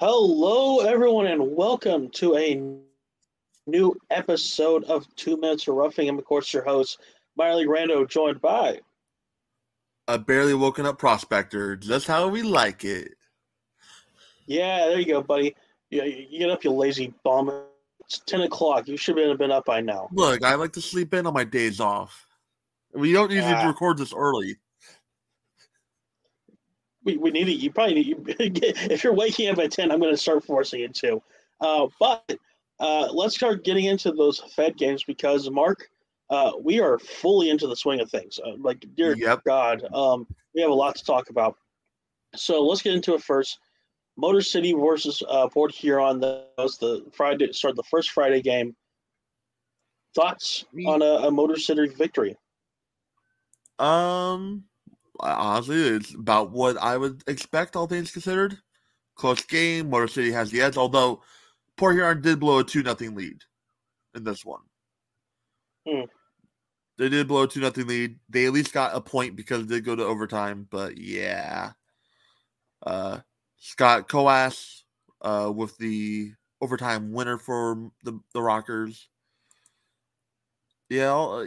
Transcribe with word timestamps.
Hello, 0.00 0.78
everyone, 0.78 1.26
and 1.26 1.56
welcome 1.56 2.08
to 2.10 2.36
a 2.36 2.54
new 3.66 3.96
episode 4.10 4.84
of 4.84 5.04
Two 5.16 5.36
Minutes 5.36 5.66
of 5.66 5.74
Roughing. 5.74 6.08
I'm, 6.08 6.16
of 6.16 6.24
course, 6.24 6.54
your 6.54 6.62
host, 6.62 7.00
Miley 7.36 7.66
Rando, 7.66 8.08
joined 8.08 8.40
by 8.40 8.78
a 10.06 10.16
barely 10.16 10.54
woken 10.54 10.86
up 10.86 11.00
prospector, 11.00 11.74
just 11.74 12.06
how 12.06 12.28
we 12.28 12.42
like 12.42 12.84
it. 12.84 13.14
Yeah, 14.46 14.86
there 14.86 15.00
you 15.00 15.06
go, 15.06 15.20
buddy. 15.20 15.56
Yeah, 15.90 16.04
you 16.04 16.38
get 16.38 16.50
up, 16.50 16.62
you 16.62 16.70
lazy 16.70 17.12
bum. 17.24 17.50
It's 18.04 18.20
ten 18.20 18.42
o'clock. 18.42 18.86
You 18.86 18.96
should 18.96 19.18
have 19.18 19.38
been 19.38 19.50
up 19.50 19.64
by 19.64 19.80
now. 19.80 20.10
Look, 20.12 20.44
I 20.44 20.54
like 20.54 20.74
to 20.74 20.80
sleep 20.80 21.12
in 21.12 21.26
on 21.26 21.34
my 21.34 21.42
days 21.42 21.80
off. 21.80 22.24
We 22.94 23.12
don't 23.12 23.32
usually 23.32 23.52
ah. 23.52 23.66
record 23.66 23.98
this 23.98 24.14
early. 24.14 24.58
We, 27.08 27.16
we 27.16 27.30
need 27.30 27.46
to. 27.46 27.52
You 27.52 27.70
probably 27.70 27.94
need. 27.94 28.16
if 28.38 29.02
you're 29.02 29.14
waking 29.14 29.48
up 29.48 29.58
at 29.58 29.72
ten, 29.72 29.90
I'm 29.90 29.98
going 29.98 30.12
to 30.12 30.16
start 30.18 30.44
forcing 30.44 30.82
it 30.82 30.94
too. 30.94 31.22
Uh, 31.58 31.86
but 31.98 32.36
uh, 32.78 33.08
let's 33.12 33.34
start 33.34 33.64
getting 33.64 33.86
into 33.86 34.12
those 34.12 34.40
Fed 34.54 34.76
games 34.76 35.04
because 35.04 35.48
Marc, 35.48 35.88
uh, 36.28 36.52
we 36.60 36.80
are 36.80 36.98
fully 36.98 37.48
into 37.48 37.66
the 37.66 37.76
swing 37.76 38.00
of 38.00 38.10
things. 38.10 38.38
Uh, 38.44 38.56
like, 38.58 38.84
dear 38.94 39.16
yep. 39.16 39.42
God, 39.44 39.82
um, 39.94 40.26
we 40.54 40.60
have 40.60 40.70
a 40.70 40.74
lot 40.74 40.96
to 40.96 41.04
talk 41.04 41.30
about. 41.30 41.56
So 42.36 42.62
let's 42.62 42.82
get 42.82 42.92
into 42.92 43.14
it 43.14 43.22
first. 43.22 43.58
Motor 44.18 44.42
City 44.42 44.74
versus 44.74 45.22
uh, 45.30 45.48
Port 45.48 45.72
Huron. 45.72 46.20
That 46.20 46.48
was 46.58 46.76
the 46.76 47.06
Friday. 47.14 47.50
Start 47.52 47.74
the 47.74 47.84
first 47.84 48.10
Friday 48.10 48.42
game. 48.42 48.76
Thoughts 50.14 50.66
on 50.86 51.00
a, 51.00 51.28
a 51.28 51.30
Motor 51.30 51.56
City 51.56 51.88
victory? 51.88 52.36
Um, 53.78 54.64
honestly, 55.20 55.76
it's 55.76 56.14
about 56.14 56.50
what 56.50 56.76
I 56.78 56.96
would 56.96 57.22
expect, 57.26 57.76
all 57.76 57.86
things 57.86 58.10
considered. 58.10 58.58
Close 59.14 59.44
game. 59.44 59.90
Motor 59.90 60.08
City 60.08 60.30
has 60.30 60.50
the 60.50 60.60
edge, 60.60 60.76
although 60.76 61.22
Port 61.76 61.94
Huron 61.94 62.20
did 62.20 62.40
blow 62.40 62.58
a 62.58 62.64
two 62.64 62.82
nothing 62.82 63.14
lead 63.14 63.42
in 64.14 64.24
this 64.24 64.44
one. 64.44 64.62
Hmm. 65.86 66.02
They 66.98 67.08
did 67.08 67.28
blow 67.28 67.42
a 67.42 67.48
two 67.48 67.60
nothing 67.60 67.86
lead. 67.86 68.18
They 68.28 68.46
at 68.46 68.52
least 68.52 68.72
got 68.72 68.94
a 68.94 69.00
point 69.00 69.36
because 69.36 69.66
they 69.66 69.80
go 69.80 69.96
to 69.96 70.04
overtime. 70.04 70.66
But 70.70 70.98
yeah, 70.98 71.72
uh, 72.84 73.18
Scott 73.58 74.08
Coas 74.08 74.84
uh, 75.22 75.52
with 75.54 75.76
the 75.78 76.32
overtime 76.60 77.12
winner 77.12 77.38
for 77.38 77.90
the 78.02 78.20
the 78.34 78.42
Rockers. 78.42 79.08
Yeah, 80.88 81.44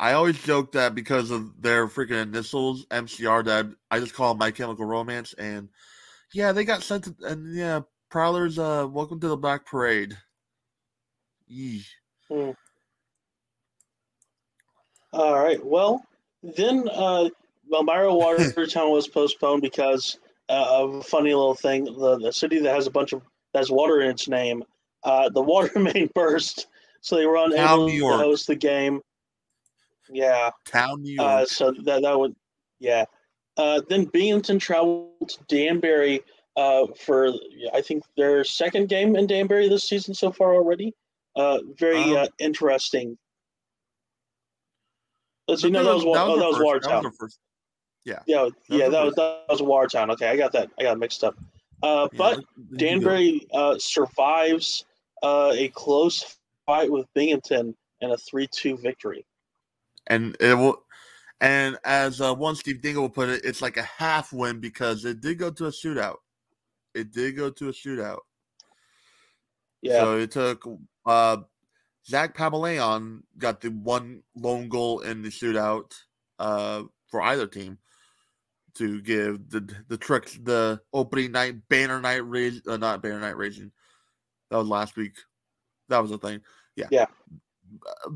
I 0.00 0.14
always 0.14 0.42
joke 0.42 0.72
that 0.72 0.94
because 0.94 1.30
of 1.30 1.60
their 1.60 1.86
freaking 1.86 2.22
initials, 2.22 2.86
MCR, 2.86 3.44
that 3.44 3.66
I 3.90 4.00
just 4.00 4.14
call 4.14 4.30
them 4.30 4.38
My 4.38 4.50
Chemical 4.50 4.86
Romance, 4.86 5.34
and 5.34 5.68
yeah, 6.32 6.52
they 6.52 6.64
got 6.64 6.82
sent 6.82 7.04
to, 7.04 7.14
and 7.26 7.54
yeah, 7.54 7.80
Prowlers, 8.10 8.58
uh, 8.58 8.88
welcome 8.90 9.20
to 9.20 9.28
the 9.28 9.36
Black 9.36 9.66
Parade. 9.66 10.16
Yee. 11.48 11.84
Hmm. 12.32 12.52
All 15.12 15.38
right. 15.38 15.62
Well, 15.62 16.02
then 16.42 16.88
uh, 16.90 17.28
Elmira 17.70 18.14
Watertown 18.14 18.92
was 18.92 19.06
postponed 19.06 19.60
because 19.60 20.18
uh, 20.48 20.82
of 20.82 20.94
a 20.94 21.02
funny 21.02 21.34
little 21.34 21.54
thing. 21.54 21.84
The, 21.84 22.18
the 22.18 22.32
city 22.32 22.58
that 22.60 22.74
has 22.74 22.86
a 22.86 22.90
bunch 22.90 23.12
of 23.12 23.20
has 23.54 23.70
water 23.70 24.00
in 24.00 24.08
its 24.08 24.28
name, 24.28 24.64
uh, 25.04 25.28
the 25.28 25.42
water 25.42 25.78
main 25.78 26.08
burst, 26.14 26.68
so 27.02 27.16
they 27.16 27.26
were 27.26 27.36
unable 27.36 27.86
to 27.90 28.16
host 28.16 28.46
the 28.46 28.56
game. 28.56 29.02
Yeah, 30.12 30.50
town 30.66 31.02
New 31.02 31.20
uh, 31.20 31.44
so 31.44 31.72
that 31.84 32.02
that 32.02 32.18
would, 32.18 32.34
yeah. 32.78 33.04
Uh, 33.56 33.80
then 33.88 34.04
Binghamton 34.06 34.58
traveled 34.58 35.28
to 35.28 35.38
Danbury 35.48 36.22
uh, 36.56 36.86
for 36.98 37.32
I 37.74 37.80
think 37.80 38.04
their 38.16 38.44
second 38.44 38.88
game 38.88 39.16
in 39.16 39.26
Danbury 39.26 39.68
this 39.68 39.84
season 39.84 40.14
so 40.14 40.32
far 40.32 40.54
already. 40.54 40.94
Uh, 41.36 41.58
very 41.78 42.02
um, 42.02 42.16
uh, 42.16 42.26
interesting. 42.38 43.16
Let's 45.46 45.62
see. 45.62 45.70
No, 45.70 45.84
that 45.84 45.94
was, 45.94 46.02
that 46.02 46.08
was, 46.08 46.18
oh, 46.18 46.38
that 46.38 46.46
was 46.46 46.58
Watertown. 46.60 47.12
Yeah. 48.04 48.20
Yeah. 48.26 48.48
Yeah. 48.68 48.88
That 48.88 49.04
was 49.04 49.14
that 49.14 49.44
was 49.48 49.62
Watertown. 49.62 50.10
Okay, 50.12 50.28
I 50.28 50.36
got 50.36 50.52
that. 50.52 50.70
I 50.78 50.84
got 50.84 50.98
mixed 50.98 51.24
up. 51.24 51.36
Uh, 51.82 52.08
yeah, 52.12 52.18
but 52.18 52.44
Danbury 52.76 53.46
uh, 53.52 53.78
survives 53.78 54.84
uh, 55.22 55.52
a 55.54 55.68
close 55.68 56.36
fight 56.66 56.90
with 56.90 57.06
Binghamton 57.14 57.74
and 58.00 58.12
a 58.12 58.16
three-two 58.16 58.76
victory. 58.76 59.24
And 60.10 60.36
it 60.40 60.54
will, 60.54 60.84
and 61.40 61.78
as 61.84 62.20
uh, 62.20 62.34
one 62.34 62.56
Steve 62.56 62.82
Dingle 62.82 63.04
will 63.04 63.10
put 63.10 63.30
it, 63.30 63.44
it's 63.44 63.62
like 63.62 63.78
a 63.78 63.82
half 63.82 64.32
win 64.32 64.60
because 64.60 65.06
it 65.06 65.22
did 65.22 65.38
go 65.38 65.50
to 65.50 65.66
a 65.66 65.70
shootout. 65.70 66.16
It 66.94 67.12
did 67.12 67.36
go 67.36 67.48
to 67.48 67.68
a 67.68 67.72
shootout. 67.72 68.18
Yeah. 69.80 70.00
So 70.00 70.18
it 70.18 70.30
took 70.32 70.68
uh, 71.06 71.38
Zach 72.06 72.36
Pamaleon 72.36 73.22
got 73.38 73.62
the 73.62 73.70
one 73.70 74.22
lone 74.34 74.68
goal 74.68 75.00
in 75.00 75.22
the 75.22 75.30
shootout 75.30 75.92
uh, 76.38 76.82
for 77.08 77.22
either 77.22 77.46
team 77.46 77.78
to 78.74 79.00
give 79.00 79.50
the 79.50 79.66
the 79.88 79.96
tricks 79.96 80.38
the 80.42 80.80
opening 80.92 81.32
night 81.32 81.56
banner 81.68 82.00
night 82.00 82.26
raise 82.26 82.60
uh, 82.66 82.76
not 82.76 83.02
banner 83.02 83.20
night 83.20 83.36
raging 83.36 83.72
that 84.50 84.56
was 84.56 84.68
last 84.68 84.96
week 84.96 85.14
that 85.88 85.98
was 85.98 86.10
the 86.10 86.18
thing 86.18 86.40
yeah 86.76 86.86
yeah 86.90 87.06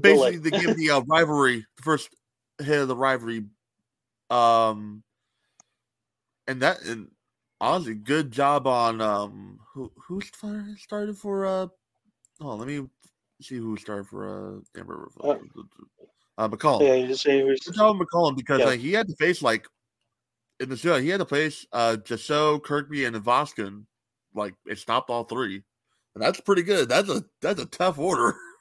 basically 0.00 0.38
they 0.38 0.50
give 0.50 0.76
the 0.76 0.91
uh, 0.91 1.00
rivalry 1.03 1.66
the 1.76 1.82
first 1.82 2.09
hit 2.59 2.81
of 2.81 2.88
the 2.88 2.97
rivalry 2.97 3.44
um 4.31 5.03
and 6.47 6.60
that 6.62 6.81
and 6.82 7.09
honestly 7.60 7.94
good 7.94 8.31
job 8.31 8.66
on 8.66 9.00
um 9.00 9.59
who 9.72 9.91
who 9.97 10.20
started 10.76 11.16
for 11.16 11.47
uh 11.47 11.66
oh 12.41 12.54
let 12.54 12.69
me 12.69 12.87
see 13.41 13.56
who 13.56 13.76
started 13.76 14.06
for 14.06 14.28
uh 14.56 14.78
Amber 14.78 15.09
uh, 15.22 15.37
uh 16.38 16.48
McCollum. 16.48 16.82
Yeah, 16.82 16.94
you 16.94 17.09
just 17.09 17.22
say 17.22 17.43
good 17.43 17.75
job 17.75 17.97
McCollum 17.97 18.37
because 18.37 18.60
yeah. 18.60 18.66
like, 18.66 18.81
he 18.81 18.93
had 18.93 19.09
to 19.09 19.16
face 19.16 19.43
like 19.43 19.66
in 20.60 20.69
the 20.69 20.76
show, 20.76 20.98
he 21.00 21.09
had 21.09 21.20
to 21.20 21.26
face 21.26 21.66
uh 21.72 21.97
Jasso, 22.00 22.62
Kirkby, 22.62 23.04
and 23.04 23.16
Voskin. 23.16 23.84
Like 24.34 24.54
it 24.66 24.78
stopped 24.78 25.10
all 25.10 25.25
three. 25.25 25.62
And 26.14 26.22
that's 26.22 26.41
pretty 26.41 26.62
good. 26.62 26.88
That's 26.88 27.09
a 27.09 27.25
that's 27.41 27.60
a 27.60 27.66
tough 27.66 27.98
order. 27.98 28.34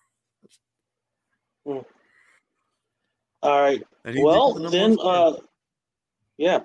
Hmm. 1.66 1.80
All 3.42 3.62
right. 3.62 3.84
Well, 4.16 4.54
then 4.70 4.98
uh 5.02 5.34
yeah. 6.38 6.60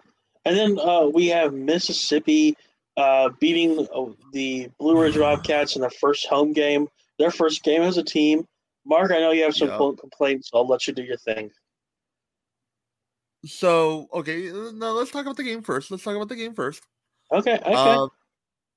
And 0.44 0.56
then 0.56 0.78
uh 0.78 1.08
we 1.12 1.28
have 1.28 1.52
Mississippi 1.52 2.56
uh 2.96 3.30
beating 3.40 3.86
uh, 3.94 4.06
the 4.32 4.70
Blue 4.78 5.00
Ridge 5.00 5.16
Bobcats 5.16 5.76
in 5.76 5.82
their 5.82 5.90
first 5.90 6.26
home 6.26 6.52
game. 6.52 6.88
Their 7.18 7.30
first 7.30 7.62
game 7.64 7.82
as 7.82 7.96
a 7.96 8.04
team. 8.04 8.46
Marc, 8.86 9.10
I 9.10 9.18
know 9.18 9.32
you 9.32 9.42
have 9.42 9.54
some 9.54 9.68
yeah. 9.68 9.92
complaints. 9.98 10.50
So 10.50 10.58
I'll 10.58 10.66
let 10.66 10.86
you 10.86 10.94
do 10.94 11.02
your 11.02 11.16
thing. 11.16 11.50
So 13.44 14.08
okay, 14.12 14.50
now 14.74 14.92
let's 14.92 15.10
talk 15.10 15.22
about 15.22 15.36
the 15.36 15.44
game 15.44 15.62
first. 15.62 15.90
Let's 15.90 16.02
talk 16.02 16.16
about 16.16 16.28
the 16.28 16.36
game 16.36 16.54
first. 16.54 16.82
Okay. 17.32 17.54
Okay. 17.54 17.72
Uh, 17.74 18.08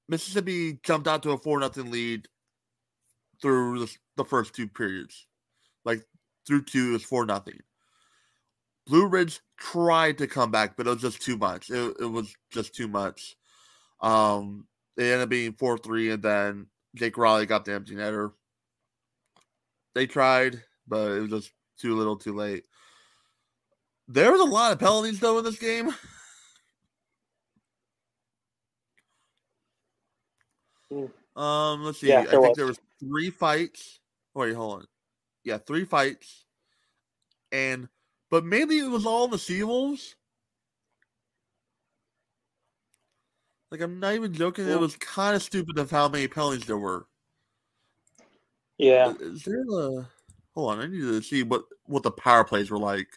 Mississippi 0.07 0.79
jumped 0.83 1.07
out 1.07 1.23
to 1.23 1.31
a 1.31 1.37
four 1.37 1.59
nothing 1.59 1.89
lead 1.89 2.27
through 3.41 3.79
the, 3.79 3.97
the, 4.17 4.25
first 4.25 4.53
two 4.53 4.67
periods, 4.67 5.25
like 5.85 6.03
through 6.45 6.63
two 6.63 6.95
is 6.95 7.03
four 7.03 7.25
nothing. 7.25 7.59
Blue 8.87 9.07
Ridge 9.07 9.39
tried 9.57 10.17
to 10.17 10.27
come 10.27 10.51
back, 10.51 10.75
but 10.75 10.87
it 10.87 10.89
was 10.89 11.01
just 11.01 11.21
too 11.21 11.37
much. 11.37 11.69
It, 11.69 11.95
it 11.99 12.05
was 12.05 12.35
just 12.51 12.73
too 12.75 12.87
much. 12.87 13.35
Um, 14.01 14.67
they 14.97 15.11
ended 15.11 15.23
up 15.23 15.29
being 15.29 15.53
four 15.53 15.77
three, 15.77 16.11
and 16.11 16.21
then 16.21 16.67
Jake 16.95 17.17
Raleigh 17.17 17.45
got 17.45 17.65
the 17.65 17.73
empty 17.73 17.95
netter. 17.95 18.33
They 19.93 20.07
tried, 20.07 20.61
but 20.87 21.11
it 21.11 21.19
was 21.21 21.29
just 21.29 21.51
too 21.79 21.95
little, 21.95 22.17
too 22.17 22.33
late. 22.33 22.63
There 24.07 24.31
was 24.31 24.41
a 24.41 24.45
lot 24.45 24.71
of 24.71 24.79
penalties 24.79 25.19
though 25.19 25.37
in 25.37 25.45
this 25.45 25.59
game. 25.59 25.93
Um, 31.35 31.83
let's 31.83 31.99
see. 31.99 32.09
Yeah, 32.09 32.21
I 32.21 32.25
think 32.25 32.41
was. 32.41 32.57
there 32.57 32.65
was 32.65 32.79
three 32.99 33.29
fights. 33.29 33.99
Wait, 34.33 34.53
hold 34.53 34.79
on. 34.79 34.87
Yeah, 35.43 35.57
three 35.57 35.85
fights, 35.85 36.45
and 37.51 37.87
but 38.29 38.45
mainly 38.45 38.79
it 38.79 38.89
was 38.89 39.05
all 39.05 39.27
the 39.27 39.37
Seawolves. 39.37 40.15
Like 43.71 43.81
I'm 43.81 43.99
not 43.99 44.15
even 44.15 44.33
joking. 44.33 44.67
It 44.67 44.79
was 44.79 44.95
kind 44.97 45.35
of 45.35 45.41
stupid 45.41 45.79
of 45.79 45.89
how 45.89 46.09
many 46.09 46.27
penalties 46.27 46.65
there 46.65 46.77
were. 46.77 47.07
Yeah. 48.77 49.13
Is 49.19 49.43
there 49.43 49.61
a? 49.61 50.07
Hold 50.53 50.71
on, 50.71 50.79
I 50.79 50.87
need 50.87 50.99
to 50.99 51.21
see 51.21 51.43
what 51.43 51.63
what 51.85 52.03
the 52.03 52.11
power 52.11 52.43
plays 52.43 52.69
were 52.69 52.77
like. 52.77 53.07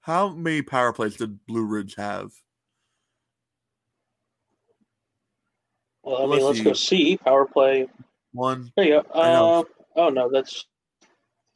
How 0.00 0.30
many 0.30 0.62
power 0.62 0.92
plays 0.92 1.16
did 1.16 1.46
Blue 1.46 1.64
Ridge 1.64 1.94
have? 1.96 2.32
Well, 6.02 6.16
I 6.16 6.20
mean, 6.22 6.30
let's, 6.30 6.44
let's 6.44 6.60
go 6.62 6.72
see 6.72 7.16
power 7.16 7.46
play. 7.46 7.88
One. 8.32 8.72
There 8.76 8.84
you 8.84 9.02
go. 9.02 9.20
Uh, 9.20 9.62
oh 9.96 10.08
no, 10.08 10.30
that's 10.30 10.66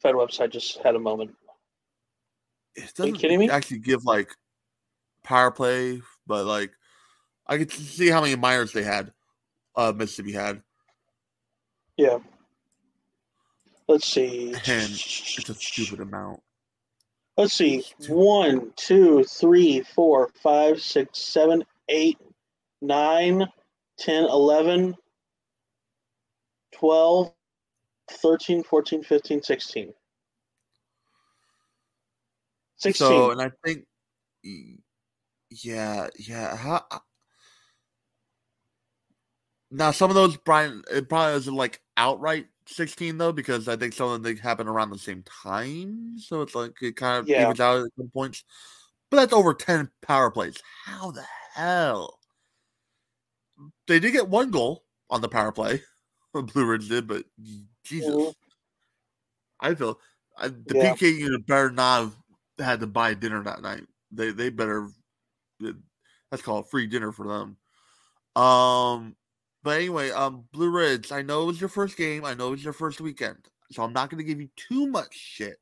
Fed 0.05 0.13
website 0.13 0.51
just 0.51 0.77
had 0.83 0.93
a 0.93 0.99
moment. 0.99 1.35
It 2.75 2.93
doesn't 2.95 3.05
Are 3.05 3.07
you 3.07 3.15
kidding 3.15 3.39
me? 3.39 3.49
Actually, 3.49 3.79
give 3.79 4.05
like 4.05 4.29
power 5.23 5.49
play, 5.49 5.99
but 6.27 6.45
like 6.45 6.69
I 7.47 7.57
could 7.57 7.71
see 7.71 8.09
how 8.09 8.21
many 8.21 8.35
minors 8.35 8.71
they 8.71 8.83
had. 8.83 9.11
uh, 9.75 9.91
Mississippi 9.95 10.31
had. 10.31 10.61
Yeah. 11.97 12.19
Let's 13.87 14.07
see. 14.07 14.53
And 14.53 14.91
it's 14.91 15.49
a 15.49 15.55
stupid 15.55 16.01
amount. 16.01 16.39
Let's 17.35 17.53
see. 17.53 17.83
One, 18.07 18.73
two, 18.75 19.23
three, 19.23 19.81
four, 19.95 20.29
five, 20.43 20.83
six, 20.83 21.17
seven, 21.17 21.63
eight, 21.89 22.19
nine, 22.79 23.47
10, 23.97 24.25
11, 24.25 24.95
12, 26.73 27.34
13, 28.09 28.63
14, 28.63 29.03
15, 29.03 29.41
16. 29.41 29.93
16. 32.77 33.07
So, 33.07 33.31
and 33.31 33.41
I 33.41 33.51
think, 33.65 33.85
yeah, 35.49 36.07
yeah. 36.17 36.55
How, 36.55 36.83
uh, 36.91 36.99
now, 39.71 39.91
some 39.91 40.09
of 40.09 40.15
those, 40.15 40.37
Brian, 40.37 40.83
it 40.91 41.09
probably 41.09 41.35
isn't 41.37 41.55
like 41.55 41.81
outright 41.97 42.47
16 42.67 43.17
though, 43.17 43.31
because 43.31 43.67
I 43.67 43.75
think 43.75 43.93
some 43.93 44.09
of 44.09 44.23
them 44.23 44.37
happen 44.37 44.67
around 44.67 44.89
the 44.89 44.97
same 44.99 45.23
time. 45.23 46.17
So 46.17 46.41
it's 46.41 46.55
like 46.55 46.73
it 46.81 46.95
kind 46.95 47.19
of 47.19 47.29
Yeah. 47.29 47.43
evens 47.43 47.59
out 47.59 47.85
at 47.85 47.91
some 47.97 48.09
points. 48.09 48.43
But 49.09 49.17
that's 49.17 49.33
over 49.33 49.53
10 49.53 49.91
power 50.01 50.31
plays. 50.31 50.57
How 50.85 51.11
the 51.11 51.25
hell? 51.53 52.19
They 53.87 53.99
did 53.99 54.11
get 54.11 54.29
one 54.29 54.51
goal 54.51 54.85
on 55.09 55.21
the 55.21 55.29
power 55.29 55.51
play. 55.51 55.81
Blue 56.53 56.65
Ridge 56.65 56.89
did, 56.89 57.07
but 57.07 57.25
Jesus. 57.83 58.09
Mhm. 58.09 58.35
I 59.59 59.75
feel 59.75 59.99
I, 60.37 60.49
the 60.49 60.75
Yeah. 60.75 60.93
PK 60.93 61.17
unit 61.17 61.45
better 61.47 61.71
not 61.71 62.01
have 62.01 62.15
had 62.59 62.79
to 62.81 62.87
buy 62.87 63.13
dinner 63.13 63.43
that 63.43 63.61
night. 63.61 63.83
They 64.11 64.31
they 64.31 64.49
better 64.49 64.89
that's 66.31 66.43
called 66.43 66.69
free 66.69 66.87
dinner 66.87 67.11
for 67.11 67.27
them. 67.27 67.57
Um, 68.41 69.15
but 69.63 69.77
anyway, 69.77 70.11
um, 70.11 70.47
Blue 70.51 70.69
Ridge. 70.69 71.11
I 71.11 71.21
know 71.21 71.43
it 71.43 71.47
was 71.47 71.59
your 71.61 71.69
first 71.69 71.97
game. 71.97 72.25
I 72.25 72.33
know 72.33 72.49
it 72.49 72.51
was 72.51 72.63
your 72.63 72.73
first 72.73 73.01
weekend, 73.01 73.49
so 73.71 73.83
I'm 73.83 73.93
not 73.93 74.09
going 74.09 74.19
to 74.19 74.23
give 74.23 74.41
you 74.41 74.49
too 74.55 74.87
much 74.87 75.13
shit. 75.15 75.59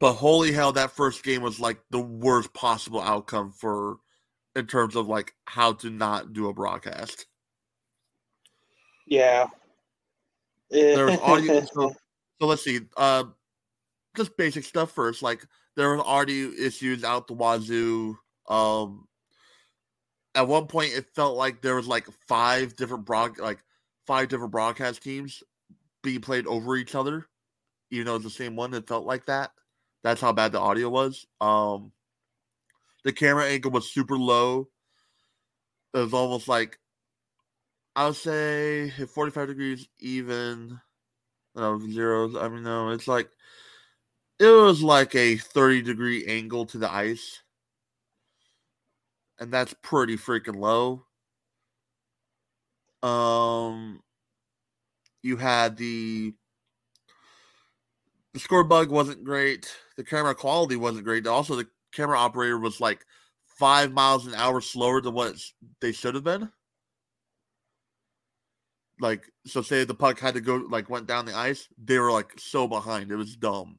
But 0.00 0.14
holy 0.14 0.52
hell, 0.52 0.72
that 0.72 0.92
first 0.92 1.22
game 1.24 1.42
was 1.42 1.58
like 1.60 1.80
the 1.90 2.00
worst 2.00 2.52
possible 2.52 3.00
outcome 3.00 3.52
for 3.52 3.98
in 4.54 4.66
terms 4.66 4.96
of 4.96 5.08
like 5.08 5.34
how 5.46 5.72
to 5.74 5.90
not 5.90 6.32
do 6.32 6.48
a 6.48 6.54
broadcast. 6.54 7.26
Yeah. 9.08 9.46
There's 10.70 11.18
audio. 11.20 11.64
so, 11.64 11.94
so 12.40 12.46
let's 12.46 12.62
see. 12.62 12.80
Uh, 12.96 13.24
just 14.16 14.36
basic 14.36 14.64
stuff 14.64 14.92
first. 14.92 15.22
Like 15.22 15.44
there 15.76 15.88
were 15.88 16.00
audio 16.00 16.50
issues 16.50 17.04
out 17.04 17.26
the 17.26 17.34
wazoo. 17.34 18.18
Um, 18.48 19.06
at 20.34 20.46
one 20.46 20.66
point, 20.66 20.92
it 20.94 21.06
felt 21.14 21.36
like 21.36 21.62
there 21.62 21.76
was 21.76 21.88
like 21.88 22.06
five 22.28 22.76
different 22.76 23.04
broad, 23.04 23.38
like 23.38 23.58
five 24.06 24.28
different 24.28 24.52
broadcast 24.52 25.02
teams 25.02 25.42
being 26.02 26.20
played 26.20 26.46
over 26.46 26.76
each 26.76 26.94
other, 26.94 27.26
even 27.90 28.06
though 28.06 28.16
it's 28.16 28.24
the 28.24 28.30
same 28.30 28.56
one. 28.56 28.74
It 28.74 28.88
felt 28.88 29.06
like 29.06 29.26
that. 29.26 29.50
That's 30.04 30.20
how 30.20 30.32
bad 30.32 30.52
the 30.52 30.60
audio 30.60 30.88
was. 30.88 31.26
Um, 31.40 31.92
the 33.04 33.12
camera 33.12 33.46
angle 33.46 33.70
was 33.70 33.90
super 33.90 34.16
low. 34.16 34.68
It 35.94 35.98
was 35.98 36.12
almost 36.14 36.46
like 36.46 36.78
I 37.96 38.06
would 38.06 38.16
say 38.16 38.90
45 38.90 39.48
degrees 39.48 39.88
even. 39.98 40.80
No, 41.54 41.80
zeros. 41.90 42.36
I 42.36 42.48
mean, 42.48 42.62
no, 42.62 42.90
it's 42.90 43.08
like 43.08 43.30
it 44.38 44.46
was 44.46 44.82
like 44.82 45.14
a 45.14 45.36
30 45.36 45.82
degree 45.82 46.26
angle 46.26 46.66
to 46.66 46.78
the 46.78 46.92
ice. 46.92 47.42
And 49.38 49.52
that's 49.52 49.74
pretty 49.82 50.16
freaking 50.16 50.56
low. 50.56 51.06
Um, 53.02 54.02
you 55.22 55.36
had 55.36 55.76
the 55.76 56.34
the 58.32 58.40
score 58.40 58.64
bug 58.64 58.90
wasn't 58.90 59.24
great. 59.24 59.74
The 59.96 60.04
camera 60.04 60.34
quality 60.34 60.76
wasn't 60.76 61.04
great. 61.04 61.26
Also, 61.26 61.56
the 61.56 61.68
camera 61.92 62.18
operator 62.18 62.58
was 62.58 62.80
like 62.80 63.04
five 63.58 63.92
miles 63.92 64.26
an 64.26 64.34
hour 64.34 64.60
slower 64.60 65.00
than 65.00 65.14
what 65.14 65.36
they 65.80 65.92
should 65.92 66.14
have 66.14 66.24
been. 66.24 66.50
Like, 69.00 69.30
so 69.46 69.62
say 69.62 69.84
the 69.84 69.94
puck 69.94 70.18
had 70.18 70.34
to 70.34 70.40
go, 70.40 70.56
like, 70.56 70.90
went 70.90 71.06
down 71.06 71.26
the 71.26 71.36
ice, 71.36 71.68
they 71.82 71.98
were 71.98 72.10
like 72.10 72.32
so 72.38 72.66
behind. 72.66 73.10
It 73.10 73.16
was 73.16 73.36
dumb. 73.36 73.78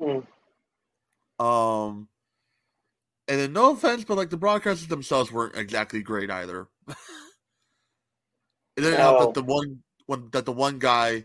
Mm. 0.00 0.26
Um, 1.38 2.08
and 3.28 3.40
then 3.40 3.52
no 3.52 3.72
offense, 3.72 4.04
but 4.04 4.16
like 4.16 4.30
the 4.30 4.36
broadcasters 4.36 4.88
themselves 4.88 5.32
weren't 5.32 5.56
exactly 5.56 6.02
great 6.02 6.30
either. 6.30 6.68
it 6.88 6.96
didn't 8.76 8.98
help 8.98 9.34
that 9.34 9.40
the 9.40 9.46
one, 9.46 9.82
one 10.06 10.28
that 10.32 10.44
the 10.44 10.52
one 10.52 10.78
guy 10.78 11.24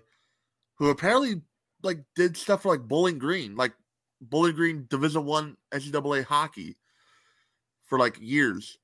who 0.78 0.90
apparently 0.90 1.42
like 1.84 2.00
did 2.16 2.38
stuff 2.38 2.62
for 2.62 2.70
like 2.70 2.88
Bowling 2.88 3.18
Green, 3.18 3.56
like 3.56 3.74
Bowling 4.22 4.56
Green 4.56 4.86
Division 4.90 5.26
One 5.26 5.58
NCAA 5.74 6.24
hockey 6.24 6.78
for 7.86 8.00
like 8.00 8.18
years, 8.22 8.78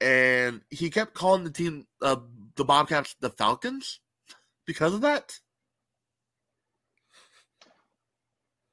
and 0.00 0.62
he 0.70 0.90
kept 0.90 1.14
calling 1.14 1.44
the 1.44 1.50
team 1.50 1.86
uh, 2.02 2.16
the 2.56 2.64
Bobcats 2.64 3.14
the 3.20 3.30
Falcons 3.30 4.00
because 4.66 4.94
of 4.94 5.02
that. 5.02 5.38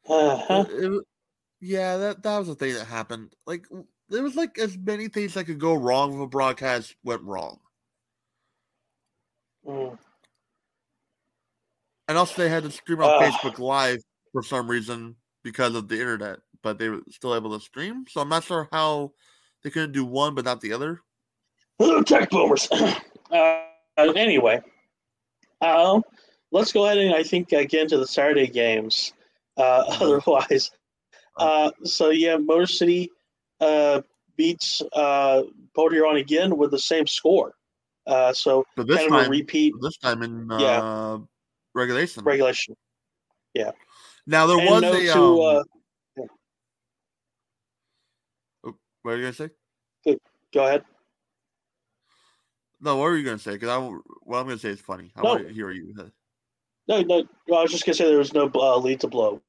Uh-huh. 0.09 0.65
It 0.69 0.89
wa- 0.89 1.01
yeah, 1.59 1.97
that 1.97 2.23
that 2.23 2.37
was 2.39 2.47
the 2.47 2.55
thing 2.55 2.73
that 2.75 2.85
happened. 2.85 3.33
Like 3.45 3.65
there 4.09 4.23
was 4.23 4.35
like 4.35 4.57
as 4.57 4.77
many 4.77 5.09
things 5.09 5.33
that 5.33 5.45
could 5.45 5.59
go 5.59 5.73
wrong 5.73 6.13
if 6.13 6.19
a 6.21 6.27
broadcast 6.27 6.95
went 7.03 7.23
wrong, 7.23 7.59
Mm. 9.65 9.97
and 12.07 12.17
also 12.17 12.41
they 12.41 12.49
had 12.49 12.63
to 12.63 12.71
stream 12.71 13.01
on 13.01 13.09
Ugh. 13.11 13.21
Facebook 13.21 13.59
Live 13.59 13.99
for 14.31 14.43
some 14.43 14.69
reason 14.69 15.17
because 15.43 15.75
of 15.75 15.89
the 15.89 15.99
internet, 15.99 16.39
but 16.63 16.77
they 16.77 16.89
were 16.89 17.01
still 17.09 17.35
able 17.35 17.57
to 17.57 17.63
stream. 17.63 18.05
So 18.07 18.21
I'm 18.21 18.29
not 18.29 18.43
sure 18.45 18.69
how 18.71 19.11
they 19.63 19.69
couldn't 19.69 19.91
do 19.91 20.05
one 20.05 20.35
but 20.35 20.45
not 20.45 20.61
the 20.61 20.71
other. 20.73 21.01
Hello, 21.79 22.01
tech 22.01 22.29
boomers. 22.31 22.67
uh, 23.31 23.61
anyway, 23.97 24.59
um, 25.61 26.01
let's 26.51 26.71
go 26.71 26.85
ahead 26.85 26.97
and 26.97 27.13
I 27.13 27.21
think 27.21 27.53
uh, 27.53 27.63
get 27.65 27.83
into 27.83 27.97
the 27.97 28.07
Saturday 28.07 28.47
games. 28.47 29.13
Uh, 29.57 29.83
otherwise, 30.01 30.71
uh, 31.37 31.71
so 31.83 32.09
yeah, 32.09 32.37
Motor 32.37 32.65
City 32.65 33.11
uh, 33.61 34.01
beats 34.37 34.81
uh, 34.93 35.43
Huron 35.75 36.17
again 36.17 36.57
with 36.57 36.71
the 36.71 36.79
same 36.79 37.05
score. 37.05 37.53
Uh, 38.07 38.33
so 38.33 38.65
But 38.75 38.87
this 38.87 38.97
kind 38.97 39.07
of 39.09 39.13
a 39.13 39.21
time, 39.21 39.31
repeat 39.31 39.73
this 39.81 39.97
time 39.97 40.23
in 40.23 40.51
uh, 40.51 40.59
Yeah. 40.59 41.17
regulation. 41.75 42.23
regulation. 42.23 42.75
Yeah. 43.53 43.71
Now 44.25 44.47
there 44.47 44.57
And 44.57 44.69
was 44.69 44.81
note 44.81 44.95
a 44.95 45.13
to, 45.13 45.19
um, 45.19 45.39
uh, 45.41 45.61
what 49.03 49.11
are 49.13 49.17
you 49.17 49.23
gonna 49.23 49.33
say? 49.33 49.49
go 50.53 50.65
ahead. 50.65 50.83
No, 52.79 52.97
what 52.97 53.03
were 53.05 53.17
you 53.17 53.25
gonna 53.25 53.39
say? 53.39 53.53
Because 53.53 53.69
I 53.69 53.77
what 54.23 54.39
I'm 54.39 54.45
gonna 54.45 54.59
say 54.59 54.69
is 54.69 54.81
funny. 54.81 55.11
I 55.15 55.21
No. 55.23 55.29
want 55.29 55.47
to 55.47 55.53
hear 55.53 55.71
you. 55.71 55.93
No, 56.87 57.01
no, 57.01 57.23
I 57.57 57.61
was 57.61 57.71
just 57.71 57.85
gonna 57.85 57.95
say 57.95 58.05
there 58.07 58.17
was 58.17 58.33
no 58.33 58.49
uh, 58.53 58.77
lead 58.77 58.99
to 59.01 59.07
blow 59.07 59.41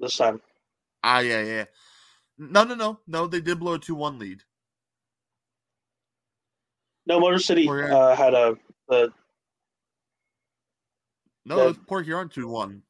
this 0.00 0.16
time. 0.16 0.40
Ah, 1.02 1.20
yeah, 1.20 1.42
yeah. 1.42 1.64
No, 2.38 2.64
no, 2.64 2.74
no, 2.74 3.00
no. 3.06 3.26
They 3.26 3.40
did 3.40 3.58
blow 3.58 3.74
a 3.74 3.78
two-one 3.78 4.18
lead. 4.18 4.42
No, 7.06 7.20
Motor 7.20 7.38
City 7.38 7.68
uh, 7.68 8.14
had 8.14 8.34
a 8.34 8.56
the 8.88 9.12
No, 11.44 11.56
Yeah. 11.56 11.64
it 11.64 11.66
was 11.68 11.78
Port 11.86 12.04
Huron 12.04 12.28
two 12.28 12.46
one. 12.48 12.82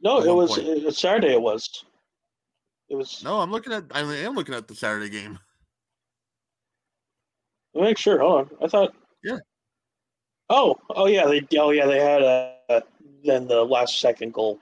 no. 0.00 0.20
It 0.20 0.34
was 0.34 0.58
it, 0.58 0.94
Saturday. 0.94 1.34
It 1.34 1.40
was. 1.40 1.84
It 2.88 2.96
was. 2.96 3.22
No, 3.22 3.40
I'm 3.40 3.50
looking 3.50 3.72
at. 3.72 3.84
I 3.92 4.00
am 4.00 4.34
looking 4.34 4.54
at 4.54 4.68
the 4.68 4.74
Saturday 4.74 5.10
game. 5.10 5.38
Make 7.74 7.98
sure. 7.98 8.20
Hold 8.20 8.50
on. 8.50 8.50
I 8.62 8.68
thought. 8.68 8.94
Yeah. 9.22 9.38
Oh, 10.50 10.76
oh 10.90 11.06
yeah. 11.06 11.26
They 11.26 11.46
oh 11.58 11.70
yeah 11.70 11.86
they 11.86 12.00
had 12.00 12.22
a 12.22 12.54
then 13.24 13.46
the 13.48 13.64
last 13.64 14.00
second 14.00 14.32
goal. 14.32 14.60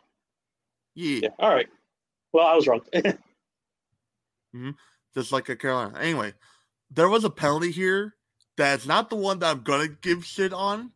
Yeah, 0.94 1.20
Yeah. 1.24 1.28
All 1.38 1.52
right. 1.52 1.68
Well, 2.32 2.46
I 2.46 2.54
was 2.54 2.66
wrong. 2.66 2.80
just 5.14 5.32
like 5.32 5.48
a 5.48 5.56
Carolina. 5.56 5.98
Anyway, 5.98 6.32
there 6.90 7.08
was 7.08 7.24
a 7.24 7.30
penalty 7.30 7.70
here 7.70 8.14
that's 8.56 8.86
not 8.86 9.10
the 9.10 9.16
one 9.16 9.38
that 9.40 9.50
I'm 9.50 9.62
gonna 9.62 9.88
give 9.88 10.24
shit 10.24 10.52
on, 10.52 10.92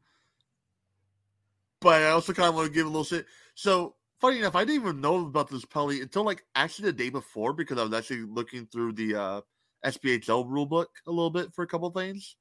but 1.81 2.03
I 2.03 2.11
also 2.11 2.33
kind 2.33 2.49
of 2.49 2.55
want 2.55 2.69
to 2.69 2.73
give 2.73 2.87
a 2.87 2.89
little 2.89 3.05
shit. 3.05 3.27
So 3.55 3.97
funny 4.21 4.39
enough, 4.39 4.55
I 4.57 4.65
didn't 4.65 4.83
even 4.83 5.01
know 5.01 5.27
about 5.27 5.51
this 5.51 5.65
penalty 5.65 6.01
until 6.01 6.25
like 6.25 6.45
actually 6.55 6.91
the 6.91 6.97
day 6.97 7.11
before 7.11 7.53
because 7.53 7.79
I 7.79 7.85
was 7.85 7.93
actually 7.93 8.23
looking 8.23 8.67
through 8.67 8.93
the 8.93 9.15
uh, 9.15 9.41
SPHL 9.85 10.49
rule 10.49 10.67
book 10.67 10.91
a 11.07 11.11
little 11.11 11.31
bit 11.31 11.53
for 11.55 11.63
a 11.63 11.67
couple 11.67 11.91
things, 11.91 12.37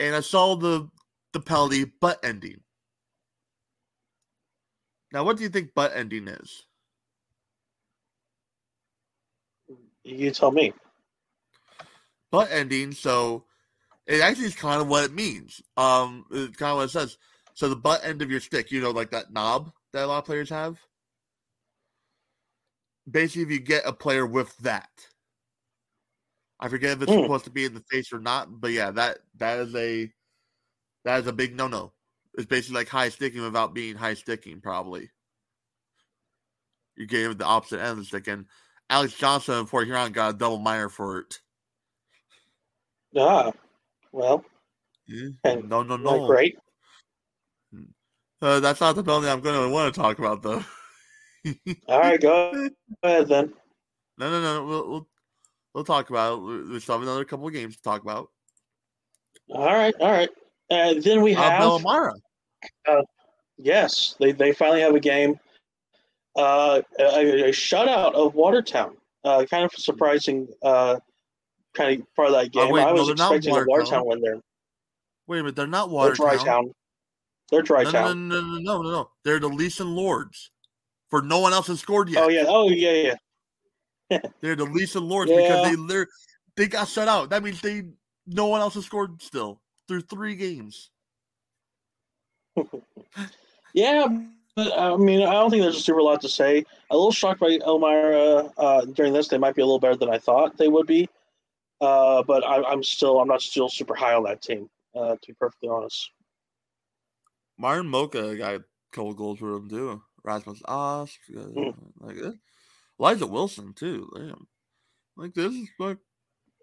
and 0.00 0.14
I 0.14 0.20
saw 0.20 0.56
the 0.56 0.88
the 1.32 1.40
penalty 1.40 1.84
butt 1.84 2.20
ending. 2.22 2.60
Now, 5.12 5.24
what 5.24 5.36
do 5.36 5.42
you 5.42 5.48
think 5.48 5.74
butt 5.74 5.92
ending 5.94 6.28
is? 6.28 6.64
you 10.06 10.30
tell 10.30 10.50
me. 10.50 10.72
butt 12.30 12.48
ending, 12.50 12.92
so 12.92 13.44
it 14.06 14.20
actually 14.20 14.46
is 14.46 14.54
kind 14.54 14.80
of 14.80 14.88
what 14.88 15.04
it 15.04 15.12
means. 15.12 15.60
Um, 15.76 16.24
it's 16.30 16.56
kind 16.56 16.70
of 16.70 16.76
what 16.78 16.84
it 16.84 16.90
says. 16.90 17.18
So 17.54 17.68
the 17.68 17.76
butt 17.76 18.04
end 18.04 18.22
of 18.22 18.30
your 18.30 18.40
stick, 18.40 18.70
you 18.70 18.80
know, 18.80 18.90
like 18.90 19.10
that 19.10 19.32
knob 19.32 19.72
that 19.92 20.04
a 20.04 20.06
lot 20.06 20.18
of 20.18 20.24
players 20.24 20.50
have. 20.50 20.78
Basically, 23.10 23.42
if 23.42 23.50
you 23.50 23.60
get 23.60 23.86
a 23.86 23.92
player 23.92 24.26
with 24.26 24.56
that, 24.58 24.90
I 26.58 26.68
forget 26.68 26.92
if 26.96 27.02
it's 27.02 27.12
Hmm. 27.12 27.22
supposed 27.22 27.44
to 27.44 27.50
be 27.50 27.64
in 27.66 27.74
the 27.74 27.84
face 27.90 28.12
or 28.12 28.18
not, 28.20 28.48
but 28.60 28.70
yeah, 28.72 28.90
that 28.92 29.18
that 29.36 29.58
is 29.60 29.74
a 29.74 30.10
that 31.04 31.20
is 31.20 31.26
a 31.26 31.32
big 31.32 31.54
no 31.54 31.68
no. 31.68 31.92
It's 32.34 32.46
basically 32.46 32.76
like 32.80 32.88
high 32.88 33.08
sticking 33.10 33.42
without 33.42 33.74
being 33.74 33.96
high 33.96 34.14
sticking, 34.14 34.60
probably. 34.60 35.10
You 36.96 37.06
gave 37.06 37.36
the 37.38 37.44
opposite 37.44 37.80
end 37.80 37.90
of 37.92 37.96
the 37.98 38.04
stick, 38.04 38.26
and 38.28 38.46
Alex 38.88 39.14
Johnson 39.14 39.54
and 39.58 39.68
Port 39.68 39.86
Huron 39.86 40.12
got 40.12 40.34
a 40.34 40.38
double 40.38 40.58
minor 40.58 40.88
for 40.88 41.18
it. 41.20 41.40
Ah, 43.16 43.52
well, 44.12 44.44
Yeah. 45.06 45.28
And 45.44 45.68
No, 45.68 45.82
no, 45.82 45.96
no. 45.96 46.26
great. 46.26 46.56
Uh, 48.42 48.60
that's 48.60 48.80
not 48.80 48.94
the 48.94 49.02
penalty 49.02 49.28
I'm 49.28 49.40
going 49.40 49.60
to 49.68 49.72
want 49.72 49.94
to 49.94 50.00
talk 50.00 50.18
about, 50.18 50.42
though. 50.42 50.62
All 51.88 52.00
right, 52.00 52.20
go 52.20 52.68
ahead 53.02 53.28
then. 53.28 53.54
No, 54.18 54.30
no, 54.30 54.40
no. 54.42 54.64
We'll 54.66 54.88
we'll, 54.90 55.08
we'll 55.76 55.84
talk 55.84 56.10
about 56.10 56.38
it. 56.38 56.42
We- 56.70 56.80
still 56.80 56.96
have 56.96 57.02
another 57.02 57.24
couple 57.24 57.46
of 57.46 57.52
games 57.52 57.76
to 57.76 57.82
talk 57.82 58.02
about. 58.02 58.30
All 59.50 59.64
right, 59.64 59.94
all 60.00 60.10
right. 60.10 60.30
And 60.70 61.00
then 61.02 61.22
we 61.22 61.34
Uh, 61.36 61.42
have 61.42 61.62
Elmira. 61.62 62.14
yes, 63.58 64.16
they 64.18 64.32
they 64.32 64.52
finally 64.52 64.80
have 64.80 64.94
a 64.94 65.00
game. 65.00 65.38
Uh, 66.34 66.82
a, 66.98 67.44
a 67.48 67.52
shutout 67.52 68.14
of 68.14 68.34
Watertown. 68.34 68.96
Uh, 69.24 69.44
kind 69.48 69.64
of 69.64 69.72
surprising. 69.72 70.48
Uh, 70.62 70.96
kind 71.74 72.00
of 72.00 72.14
part 72.14 72.28
of 72.28 72.34
that 72.34 72.50
game. 72.52 72.68
Oh, 72.68 72.72
wait, 72.72 72.82
I 72.82 72.92
was 72.92 73.06
they're 73.06 73.16
not 73.16 73.34
expecting 73.34 73.52
a 73.62 73.64
Watertown. 73.66 74.04
Watertown 74.04 74.06
win 74.06 74.20
there. 74.20 74.40
Wait 75.28 75.38
a 75.38 75.42
minute. 75.42 75.56
They're 75.56 75.66
not 75.66 75.86
They're 75.86 75.94
Watertown. 75.94 76.26
Dry 76.26 76.44
Town. 76.44 76.72
They're 77.50 77.62
Dry 77.62 77.82
No, 77.84 77.90
no, 77.90 77.98
Town. 78.00 78.28
no, 78.28 78.40
no, 78.40 78.58
no, 78.58 78.82
no, 78.82 78.90
no. 78.90 79.10
They're 79.24 79.38
the 79.40 79.48
Leeson 79.48 79.94
Lords. 79.94 80.50
For 81.10 81.22
no 81.22 81.38
one 81.38 81.52
else 81.52 81.68
has 81.68 81.78
scored 81.80 82.08
yet. 82.08 82.24
Oh 82.24 82.28
yeah. 82.28 82.44
Oh 82.48 82.68
yeah, 82.68 82.90
yeah. 82.90 83.14
They're 84.40 84.56
the 84.56 84.64
Leeson 84.64 85.06
Lords 85.08 85.30
Yeah. 85.30 85.36
because 85.64 85.76
they 85.88 86.04
they're, 86.56 86.66
got 86.68 86.88
shut 86.88 87.08
out. 87.08 87.30
That 87.30 87.42
means 87.42 87.60
they 87.60 87.84
no 88.26 88.46
one 88.46 88.60
else 88.60 88.74
has 88.74 88.84
scored 88.86 89.20
still 89.22 89.60
through 89.88 90.02
three 90.02 90.34
games. 90.36 90.90
Yeah, 93.74 94.06
but 94.54 94.72
I 94.78 94.96
mean, 94.96 95.20
I 95.20 95.32
don't 95.32 95.50
think 95.50 95.62
there's 95.62 95.76
a 95.76 95.80
super 95.80 96.00
lot 96.00 96.22
to 96.22 96.30
say. 96.30 96.64
A 96.90 96.96
little 96.96 97.12
shocked 97.12 97.40
by 97.40 97.58
Elmira 97.66 98.50
uh, 98.56 98.86
during 98.86 99.12
this. 99.12 99.28
They 99.28 99.36
might 99.36 99.54
be 99.54 99.60
a 99.60 99.66
little 99.66 99.78
better 99.78 99.96
than 99.96 100.08
I 100.08 100.16
thought 100.16 100.56
they 100.56 100.68
would 100.68 100.86
be, 100.86 101.10
uh, 101.82 102.22
but 102.22 102.42
I, 102.42 102.62
I'm 102.62 102.82
still 102.82 103.20
I'm 103.20 103.28
not 103.28 103.42
still 103.42 103.68
super 103.68 103.94
high 103.94 104.14
on 104.14 104.22
that 104.22 104.40
team. 104.40 104.70
Uh, 104.94 105.16
to 105.16 105.26
be 105.26 105.34
perfectly 105.34 105.68
honest. 105.68 106.10
Martin 107.58 107.86
Mocha 107.86 108.34
got 108.36 108.54
a 108.54 108.64
couple 108.92 109.12
goals 109.12 109.40
for 109.40 109.52
them 109.52 109.68
too. 109.68 110.00
Rasmus 110.24 110.62
Osk, 110.62 111.18
uh, 111.36 111.40
Mm. 111.40 112.38
Uh, 113.00 113.26
Wilson 113.26 113.72
too. 113.74 114.10
Damn. 114.14 114.46
Like 115.16 115.34
this 115.34 115.52
is 115.52 115.68
like 115.78 115.98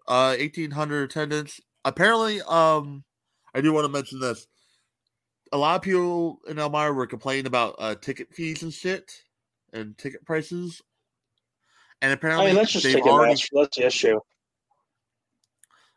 uh 0.08 0.34
eighteen 0.38 0.70
hundred 0.70 1.10
attendance. 1.10 1.60
Apparently, 1.84 2.40
um, 2.42 3.04
I 3.54 3.60
do 3.60 3.72
want 3.72 3.84
to 3.84 3.92
mention 3.92 4.20
this. 4.20 4.46
A 5.52 5.58
lot 5.58 5.76
of 5.76 5.82
people 5.82 6.40
in 6.48 6.58
Elmira 6.58 6.92
were 6.92 7.06
complaining 7.06 7.46
about 7.46 7.76
uh, 7.78 7.94
ticket 7.94 8.34
fees 8.34 8.62
and 8.62 8.72
shit, 8.72 9.12
and 9.72 9.96
ticket 9.98 10.24
prices. 10.24 10.82
And 12.02 12.10
I 12.10 12.14
apparently, 12.14 12.46
mean, 12.46 12.56
that's 12.56 12.72
just 12.72 12.84
taking 12.84 13.02
already 13.04 13.32
match. 13.32 13.48
That's 13.52 13.76
the 13.76 13.86
issue. 13.86 14.20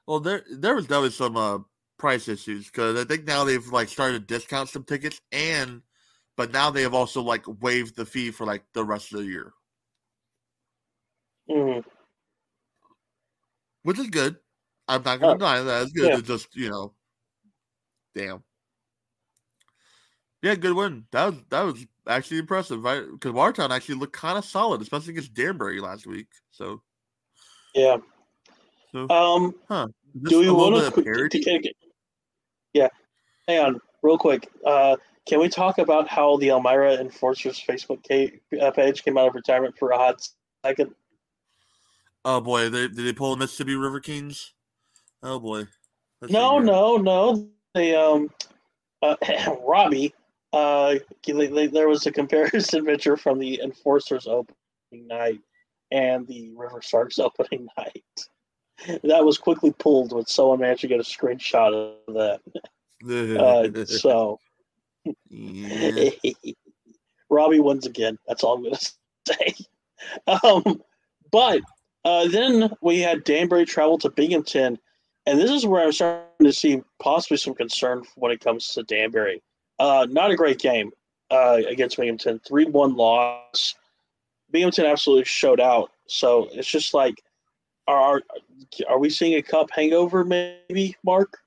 Well, 0.06 0.20
there 0.20 0.44
there 0.52 0.76
was 0.76 0.86
definitely 0.86 1.12
some 1.12 1.36
uh, 1.36 1.60
price 1.98 2.28
issues 2.28 2.68
because 2.68 3.00
I 3.00 3.06
think 3.06 3.26
now 3.26 3.44
they've 3.44 3.68
like 3.68 3.90
started 3.90 4.28
to 4.28 4.34
discount 4.34 4.70
some 4.70 4.84
tickets, 4.84 5.20
and 5.32 5.82
but 6.38 6.52
now 6.52 6.70
they 6.70 6.84
have 6.84 6.94
also 6.94 7.22
like 7.22 7.44
waived 7.62 7.96
the 7.96 8.06
fee 8.06 8.32
for 8.32 8.46
like 8.46 8.64
the 8.74 8.86
rest 8.86 9.12
of 9.14 9.20
the 9.20 9.26
year, 9.26 9.54
Mhm. 11.50 11.84
which 13.84 14.00
is 14.00 14.08
good. 14.10 14.38
I'm 14.88 15.04
not 15.04 15.20
going 15.20 15.32
Oh, 15.32 15.34
to 15.34 15.40
deny 15.40 15.62
that. 15.62 15.84
It's 15.84 15.92
good. 15.94 16.10
yeah. 16.10 16.18
It's 16.18 16.28
just 16.28 16.56
you 16.56 16.70
know, 16.70 16.94
damn. 18.16 18.44
Yeah, 20.42 20.56
good 20.56 20.74
win. 20.76 21.08
That 21.12 21.26
was 21.28 21.36
that 21.50 21.62
was 21.64 21.86
actually 22.08 22.40
impressive, 22.40 22.84
right? 22.84 23.04
Because 23.10 23.32
Watertown 23.32 23.72
actually 23.72 23.96
looked 23.96 24.14
kind 24.14 24.38
of 24.38 24.46
solid, 24.46 24.82
especially 24.82 25.12
against 25.12 25.34
Danbury 25.34 25.80
last 25.82 26.06
week. 26.06 26.28
So, 26.52 26.82
Yeah. 27.74 27.98
so 28.92 29.10
Um. 29.10 29.56
this 30.14 30.32
Do 30.32 30.40
we 30.40 30.50
want 30.50 30.94
to? 30.94 31.74
Yeah. 32.74 32.90
Hang 33.48 33.60
on, 33.60 33.82
real 34.02 34.18
quick. 34.18 34.50
Uh, 34.66 34.98
can 35.26 35.40
we 35.40 35.50
talk 35.50 35.78
about 35.80 36.08
how 36.08 36.38
the 36.38 36.50
Elmira 36.50 36.96
Enforcers 36.96 37.60
Facebook 37.60 38.06
uh, 38.62 38.72
page 38.72 39.04
came 39.04 39.18
out 39.18 39.28
of 39.28 39.36
retirement 39.36 39.78
for 39.78 39.92
a 39.92 39.98
hot 39.98 40.28
second? 40.66 40.94
Oh 42.26 42.42
boy, 42.42 42.70
they, 42.70 42.88
did 42.88 42.98
they 42.98 43.14
pull 43.14 43.32
the 43.32 43.38
Mississippi 43.38 43.76
River 43.76 44.00
Kings? 44.00 44.54
Oh 45.24 45.40
boy. 45.40 45.68
Let's 46.22 46.34
No, 46.34 46.60
no, 46.60 46.98
no. 46.98 47.48
They 47.74 47.96
um, 47.96 48.30
uh, 49.02 49.16
Robbie. 49.68 50.14
Uh, 50.54 50.96
there 51.26 51.88
was 51.88 52.06
a 52.06 52.12
comparison 52.12 52.86
picture 52.86 53.18
from 53.18 53.38
the 53.38 53.62
Enforcers 53.62 54.28
opening 54.28 55.08
night 55.08 55.40
and 55.92 56.28
the 56.28 56.52
River 56.56 56.82
Sharks 56.82 57.20
opening 57.20 57.68
night. 57.78 59.00
That 59.04 59.26
was 59.26 59.38
quickly 59.38 59.72
pulled 59.72 60.14
when 60.14 60.26
someone 60.26 60.60
managed 60.60 60.82
to 60.82 60.88
get 60.88 61.00
a 61.00 61.04
screenshot 61.04 61.74
of 61.74 62.14
that. 62.14 62.42
Uh, 63.06 63.86
so 63.86 64.40
yeah. 65.30 66.10
Robbie 67.30 67.60
wins 67.60 67.86
again. 67.86 68.18
That's 68.28 68.44
all 68.44 68.56
I'm 68.56 68.64
going 68.64 68.74
to 68.74 68.92
say. 69.28 69.54
Um, 70.26 70.82
but 71.32 71.62
uh, 72.08 72.26
then 72.30 72.70
we 72.80 73.00
had 73.00 73.26
Danbury 73.26 73.66
travel 73.66 73.98
to 73.98 74.10
Binghamton, 74.10 74.80
and 75.26 75.38
this 75.38 75.52
is 75.52 75.66
where 75.66 75.84
I'm 75.84 75.92
starting 75.92 76.46
to 76.46 76.54
see 76.54 76.82
possibly 77.00 77.36
some 77.36 77.54
concern 77.54 78.04
when 78.16 78.32
it 78.32 78.40
comes 78.40 78.70
to 78.70 78.84
Danbury. 78.84 79.44
Uh, 79.78 80.08
not 80.10 80.32
a 80.32 80.38
great 80.38 80.58
game 80.58 80.92
uh, 81.32 81.60
against 81.68 81.98
Binghamton. 81.98 82.40
3 82.48 82.68
1 82.68 82.96
loss. 82.96 83.76
Binghamton 84.50 84.86
absolutely 84.86 85.26
showed 85.26 85.60
out. 85.60 85.92
So 86.08 86.48
it's 86.54 86.70
just 86.70 86.94
like, 86.94 87.22
are, 87.90 88.22
are 88.88 89.00
we 89.00 89.10
seeing 89.10 89.34
a 89.34 89.42
cup 89.42 89.70
hangover, 89.70 90.24
maybe, 90.24 90.96
Mark? 91.04 91.38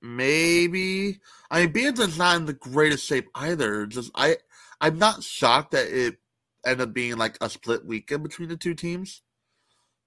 Maybe. 0.00 1.20
I 1.50 1.60
mean, 1.60 1.72
Binghamton's 1.72 2.16
not 2.16 2.36
in 2.36 2.46
the 2.46 2.54
greatest 2.54 3.04
shape 3.04 3.28
either. 3.34 3.84
Just 3.84 4.12
I, 4.14 4.38
I'm 4.80 4.98
not 4.98 5.22
shocked 5.22 5.72
that 5.72 5.88
it 5.88 6.16
ended 6.64 6.88
up 6.88 6.94
being 6.94 7.18
like 7.18 7.36
a 7.42 7.50
split 7.50 7.84
weekend 7.84 8.22
between 8.22 8.48
the 8.48 8.56
two 8.56 8.72
teams, 8.72 9.20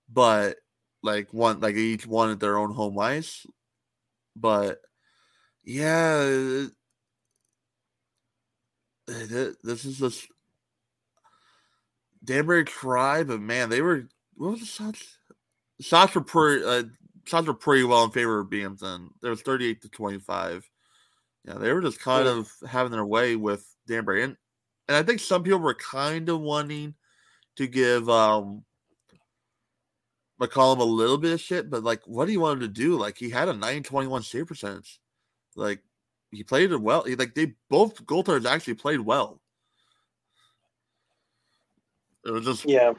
but 0.10 0.58
like 1.02 1.34
one, 1.34 1.60
like 1.60 1.76
each 1.76 2.06
one 2.08 2.30
at 2.32 2.40
their 2.40 2.58
own 2.58 2.74
home 2.74 2.98
ice. 3.00 3.46
But 4.36 4.82
yeah, 5.64 6.22
it- 6.24 6.72
it- 9.08 9.58
this 9.64 9.86
is 9.86 10.00
just 10.00 10.28
Danbury 12.24 12.64
tried, 12.64 13.28
but 13.28 13.42
man, 13.42 13.70
they 13.70 13.82
were 13.82 14.08
what 14.36 14.52
was 14.52 14.60
the 14.62 14.66
shots? 14.66 15.18
Shots 15.82 16.16
were 16.16 16.22
pretty. 16.22 16.64
Uh, 16.64 16.84
shots 17.26 17.48
were 17.48 17.54
pretty 17.54 17.84
well 17.84 18.06
in 18.06 18.12
favor 18.12 18.40
of 18.40 18.50
Binghamton. 18.50 19.10
There 19.22 19.30
was 19.32 19.42
38 19.42 19.82
to 19.82 19.90
25. 19.90 20.70
Yeah, 21.46 21.56
they 21.56 21.74
were 21.74 21.82
just 21.82 22.00
kind 22.00 22.26
Yeah. 22.26 22.40
of 22.40 22.52
having 22.68 22.92
their 22.94 23.06
way 23.06 23.36
with 23.36 23.68
Danbury. 23.88 24.24
And, 24.24 24.38
and 24.88 24.96
I 24.98 25.04
think 25.04 25.20
some 25.20 25.44
people 25.44 25.60
were 25.60 25.74
kind 25.74 26.30
of 26.30 26.40
wanting 26.40 26.96
to 27.58 27.68
give 27.68 28.10
um, 28.10 28.64
McCollum 30.48 30.80
a 30.80 30.84
little 30.84 31.18
bit 31.18 31.34
of 31.34 31.42
shit, 31.42 31.70
but 31.70 31.84
like, 31.84 32.02
what 32.06 32.26
do 32.26 32.32
you 32.32 32.40
want 32.40 32.62
him 32.62 32.68
to 32.68 32.74
do? 32.74 32.98
Like, 32.98 33.18
he 33.18 33.30
had 33.30 33.48
a 33.50 33.54
921 33.54 34.24
save 34.24 34.48
percentage. 34.48 35.00
Like, 35.56 35.82
he 36.32 36.44
played 36.44 36.72
it 36.72 36.82
well. 36.82 37.04
He, 37.04 37.16
like, 37.16 37.36
they 37.36 37.54
both 37.70 38.04
goaltenders 38.06 38.46
actually 38.46 38.74
played 38.76 39.00
well. 39.00 39.40
It 42.26 42.32
was 42.32 42.46
just 42.46 42.66
Yeah. 42.66 42.94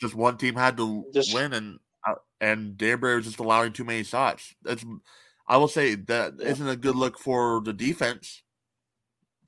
just 0.00 0.14
one 0.14 0.36
team 0.38 0.54
had 0.54 0.76
to 0.78 1.04
Just- 1.14 1.34
win, 1.34 1.52
and 1.52 1.78
uh, 2.06 2.14
and 2.40 2.76
Danbury 2.76 3.16
was 3.16 3.26
just 3.26 3.38
allowing 3.38 3.72
too 3.72 3.84
many 3.84 4.02
shots. 4.04 4.54
That's 4.62 4.84
I 5.48 5.56
will 5.58 5.68
say 5.68 5.94
that 5.94 6.34
Yeah. 6.38 6.52
not 6.54 6.70
a 6.72 6.76
good 6.76 6.96
look 6.96 7.18
for 7.18 7.60
the 7.60 7.72
defense 7.72 8.42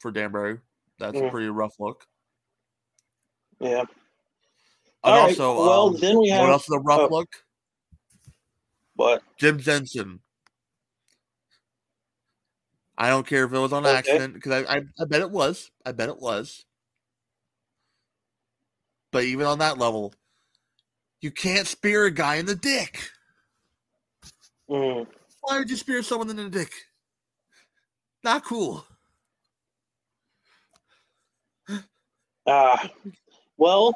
for 0.01 0.11
Danbury. 0.13 0.61
That's 0.99 1.17
a 1.19 1.23
Mm. 1.23 1.31
pretty 1.31 1.49
rough 1.49 1.75
look. 1.81 2.07
Yeah. 3.61 3.85
And 5.05 5.15
All 5.15 5.21
right, 5.21 5.41
also, 5.41 5.57
well, 5.57 5.87
um, 5.89 5.97
then 6.01 6.19
we 6.19 6.29
have 6.31 6.43
what 6.43 6.51
else 6.51 6.69
is 6.69 6.75
a 6.75 6.81
rough 6.81 7.11
look? 7.11 7.29
what? 8.97 9.23
Jim 9.39 9.59
Jensen. 9.59 10.21
I 12.97 13.11
don't 13.11 13.27
care 13.27 13.45
if 13.45 13.53
it 13.53 13.59
was 13.59 13.73
on 13.73 13.87
Okay. 13.87 13.97
accident 13.97 14.35
because 14.35 14.65
I, 14.67 14.77
I 14.77 14.81
I 15.01 15.05
bet 15.05 15.21
it 15.21 15.31
was. 15.31 15.71
I 15.87 15.93
bet 15.93 16.09
it 16.09 16.19
was. 16.19 16.65
But 19.13 19.25
even 19.25 19.47
on 19.47 19.61
that 19.61 19.79
level, 19.79 20.13
you 21.21 21.31
can't 21.31 21.67
spear 21.67 22.07
a 22.07 22.11
guy 22.11 22.37
in 22.37 22.47
the 22.47 22.57
dick. 22.57 23.09
Mm. 24.69 25.07
Why 25.41 25.59
would 25.59 25.71
you 25.71 25.77
spear 25.77 26.03
someone 26.03 26.29
in 26.29 26.37
the 26.37 26.51
dick? 26.51 26.73
Not 28.25 28.45
cool. 28.45 28.85
Ah, 32.47 32.91
well, 33.57 33.95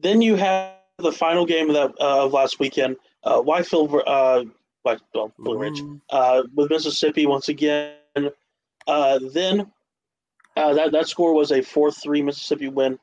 then 0.00 0.20
you 0.20 0.36
have 0.36 0.74
the 0.98 1.12
final 1.12 1.46
game 1.46 1.68
of 1.70 1.74
that 1.74 1.90
uh, 2.00 2.24
of 2.24 2.32
last 2.32 2.58
weekend. 2.58 2.96
Uh, 3.24 3.40
Whitefield, 3.40 3.94
uh, 4.06 4.44
White, 4.82 5.00
well, 5.14 5.32
Blue 5.38 5.58
Ridge, 5.58 5.82
uh, 6.10 6.42
with 6.54 6.70
Mississippi 6.70 7.26
once 7.26 7.48
again. 7.48 7.94
Uh, 8.86 9.18
then 9.32 9.70
uh, 10.56 10.72
that 10.74 10.92
that 10.92 11.08
score 11.08 11.34
was 11.34 11.52
a 11.52 11.60
four 11.62 11.90
three 11.90 12.22
Mississippi 12.22 12.68
win. 12.68 12.98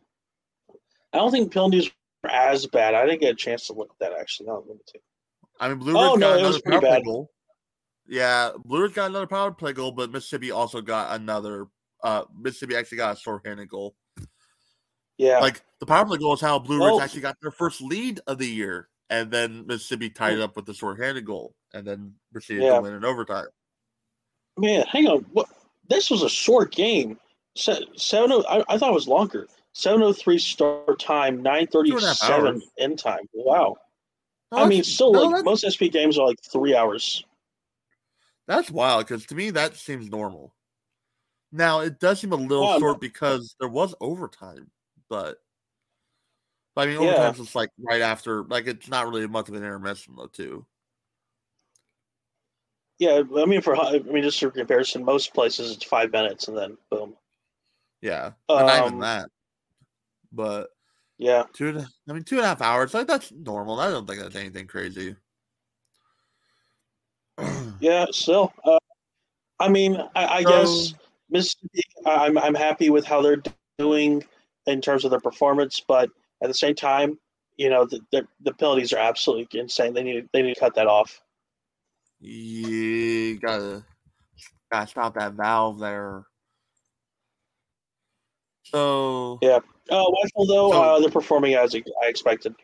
I 1.13 1.17
don't 1.17 1.31
think 1.31 1.53
penalties 1.53 1.89
were 2.23 2.29
as 2.29 2.65
bad. 2.65 2.93
I 2.95 3.05
didn't 3.05 3.21
get 3.21 3.33
a 3.33 3.35
chance 3.35 3.67
to 3.67 3.73
look 3.73 3.89
at 3.91 3.99
that 3.99 4.19
actually. 4.19 4.47
No. 4.47 4.65
I 5.59 5.69
mean, 5.69 5.77
Blue 5.77 5.97
Oh, 5.97 6.11
Ridge 6.11 6.19
no, 6.19 6.29
got 6.31 6.39
another 6.39 6.59
power 6.61 6.79
play 6.81 6.89
bad. 6.89 7.05
goal. 7.05 7.31
Yeah, 8.07 8.51
Blue 8.65 8.81
Ridge 8.81 8.93
got 8.93 9.09
another 9.09 9.27
power 9.27 9.51
play 9.51 9.73
goal, 9.73 9.91
but 9.91 10.11
Mississippi 10.11 10.51
also 10.51 10.81
got 10.81 11.15
another. 11.19 11.67
Uh, 12.03 12.23
Mississippi 12.37 12.75
actually 12.75 12.97
got 12.97 13.17
a 13.17 13.19
shorthanded 13.19 13.69
goal. 13.69 13.95
Yeah, 15.17 15.39
Like 15.39 15.61
the 15.79 15.85
power 15.85 16.05
play 16.05 16.17
goal 16.17 16.33
is 16.33 16.41
how 16.41 16.59
Blue 16.59 16.83
Ridge 16.85 17.01
actually 17.01 17.21
got 17.21 17.37
their 17.41 17.51
first 17.51 17.81
lead 17.81 18.19
of 18.27 18.37
the 18.37 18.47
year, 18.47 18.89
and 19.09 19.31
then 19.31 19.65
Mississippi 19.65 20.09
tied 20.09 20.33
it 20.33 20.41
up 20.41 20.55
with 20.57 20.65
the 20.65 20.73
shorthanded 20.73 21.25
goal, 21.25 21.53
and 21.73 21.87
then 21.87 22.15
proceeded 22.33 22.63
Yeah. 22.63 22.75
to 22.77 22.81
win 22.81 22.93
in 22.93 23.05
overtime. 23.05 23.47
man, 24.57 24.83
hang 24.87 25.07
on. 25.07 25.19
What? 25.33 25.47
This 25.89 26.09
was 26.09 26.23
a 26.23 26.29
short 26.29 26.71
game. 26.73 27.19
Se- 27.55 27.85
Seven. 27.95 28.31
oh- 28.31 28.43
I, 28.49 28.63
I 28.73 28.77
thought 28.77 28.89
it 28.89 28.93
was 28.93 29.07
longer. 29.07 29.47
Seven 29.73 30.01
oh 30.03 30.11
three 30.13 30.37
start 30.39 30.99
time. 30.99 31.41
Nine 31.43 31.67
thirty 31.67 31.89
Two 31.91 31.97
and 31.97 32.05
a 32.05 32.09
half 32.09 32.17
seven 32.17 32.61
end 32.79 32.97
time. 32.99 33.27
Wow. 33.33 33.75
No, 34.51 34.57
I 34.59 34.67
mean, 34.67 34.83
still, 34.83 35.11
no, 35.13 35.23
like 35.23 35.43
most 35.45 35.65
SP 35.67 35.91
games 35.91 36.17
are 36.17 36.25
like 36.27 36.39
three 36.41 36.75
hours. 36.75 37.23
that's 38.47 38.69
wild 38.71 39.05
because 39.07 39.25
to 39.27 39.35
me 39.35 39.49
that 39.51 39.75
seems 39.75 40.09
normal. 40.09 40.53
Now 41.51 41.79
it 41.81 41.99
does 41.99 42.19
seem 42.19 42.31
a 42.31 42.35
little 42.37 42.79
short 42.79 42.99
because 43.01 43.55
there 43.59 43.69
was 43.69 43.93
overtime, 43.99 44.71
but, 45.09 45.37
but 46.75 46.87
I 46.87 46.91
mean 46.91 47.01
Yeah. 47.01 47.09
overtime's 47.09 47.37
just 47.39 47.55
like 47.55 47.69
right 47.79 48.01
after, 48.01 48.43
like 48.45 48.67
it's 48.67 48.89
not 48.89 49.07
really 49.07 49.27
much 49.27 49.47
of 49.49 49.55
an 49.55 49.63
intermission 49.63 50.15
though, 50.17 50.27
too. 50.27 50.65
Yeah, 52.97 53.21
I 53.37 53.45
mean, 53.45 53.61
for 53.61 53.75
I 53.75 53.99
mean, 53.99 54.23
just 54.23 54.39
for 54.39 54.49
comparison, 54.51 55.03
most 55.03 55.33
places 55.33 55.75
it's 55.75 55.83
five 55.83 56.11
minutes 56.13 56.47
and 56.47 56.57
then 56.57 56.77
boom. 56.89 57.13
Yeah, 58.01 58.31
and 58.47 58.67
not 58.67 58.79
even 58.79 58.93
Um, 58.93 58.99
that. 59.01 59.29
But 60.31 60.69
Yeah, 61.17 61.43
two, 61.53 61.69
and 61.69 61.87
I 62.09 62.13
mean, 62.13 62.23
two 62.23 62.35
and 62.37 62.45
a 62.45 62.47
half 62.47 62.61
hours. 62.61 62.93
Like 62.93 63.07
that's 63.07 63.31
normal. 63.33 63.79
I 63.81 63.89
don't 63.89 64.05
think 64.07 64.21
that's 64.21 64.35
anything 64.35 64.67
crazy. 64.67 65.15
yeah. 67.79 68.05
Still, 68.11 68.53
uh, 68.63 68.79
I 69.59 69.67
mean, 69.67 69.97
I, 70.15 70.25
I 70.37 70.43
guess 70.43 70.89
So- 70.89 70.95
Mississippi. 71.29 71.81
I'm 72.05 72.37
I'm 72.37 72.55
happy 72.55 72.89
with 72.91 73.03
how 73.05 73.21
they're 73.21 73.41
doing 73.77 74.23
in 74.67 74.81
terms 74.81 75.05
of 75.05 75.11
their 75.11 75.19
performance, 75.19 75.81
but 75.87 76.09
at 76.41 76.47
the 76.47 76.53
same 76.53 76.75
time, 76.75 77.19
you 77.57 77.69
know, 77.69 77.85
the 77.85 77.99
the, 78.11 78.27
the 78.41 78.53
penalties 78.53 78.91
are 78.93 78.97
absolutely 78.99 79.59
insane. 79.59 79.93
They 79.93 80.03
need 80.03 80.27
they 80.33 80.41
need 80.41 80.55
to 80.55 80.59
cut 80.59 80.75
that 80.75 80.87
off. 80.87 81.21
You 82.19 83.39
gotta 83.39 83.83
gotta 84.71 84.87
stop 84.87 85.15
that 85.15 85.33
valve 85.33 85.79
there. 85.79 86.25
So 88.63 89.39
Yeah. 89.41 89.59
Uh, 89.89 90.03
Wytheville 90.03 90.47
though, 90.47 90.71
So- 90.71 90.81
uh, 90.83 90.99
they're 90.99 91.09
performing 91.09 91.53
as 91.53 91.75
I 91.75 91.83
expected. 92.03 92.55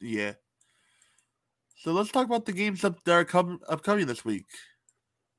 yeah. 0.00 0.34
So 1.78 1.92
let's 1.92 2.10
talk 2.10 2.26
about 2.26 2.46
the 2.46 2.52
games 2.52 2.84
up 2.84 3.02
that 3.04 3.12
are 3.12 3.24
come 3.24 3.60
upcoming 3.68 4.06
this 4.06 4.24
week. 4.24 4.46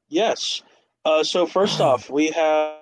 Yes. 0.08 0.62
Uh, 1.04 1.24
so 1.24 1.46
first 1.46 1.82
off, 1.82 2.10
we 2.10 2.28
have 2.32 2.78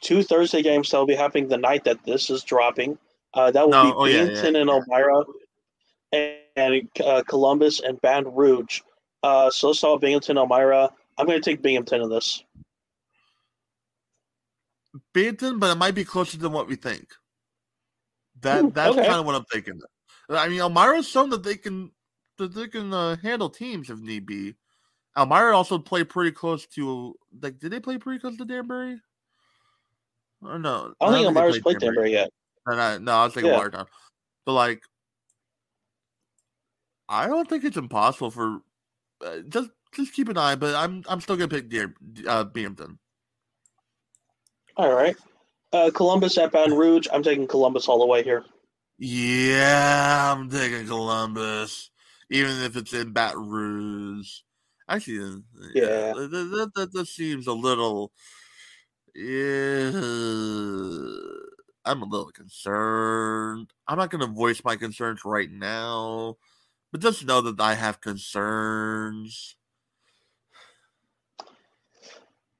two 0.00 0.22
Thursday 0.22 0.62
games 0.62 0.90
that 0.90 0.98
will 0.98 1.06
be 1.06 1.14
happening 1.14 1.48
the 1.48 1.56
night 1.56 1.84
that 1.84 2.04
this 2.04 2.30
is 2.30 2.42
dropping. 2.42 2.98
Uh, 3.34 3.50
that 3.50 3.64
will 3.64 3.72
No, 3.72 3.84
be 3.84 3.92
oh, 3.96 4.04
Binghamton 4.04 4.54
yeah, 4.54 4.60
and 4.60 4.70
yeah. 4.70 4.76
Elmira, 4.76 5.24
and, 6.12 6.36
and 6.56 6.88
uh, 7.04 7.22
Columbus 7.28 7.80
and 7.80 8.00
Baton 8.00 8.34
Rouge. 8.34 8.80
Uh, 9.22 9.50
so 9.50 9.68
let's 9.68 9.80
talk 9.80 10.00
Binghamton, 10.00 10.38
Elmira. 10.38 10.90
I'm 11.18 11.26
going 11.26 11.40
to 11.40 11.50
take 11.50 11.62
Binghamton 11.62 12.02
in 12.02 12.08
this. 12.08 12.42
Binghamton, 15.12 15.58
but 15.58 15.70
it 15.70 15.78
might 15.78 15.94
be 15.94 16.04
closer 16.04 16.38
than 16.38 16.52
what 16.52 16.68
we 16.68 16.76
think. 16.76 17.08
That 18.40 18.64
Ooh, 18.64 18.70
that's 18.70 18.96
okay. 18.96 19.06
kind 19.06 19.20
of 19.20 19.26
what 19.26 19.34
I'm 19.34 19.44
thinking. 19.44 19.80
I 20.30 20.48
mean, 20.48 20.60
Elmira's 20.60 21.08
shown 21.08 21.30
that 21.30 21.42
they 21.42 21.56
can 21.56 21.90
that 22.38 22.54
they 22.54 22.68
can 22.68 22.92
uh, 22.92 23.16
handle 23.16 23.50
teams 23.50 23.90
if 23.90 23.98
need 23.98 24.26
be. 24.26 24.54
Elmira 25.16 25.56
also 25.56 25.78
played 25.78 26.08
pretty 26.08 26.30
close 26.30 26.66
to 26.66 27.14
like. 27.42 27.58
Did 27.58 27.72
they 27.72 27.80
play 27.80 27.98
pretty 27.98 28.20
close 28.20 28.36
to 28.36 28.44
Danbury? 28.44 29.00
Or 30.42 30.58
no? 30.58 30.94
I 31.00 31.06
don't 31.06 31.14
think 31.14 31.34
they 31.34 31.40
Elmira's 31.40 31.58
played 31.60 31.78
Danbury 31.78 32.12
yet. 32.12 32.30
No, 32.66 32.76
no, 32.76 32.98
no, 32.98 33.12
I 33.12 33.24
was 33.24 33.34
thinking 33.34 33.50
Yeah. 33.50 33.56
Watertown. 33.56 33.86
But 34.46 34.52
like, 34.52 34.82
I 37.08 37.26
don't 37.26 37.48
think 37.48 37.64
it's 37.64 37.76
impossible 37.76 38.30
for 38.30 38.60
uh, 39.24 39.38
just 39.48 39.70
just 39.94 40.12
keep 40.12 40.28
an 40.28 40.36
eye. 40.38 40.54
But 40.54 40.74
I'm 40.74 41.02
I'm 41.08 41.20
still 41.20 41.36
gonna 41.36 41.48
pick 41.48 41.68
Deer, 41.68 41.94
uh, 42.26 42.44
Binghamton. 42.44 42.98
All 44.76 44.92
right. 44.92 45.16
Uh, 45.72 45.90
Columbus 45.92 46.38
at 46.38 46.52
Baton 46.52 46.76
Rouge. 46.76 47.08
I'm 47.12 47.22
taking 47.22 47.46
Columbus 47.46 47.88
all 47.88 47.98
the 47.98 48.06
way 48.06 48.22
here. 48.22 48.44
Yeah, 48.98 50.34
I'm 50.34 50.48
taking 50.50 50.86
Columbus, 50.86 51.90
even 52.30 52.62
if 52.62 52.76
it's 52.76 52.92
in 52.92 53.12
Baton 53.12 53.48
Rouge. 53.48 54.28
Actually, 54.88 55.18
uh, 55.18 55.66
Yeah. 55.74 56.12
that, 56.14 56.30
that, 56.30 56.70
that, 56.74 56.92
that 56.92 57.06
seems 57.06 57.46
a 57.46 57.52
little. 57.52 58.12
Yeah, 59.20 59.90
I'm 61.84 62.02
a 62.02 62.04
little 62.04 62.30
concerned. 62.30 63.72
I'm 63.88 63.98
not 63.98 64.10
going 64.10 64.20
to 64.20 64.28
voice 64.28 64.62
my 64.64 64.76
concerns 64.76 65.24
right 65.24 65.50
now, 65.50 66.36
but 66.92 67.00
just 67.00 67.26
know 67.26 67.40
that 67.40 67.58
I 67.60 67.74
have 67.74 68.00
concerns. 68.00 69.56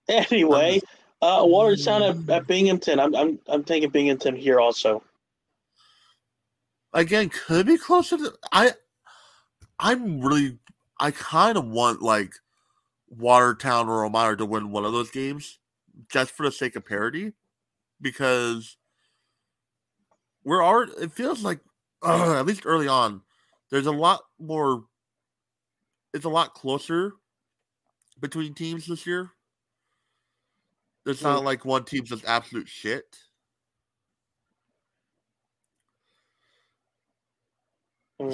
Anyway, 0.09 0.81
uh, 1.23 1.43
Watertown 1.45 2.03
at, 2.03 2.29
at 2.29 2.49
Binghamton. 2.49 2.99
I'm, 2.99 3.15
I'm 3.15 3.39
I'm 3.47 3.63
taking 3.63 3.91
Binghamton 3.91 4.35
here 4.35 4.59
also. 4.59 5.05
Again, 6.93 7.29
could 7.29 7.67
be 7.67 7.79
closer 7.79 8.17
to. 8.17 8.35
I, 8.51 8.73
I'm 9.79 10.21
really. 10.21 10.59
I 10.99 11.13
kind 11.13 11.57
of 11.57 11.69
want 11.69 12.03
like 12.03 12.33
Watertown 13.09 13.89
or 13.89 14.03
Elmira 14.03 14.37
to 14.39 14.45
win 14.45 14.73
one 14.73 14.85
of 14.85 14.93
those 14.93 15.13
games, 15.13 15.61
just 16.11 16.31
for 16.33 16.45
the 16.45 16.53
sake 16.53 16.77
of 16.77 16.85
parity, 16.85 17.33
because 18.01 18.77
we're 20.45 20.65
already. 20.65 20.93
It 21.01 21.13
feels 21.13 21.43
like, 21.43 21.61
uh, 22.03 22.35
at 22.39 22.47
least 22.47 22.63
early 22.65 22.89
on, 22.89 23.23
there's 23.71 23.87
a 23.87 23.93
lot 23.93 24.21
more. 24.39 24.85
It's 26.15 26.25
a 26.25 26.31
lot 26.31 26.55
closer 26.55 27.13
between 28.19 28.55
teams 28.55 28.87
this 28.87 29.07
year. 29.07 29.31
It's 31.07 31.23
not 31.23 31.45
like 31.45 31.65
one 31.65 31.85
team's 31.85 32.11
just 32.11 32.25
absolute 32.27 32.69
shit. 32.69 33.05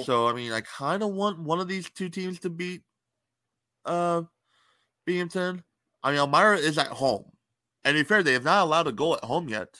So 0.03 0.27
I 0.27 0.33
mean, 0.33 0.51
I 0.51 0.61
kind 0.61 1.03
of 1.03 1.11
want 1.11 1.39
one 1.39 1.59
of 1.59 1.67
these 1.67 1.89
two 1.89 2.09
teams 2.09 2.39
to 2.39 2.49
beat 2.49 2.81
uh 3.85 4.23
Binghamton. 5.05 5.63
I 6.03 6.11
mean, 6.11 6.19
Elmira 6.19 6.57
is 6.57 6.77
at 6.77 6.87
home, 6.87 7.31
and 7.85 7.95
to 7.95 8.03
be 8.03 8.07
fair, 8.07 8.21
they 8.23 8.33
have 8.33 8.43
not 8.43 8.63
allowed 8.63 8.87
a 8.87 8.91
goal 8.91 9.15
at 9.15 9.23
home 9.23 9.47
yet. 9.47 9.79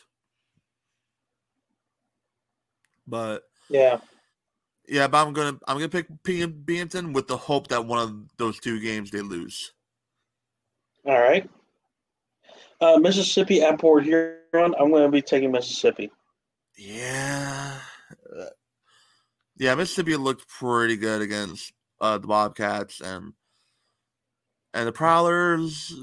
But 3.08 3.44
Yeah. 3.70 4.00
yeah, 4.88 5.08
but 5.08 5.26
I'm 5.26 5.34
gonna 5.34 5.60
I'm 5.68 5.78
gonna 5.78 5.90
pick 5.90 6.08
Bing- 6.24 6.64
Binghamton 6.64 7.12
with 7.14 7.28
the 7.28 7.38
hope 7.38 7.68
that 7.68 7.86
one 7.86 8.00
of 8.00 8.38
those 8.38 8.60
two 8.60 8.80
games 8.80 9.12
they 9.12 9.22
lose. 9.22 9.74
All 11.06 11.20
right. 11.20 11.48
Uh, 12.82 12.98
Mississippi 12.98 13.62
at 13.62 13.80
Port 13.80 14.04
Huron. 14.04 14.40
I'm 14.54 14.90
going 14.90 15.04
to 15.04 15.10
be 15.10 15.22
taking 15.22 15.52
Mississippi. 15.52 16.12
Yeah, 16.78 17.80
yeah, 19.58 19.76
Mississippi 19.76 20.18
looked 20.18 20.48
pretty 20.50 20.98
good 20.98 21.22
against 21.22 21.72
uh, 22.02 22.18
the 22.18 22.28
Bobcats 22.28 23.00
and 23.00 23.34
and 24.74 24.88
the 24.88 24.92
Prowlers. 24.92 25.94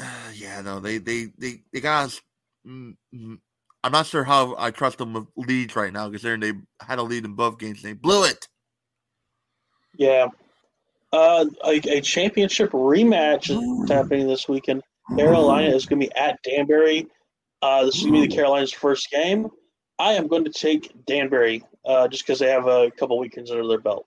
Uh, 0.00 0.04
yeah, 0.34 0.60
no, 0.60 0.80
they 0.80 0.98
they 0.98 1.28
they 1.38 1.62
they 1.72 1.80
got. 1.80 2.08
mm, 2.66 2.96
mm, 3.14 3.38
I'm 3.82 3.92
not 3.92 4.06
sure 4.06 4.24
how 4.24 4.54
I 4.58 4.70
trust 4.70 4.98
them 4.98 5.14
with 5.14 5.26
leads 5.36 5.74
right 5.74 5.92
now 5.92 6.08
because 6.08 6.22
they 6.22 6.36
they 6.36 6.52
had 6.80 6.98
a 6.98 7.02
lead 7.02 7.24
in 7.24 7.34
both 7.34 7.58
games 7.58 7.82
they 7.82 7.94
blew 7.94 8.24
it. 8.24 8.46
Yeah. 9.96 10.28
Uh, 11.12 11.46
a, 11.64 11.80
a 11.96 12.00
championship 12.00 12.70
rematch 12.70 13.50
Ooh. 13.50 13.82
is 13.82 13.90
happening 13.90 14.28
this 14.28 14.48
weekend. 14.48 14.82
Carolina 15.16 15.74
is 15.74 15.86
going 15.86 16.00
to 16.00 16.06
be 16.06 16.14
at 16.14 16.40
Danbury. 16.42 17.08
Uh, 17.62 17.84
this 17.84 17.96
is 17.96 18.02
going 18.02 18.14
to 18.14 18.20
be 18.20 18.26
the 18.28 18.34
Carolinas' 18.34 18.72
first 18.72 19.10
game. 19.10 19.48
I 19.98 20.12
am 20.12 20.28
going 20.28 20.44
to 20.44 20.52
take 20.52 21.04
Danbury 21.06 21.64
uh, 21.84 22.08
just 22.08 22.24
because 22.24 22.38
they 22.38 22.48
have 22.48 22.66
a 22.66 22.90
couple 22.92 23.18
weekends 23.18 23.50
under 23.50 23.66
their 23.66 23.80
belt. 23.80 24.06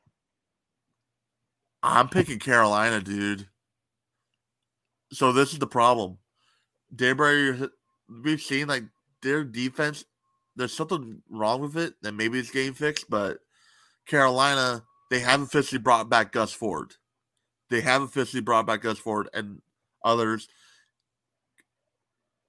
I'm 1.83 2.07
picking 2.07 2.39
Carolina, 2.39 3.01
dude. 3.01 3.47
So 5.13 5.31
this 5.31 5.53
is 5.53 5.59
the 5.59 5.67
problem. 5.67 6.17
Danbury, 6.93 7.69
we've 8.23 8.41
seen 8.41 8.67
like 8.67 8.83
their 9.21 9.43
defense. 9.43 10.05
There's 10.55 10.73
something 10.73 11.21
wrong 11.29 11.61
with 11.61 11.77
it, 11.77 11.93
and 12.03 12.17
maybe 12.17 12.39
it's 12.39 12.51
game 12.51 12.73
fixed. 12.73 13.09
But 13.09 13.37
Carolina, 14.07 14.83
they 15.11 15.19
have 15.19 15.41
officially 15.41 15.79
brought 15.79 16.09
back 16.09 16.31
Gus 16.31 16.51
Ford. 16.51 16.95
They 17.69 17.81
have 17.81 18.01
officially 18.01 18.41
brought 18.41 18.65
back 18.65 18.81
Gus 18.81 18.97
Ford 18.97 19.29
and 19.33 19.61
others. 20.03 20.47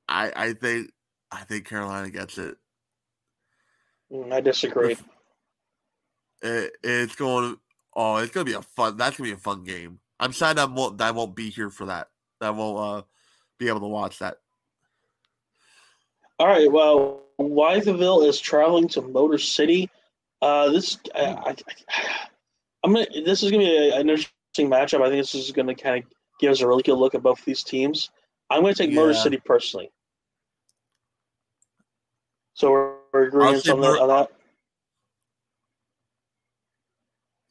I 0.09 0.33
I 0.35 0.53
think 0.55 0.91
I 1.31 1.45
think 1.45 1.67
Carolina 1.67 2.11
gets 2.11 2.39
it. 2.39 2.57
Mm, 4.11 4.33
I 4.33 4.41
disagree. 4.41 4.97
It, 6.43 6.73
it's 6.83 7.15
going. 7.15 7.59
Oh, 7.95 8.17
it's 8.17 8.33
gonna 8.33 8.45
be 8.45 8.55
a 8.55 8.63
fun. 8.63 8.97
That's 8.97 9.17
gonna 9.17 9.29
be 9.29 9.35
a 9.35 9.39
fun 9.39 9.65
game. 9.65 10.01
I'm 10.19 10.33
sad 10.33 10.57
that 10.57 10.71
won't 10.71 10.99
that 10.99 11.15
won't 11.15 11.37
be 11.37 11.51
here 11.51 11.71
for 11.71 11.87
that. 11.87 12.09
That 12.45 12.57
won't 12.57 12.79
uh, 12.79 13.03
be 13.59 13.69
able 13.69 13.81
to 13.81 13.87
watch 13.87 14.19
that. 14.19 14.37
All 16.39 16.47
right. 16.47 16.71
Well, 16.71 17.23
Wytheville 17.41 18.29
is 18.29 18.39
traveling 18.39 18.87
to 18.89 19.01
Motor 19.01 19.39
City. 19.39 19.89
Uh, 20.43 20.69
this 20.69 20.99
I, 21.15 21.25
I, 21.25 21.57
I'm 22.85 22.93
gonna. 22.93 23.07
This 23.25 23.43
is 23.43 23.51
gonna 23.51 23.65
be 23.65 23.89
a, 23.89 23.95
an 23.99 24.11
interesting 24.11 24.69
matchup. 24.69 25.01
I 25.01 25.09
think 25.09 25.23
this 25.23 25.35
is 25.35 25.53
gonna 25.53 25.75
kind 25.75 26.05
of 26.05 26.11
give 26.39 26.53
us 26.53 26.61
a 26.61 26.69
really 26.69 26.83
good 26.83 26.99
look 26.99 27.15
at 27.15 27.23
both 27.23 27.43
these 27.47 27.63
teams. 27.63 28.11
I'm 28.51 28.61
gonna 28.61 28.75
take 28.75 28.93
Motor 28.93 29.15
City 29.15 29.39
personally. 29.39 29.91
So 32.53 32.71
we're, 32.71 32.93
we're 33.11 33.27
agreeing 33.29 33.55
on 33.71 33.81
that, 33.81 34.01
on 34.01 34.09
that. 34.09 34.31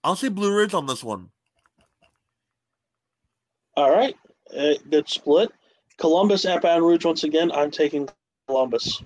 I'll 0.03 0.15
say 0.15 0.29
Blue 0.29 0.55
Ridge 0.55 0.75
on 0.75 0.85
this 0.85 1.03
one. 1.03 1.31
All 3.75 3.89
right. 3.89 4.15
Uh, 4.55 4.73
good 4.89 5.09
split. 5.09 5.51
Columbus 5.97 6.45
at 6.45 6.61
Baton 6.61 6.83
Rouge 6.83 7.05
once 7.05 7.23
again. 7.23 7.51
I'm 7.51 7.71
taking 7.71 8.09
Columbus. 8.47 9.03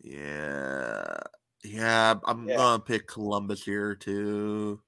Yeah, 0.00 1.18
yeah. 1.64 2.14
I'm 2.24 2.48
Yeah. 2.48 2.56
gonna 2.56 2.78
pick 2.82 3.06
Columbus 3.06 3.64
here 3.64 3.94
too. 3.94 4.80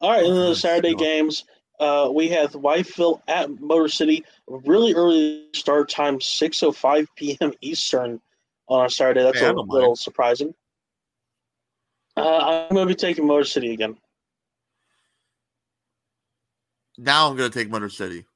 All 0.00 0.10
right, 0.12 0.24
and 0.24 0.36
then 0.36 0.48
the 0.50 0.54
Saturday 0.54 0.94
games, 0.94 1.44
uh, 1.80 2.08
we 2.12 2.28
have 2.28 2.52
Wytheville 2.52 3.20
at 3.26 3.60
Motor 3.60 3.88
City. 3.88 4.24
Really 4.46 4.94
early 4.94 5.48
start 5.54 5.88
time, 5.88 6.18
6.05 6.20 7.08
p.m. 7.16 7.52
Eastern 7.60 8.20
on 8.68 8.86
a 8.86 8.90
Saturday. 8.90 9.22
That's 9.24 9.40
Hey, 9.40 9.46
a 9.46 9.48
don't 9.48 9.56
mind. 9.56 9.70
little 9.70 9.96
surprising. 9.96 10.54
Uh, 12.16 12.66
I'm 12.68 12.74
going 12.74 12.86
to 12.86 12.94
be 12.94 12.96
taking 12.96 13.26
Motor 13.26 13.44
City 13.44 13.72
again. 13.72 13.96
Now 16.98 17.30
I'm 17.30 17.36
gonna 17.36 17.48
take 17.48 17.70
Motor 17.70 17.88
City. 17.88 18.26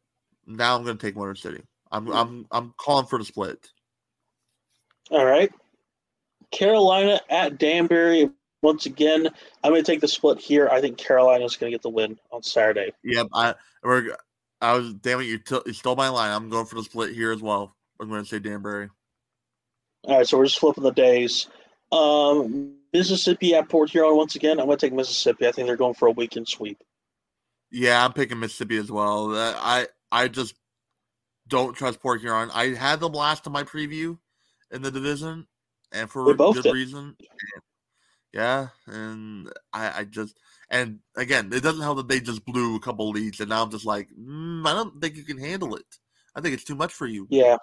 Now 0.46 0.77
I'm 0.77 0.85
gonna 0.85 0.96
take 0.96 1.16
Motor 1.16 1.35
City. 1.35 1.62
I'm 1.90 2.11
I'm 2.11 2.46
I'm 2.51 2.75
calling 2.79 3.07
for 3.07 3.18
the 3.18 3.25
split. 3.25 3.68
All 5.11 5.27
right. 5.27 5.53
Carolina 6.51 7.20
at 7.29 7.59
Danbury. 7.59 8.31
Once 8.62 8.87
again, 8.87 9.29
I'm 9.64 9.72
going 9.72 9.83
to 9.83 9.90
take 9.90 10.01
the 10.01 10.07
split 10.07 10.38
here. 10.38 10.68
I 10.68 10.81
think 10.81 10.96
Carolina's 10.96 11.57
going 11.57 11.72
to 11.72 11.75
get 11.75 11.83
the 11.83 11.88
win 11.88 12.16
on 12.31 12.44
Saturday. 12.44 12.92
Yep. 13.03 13.27
I 13.35 13.55
we're 13.83 14.16
I 14.61 14.75
was 14.75 14.94
damn 14.94 15.20
it. 15.20 15.25
You, 15.25 15.38
t- 15.38 15.61
you 15.66 15.72
stole 15.72 15.96
my 15.96 16.09
line. 16.09 16.31
I'm 16.31 16.48
going 16.48 16.66
for 16.66 16.77
the 16.77 16.85
split 16.85 17.12
here 17.12 17.33
as 17.33 17.42
well. 17.42 17.75
I'm 18.01 18.09
going 18.09 18.22
to 18.22 18.29
say 18.29 18.38
Danbury. 18.38 18.88
All 20.05 20.18
right, 20.18 20.27
so 20.27 20.38
we're 20.38 20.46
just 20.46 20.61
flipping 20.61 20.85
the 20.85 20.92
days. 20.92 21.48
Um, 21.90 22.75
Mississippi 22.92 23.55
at 23.57 23.68
Port 23.68 23.90
Huron 23.90 24.16
once 24.16 24.37
again. 24.37 24.61
I'm 24.61 24.66
going 24.66 24.79
to 24.79 24.87
take 24.87 24.94
Mississippi. 24.94 25.48
I 25.48 25.53
think 25.53 25.66
they're 25.66 25.77
going 25.77 25.94
for 25.94 26.07
a 26.07 26.12
weekend 26.12 26.46
sweep. 26.46 26.79
Yeah, 27.73 28.05
I'm 28.05 28.13
picking 28.13 28.39
Mississippi 28.39 28.77
as 28.77 28.93
well. 28.93 29.35
Uh, 29.35 29.55
I 29.57 29.87
I 30.13 30.29
just 30.29 30.55
don't 31.49 31.75
trust 31.75 32.01
Port 32.01 32.21
Huron. 32.21 32.51
I 32.53 32.75
had 32.75 33.01
them 33.01 33.13
last 33.13 33.47
in 33.47 33.53
my 33.53 33.65
preview 33.65 34.19
in 34.71 34.83
the 34.83 34.91
division, 34.91 35.47
and 35.91 36.11
for 36.11 36.35
good 36.35 36.63
did. 36.63 36.73
reason. 36.73 37.17
Yeah, 38.35 38.69
and 38.87 39.51
I, 39.73 40.01
I 40.01 40.05
just 40.05 40.39
and 40.71 41.01
again, 41.17 41.51
it 41.53 41.63
doesn't 41.63 41.83
help 41.83 41.97
that 41.97 42.09
they 42.09 42.21
just 42.21 42.45
blew 42.45 42.77
a 42.77 42.81
couple 42.81 43.09
leads, 43.11 43.41
and 43.41 43.49
now 43.49 43.63
I'm 43.63 43.71
just 43.71 43.87
like, 43.87 44.09
mm, 44.19 44.67
I 44.67 44.75
don't 44.75 45.01
think 45.01 45.17
you 45.17 45.25
can 45.25 45.39
handle 45.39 45.75
it. 45.75 45.85
I 46.35 46.43
think 46.43 46.55
it's 46.55 46.65
too 46.65 46.75
much 46.75 46.93
for 46.93 47.07
you. 47.07 47.27
Yeah. 47.31 47.57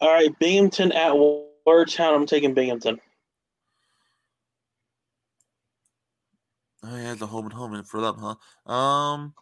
All 0.00 0.12
right, 0.12 0.30
Binghamton 0.38 0.92
at 0.92 1.12
Watertown. 1.16 2.14
I'm 2.14 2.26
taking 2.26 2.54
Binghamton. 2.54 3.00
Oh 6.84 6.96
yeah, 6.96 7.12
it's 7.12 7.22
a 7.22 7.26
home 7.26 7.44
and 7.46 7.52
home 7.52 7.74
in 7.74 7.82
for 7.84 8.00
them, 8.00 8.16
huh? 8.18 8.72
Um, 8.72 9.34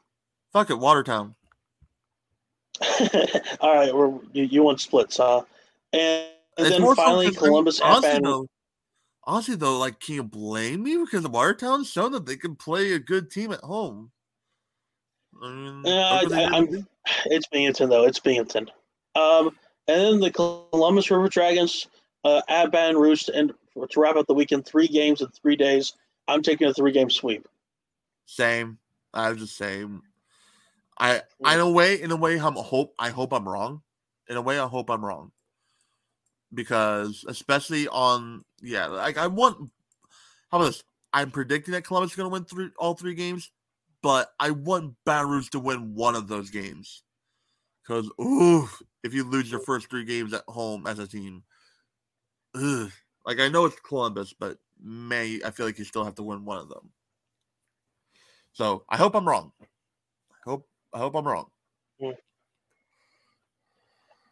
fuck 0.52 0.70
it, 0.70 0.78
Watertown. 0.78 1.34
All 3.60 3.74
right, 3.74 3.94
we're 3.94 4.18
you, 4.32 4.44
you 4.44 4.62
want 4.62 4.80
splits, 4.80 5.16
huh? 5.18 5.42
And, 5.92 6.26
and 6.58 6.66
then 6.66 6.94
finally, 6.94 6.96
so 6.96 7.10
I 7.10 7.24
mean, 7.24 7.34
Columbus 7.34 7.80
honestly, 7.80 8.20
though, 8.20 8.46
honestly 9.24 9.56
though, 9.56 9.78
like, 9.78 10.00
can 10.00 10.14
you 10.16 10.22
blame 10.22 10.82
me 10.82 10.96
because 10.98 11.22
the 11.22 11.30
Watertown's 11.30 11.90
shown 11.90 12.12
that 12.12 12.26
they 12.26 12.36
can 12.36 12.56
play 12.56 12.92
a 12.92 12.98
good 12.98 13.30
team 13.30 13.52
at 13.52 13.60
home. 13.60 14.10
I 15.42 15.50
mean, 15.52 15.82
Yeah, 15.84 16.12
look 16.12 16.22
what 16.22 16.30
they 16.30 16.44
I- 16.44 16.50
I'm- 16.50 16.86
It's 17.26 17.46
Binghamton 17.48 17.88
though. 17.90 18.04
It's 18.04 18.18
Binghamton. 18.18 18.70
Um, 19.14 19.56
and 19.88 20.00
then 20.00 20.20
the 20.20 20.30
Columbus 20.30 21.10
River 21.10 21.28
Dragons 21.28 21.86
uh, 22.24 22.42
at 22.48 22.70
Baton 22.72 22.96
Rouge 22.96 23.28
end 23.32 23.52
to 23.90 24.00
wrap 24.00 24.16
up 24.16 24.26
the 24.26 24.34
weekend. 24.34 24.66
Three 24.66 24.88
games 24.88 25.20
in 25.20 25.28
three 25.28 25.56
days. 25.56 25.92
I'm 26.28 26.42
taking 26.42 26.68
a 26.68 26.74
three 26.74 26.92
game 26.92 27.10
sweep. 27.10 27.48
same. 28.26 28.78
I 29.14 29.30
was 29.30 29.40
the 29.40 29.46
same. 29.46 30.02
I, 30.98 31.22
I 31.44 31.54
in 31.54 31.60
a 31.60 31.70
way, 31.70 32.00
in 32.00 32.10
a 32.10 32.16
way, 32.16 32.38
I'm 32.38 32.54
hope 32.54 32.94
I 32.98 33.10
hope 33.10 33.32
I'm 33.32 33.48
wrong. 33.48 33.82
In 34.28 34.36
a 34.36 34.42
way, 34.42 34.58
I 34.58 34.66
hope 34.66 34.90
I'm 34.90 35.04
wrong. 35.04 35.32
Because 36.52 37.24
especially 37.28 37.88
on 37.88 38.44
yeah, 38.62 38.86
like 38.86 39.18
I 39.18 39.26
want. 39.26 39.70
How 40.50 40.58
about 40.58 40.66
this? 40.66 40.84
I'm 41.12 41.30
predicting 41.30 41.72
that 41.72 41.84
Columbus 41.84 42.12
is 42.12 42.16
going 42.16 42.28
to 42.28 42.32
win 42.32 42.44
three 42.44 42.70
all 42.78 42.94
three 42.94 43.14
games, 43.14 43.50
but 44.02 44.32
I 44.38 44.50
want 44.50 44.94
Baton 45.04 45.30
Rouge 45.30 45.48
to 45.50 45.58
win 45.58 45.94
one 45.94 46.14
of 46.14 46.28
those 46.28 46.50
games. 46.50 47.02
Because 47.82 48.10
ooh, 48.20 48.68
if 49.04 49.14
you 49.14 49.24
lose 49.24 49.50
your 49.50 49.60
first 49.60 49.90
three 49.90 50.04
games 50.04 50.32
at 50.32 50.42
home 50.48 50.86
as 50.86 50.98
a 50.98 51.06
team, 51.06 51.44
ugh. 52.54 52.90
like 53.24 53.38
I 53.38 53.48
know 53.48 53.66
it's 53.66 53.78
Columbus, 53.80 54.34
but 54.38 54.58
may 54.82 55.40
I 55.44 55.50
feel 55.50 55.66
like 55.66 55.78
you 55.78 55.84
still 55.84 56.04
have 56.04 56.14
to 56.16 56.22
win 56.22 56.44
one 56.44 56.58
of 56.58 56.68
them. 56.68 56.90
So 58.52 58.84
I 58.88 58.96
hope 58.96 59.14
I'm 59.14 59.26
wrong. 59.28 59.52
I 59.60 59.64
hope 60.44 60.66
I 60.92 60.98
hope 60.98 61.14
I'm 61.14 61.26
wrong. 61.26 61.46
Hmm. 62.00 62.10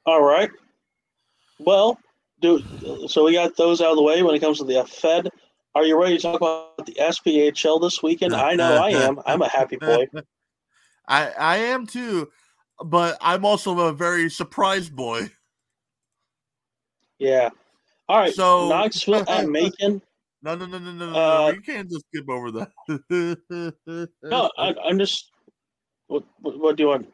All 0.07 0.23
right. 0.23 0.51
Well, 1.59 1.99
do 2.41 2.63
so. 3.09 3.25
We 3.25 3.33
got 3.33 3.57
those 3.57 3.81
out 3.81 3.91
of 3.91 3.97
the 3.97 4.03
way. 4.03 4.23
When 4.23 4.35
it 4.35 4.41
comes 4.41 4.59
to 4.59 4.65
the 4.65 4.85
Fed, 4.85 5.31
are 5.75 5.85
you 5.85 6.01
ready 6.01 6.17
to 6.17 6.23
talk 6.23 6.37
about 6.37 6.85
the 6.85 6.95
SPHL 6.95 7.81
this 7.81 8.03
weekend? 8.03 8.35
I 8.35 8.55
know 8.55 8.77
I 8.77 8.91
am. 8.91 9.21
I'm 9.27 9.43
a 9.43 9.49
happy 9.49 9.77
boy. 9.77 10.07
I 11.09 11.31
I 11.31 11.57
am 11.59 11.87
too, 11.87 12.31
but 12.85 13.17
I'm 13.21 13.45
also 13.45 13.79
a 13.81 13.93
very 13.93 14.29
surprised 14.31 14.95
boy. 14.95 15.31
Yeah. 17.19 17.51
All 18.09 18.19
right. 18.19 18.35
So- 18.35 18.69
Knoxville 18.69 19.25
at 19.29 19.49
Macon. 19.49 20.03
No, 20.45 20.55
no, 20.55 20.67
no, 20.67 20.79
no, 20.79 20.93
no, 20.93 21.11
no, 21.11 21.15
Uh, 21.17 21.49
no. 21.49 21.49
You 21.55 21.61
can't 21.63 21.91
just 21.91 22.05
skip 22.13 22.29
over 22.29 22.51
that. 22.53 22.71
No, 24.23 24.51
I, 24.59 24.75
I'm 24.85 24.99
just. 24.99 25.31
What, 26.09 26.25
what, 26.41 26.61
what 26.61 26.77
do 26.77 26.83
you 26.83 26.89
want? 26.91 27.09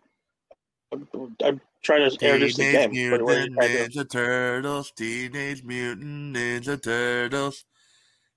I'm, 0.93 1.07
I'm 1.45 1.61
trying 1.85 2.11
to 2.11 2.17
Teenage 2.17 2.57
game. 2.57 3.13
What, 3.13 3.23
what 3.23 3.39
Mutant 3.39 3.61
to? 3.61 4.03
Ninja 4.03 4.11
Turtles, 4.11 4.91
Teenage 4.97 5.63
Mutant 5.63 6.37
Ninja 6.37 6.83
Turtles. 6.83 7.65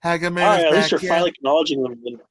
Hagman 0.05 0.43
All 0.43 0.49
right, 0.49 0.65
at 0.65 0.73
least 0.73 0.91
you're 0.91 0.99
again. 0.99 1.09
finally 1.09 1.31
acknowledging 1.31 1.81
them. 1.81 2.21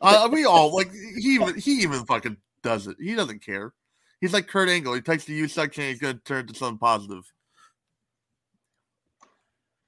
Uh, 0.00 0.28
we 0.32 0.46
all 0.46 0.74
like 0.74 0.90
he 0.90 1.34
even 1.34 1.58
he 1.58 1.72
even 1.82 2.06
fucking 2.06 2.38
does 2.62 2.86
it. 2.86 2.96
He 2.98 3.14
doesn't 3.14 3.44
care. 3.44 3.74
He's 4.22 4.32
like 4.32 4.48
Kurt 4.48 4.70
Angle. 4.70 4.94
He 4.94 5.02
takes 5.02 5.26
the 5.26 5.34
U 5.34 5.48
section. 5.48 5.84
He's 5.84 5.98
gonna 5.98 6.18
turn 6.24 6.46
to 6.46 6.54
something 6.54 6.78
positive. 6.78 7.30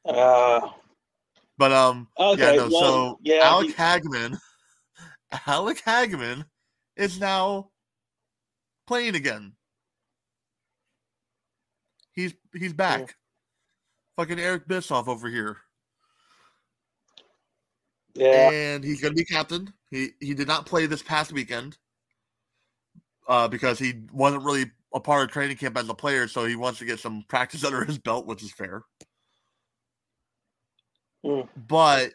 Uh, 0.04 0.68
But 1.58 1.72
um, 1.72 2.08
okay. 2.18 2.56
yeah, 2.56 2.62
no. 2.62 2.68
well, 2.68 2.80
so 2.80 3.18
yeah, 3.22 3.40
Alec 3.42 3.68
the- 3.68 3.82
Hagman, 3.82 4.38
Alec 5.46 5.82
Hagman 5.84 6.44
is 6.96 7.18
now 7.18 7.70
playing 8.86 9.14
again. 9.14 9.52
He's 12.12 12.34
he's 12.54 12.72
back. 12.72 13.14
Fucking 14.16 14.40
Eric 14.40 14.66
Bischoff 14.66 15.08
over 15.08 15.28
here, 15.28 15.58
yeah. 18.14 18.50
and 18.50 18.84
he's 18.84 19.00
gonna 19.00 19.14
be 19.14 19.24
captain. 19.24 19.72
He 19.90 20.10
he 20.20 20.32
did 20.34 20.48
not 20.48 20.66
play 20.66 20.86
this 20.86 21.02
past 21.02 21.32
weekend 21.32 21.76
uh, 23.28 23.48
because 23.48 23.78
he 23.78 23.94
wasn't 24.12 24.44
really 24.44 24.70
a 24.94 25.00
part 25.00 25.24
of 25.24 25.30
training 25.30 25.56
camp 25.56 25.76
as 25.76 25.88
a 25.88 25.94
player, 25.94 26.28
so 26.28 26.46
he 26.46 26.56
wants 26.56 26.78
to 26.78 26.84
get 26.84 26.98
some 26.98 27.24
practice 27.28 27.64
under 27.66 27.84
his 27.84 27.98
belt, 27.98 28.26
which 28.26 28.42
is 28.42 28.52
fair. 28.52 28.82
Mm. 31.26 31.48
But 31.56 32.12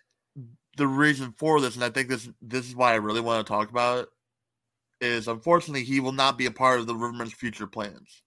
the 0.77 0.87
reason 0.87 1.33
for 1.37 1.59
this, 1.59 1.75
and 1.75 1.83
I 1.83 1.89
think 1.89 2.07
this 2.07 2.29
this 2.41 2.67
is 2.67 2.75
why 2.75 2.93
I 2.93 2.95
really 2.95 3.21
want 3.21 3.45
to 3.45 3.51
talk 3.51 3.69
about 3.69 3.99
it, 3.99 4.09
is 5.05 5.27
unfortunately 5.27 5.83
he 5.83 5.99
will 5.99 6.13
not 6.13 6.37
be 6.37 6.45
a 6.45 6.51
part 6.51 6.79
of 6.79 6.87
the 6.87 6.95
Rivermen's 6.95 7.33
future 7.33 7.67
plans. 7.67 8.23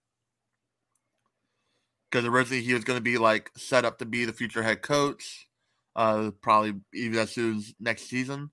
Because 2.11 2.27
originally 2.27 2.63
he 2.63 2.75
was 2.75 2.85
going 2.85 2.99
to 2.99 3.03
be 3.03 3.19
like 3.19 3.51
set 3.57 3.85
up 3.85 3.99
to 3.99 4.05
be 4.05 4.25
the 4.25 4.33
future 4.33 4.63
head 4.63 4.83
coach, 4.83 5.49
uh, 5.97 6.31
probably 6.43 6.75
even 6.93 7.19
as 7.19 7.33
soon 7.33 7.57
as 7.57 7.75
next 7.81 8.05
season. 8.05 8.51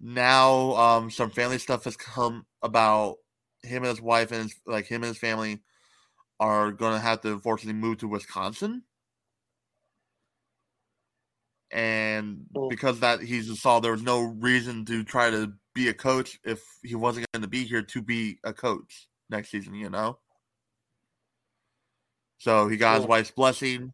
Now, 0.00 0.74
um, 0.76 1.10
some 1.10 1.30
family 1.30 1.58
stuff 1.58 1.84
has 1.84 1.96
come 1.96 2.46
about 2.62 3.16
him 3.62 3.82
and 3.82 3.90
his 3.90 4.00
wife 4.00 4.30
and 4.30 4.44
his, 4.44 4.54
like 4.66 4.86
him 4.86 5.02
and 5.02 5.08
his 5.08 5.18
family 5.18 5.62
are 6.38 6.70
going 6.70 6.92
to 6.92 7.00
have 7.00 7.22
to 7.22 7.32
unfortunately 7.32 7.80
move 7.80 7.98
to 7.98 8.08
Wisconsin 8.08 8.82
and 11.72 12.46
because 12.68 13.00
that 13.00 13.20
he 13.20 13.40
just 13.40 13.62
saw 13.62 13.80
there 13.80 13.92
was 13.92 14.02
no 14.02 14.20
reason 14.20 14.84
to 14.84 15.02
try 15.02 15.30
to 15.30 15.52
be 15.74 15.88
a 15.88 15.94
coach 15.94 16.38
if 16.44 16.62
he 16.82 16.94
wasn't 16.94 17.26
going 17.32 17.42
to 17.42 17.48
be 17.48 17.64
here 17.64 17.82
to 17.82 18.02
be 18.02 18.38
a 18.44 18.52
coach 18.52 19.08
next 19.30 19.50
season, 19.50 19.74
you 19.74 19.90
know. 19.90 20.18
So 22.38 22.68
he 22.68 22.76
got 22.76 22.92
cool. 22.92 23.02
his 23.02 23.08
wife's 23.08 23.30
blessing, 23.30 23.92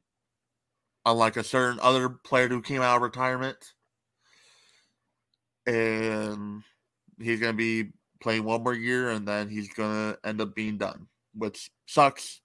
unlike 1.07 1.37
a 1.37 1.45
certain 1.45 1.81
other 1.81 2.09
player 2.09 2.49
who 2.49 2.61
came 2.61 2.83
out 2.83 2.97
of 2.97 3.03
retirement, 3.03 3.57
and 5.67 6.63
he's 7.21 7.41
going 7.41 7.53
to 7.53 7.57
be 7.57 7.91
playing 8.21 8.45
one 8.45 8.63
more 8.63 8.75
year, 8.75 9.11
and 9.11 9.27
then 9.27 9.49
he's 9.49 9.73
going 9.73 9.93
to 10.13 10.29
end 10.29 10.41
up 10.41 10.55
being 10.55 10.77
done, 10.77 11.07
which 11.35 11.71
sucks. 11.87 12.41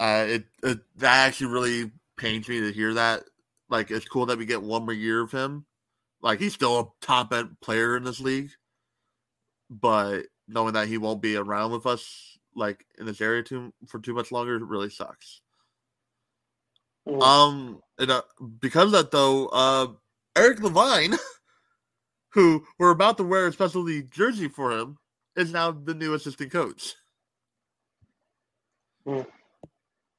Uh, 0.00 0.24
it, 0.28 0.44
it 0.62 0.78
that 0.96 1.26
actually 1.26 1.48
really 1.52 1.90
pains 2.16 2.48
me 2.48 2.60
to 2.60 2.72
hear 2.72 2.94
that 2.94 3.24
like 3.68 3.90
it's 3.90 4.08
cool 4.08 4.26
that 4.26 4.38
we 4.38 4.46
get 4.46 4.62
one 4.62 4.84
more 4.84 4.92
year 4.92 5.22
of 5.22 5.32
him. 5.32 5.66
Like 6.22 6.40
he's 6.40 6.54
still 6.54 6.80
a 6.80 7.04
top 7.04 7.32
end 7.32 7.56
player 7.60 7.96
in 7.96 8.04
this 8.04 8.20
league, 8.20 8.50
but 9.70 10.22
knowing 10.48 10.74
that 10.74 10.88
he 10.88 10.98
won't 10.98 11.22
be 11.22 11.36
around 11.36 11.72
with 11.72 11.86
us 11.86 12.36
like 12.54 12.84
in 12.98 13.06
this 13.06 13.20
area 13.20 13.42
too 13.42 13.72
for 13.86 14.00
too 14.00 14.14
much 14.14 14.32
longer 14.32 14.58
really 14.58 14.90
sucks. 14.90 15.40
Mm. 17.06 17.22
Um, 17.22 17.80
and 17.98 18.10
uh, 18.10 18.22
because 18.60 18.86
of 18.86 18.92
that 18.92 19.10
though, 19.10 19.46
uh, 19.46 19.86
Eric 20.36 20.60
Levine, 20.60 21.16
who 22.30 22.64
we're 22.78 22.90
about 22.90 23.16
to 23.18 23.24
wear 23.24 23.46
a 23.46 23.52
specialty 23.52 24.02
jersey 24.02 24.48
for 24.48 24.72
him, 24.72 24.98
is 25.36 25.52
now 25.52 25.70
the 25.70 25.94
new 25.94 26.14
assistant 26.14 26.50
coach. 26.50 26.94
Mm. 29.06 29.26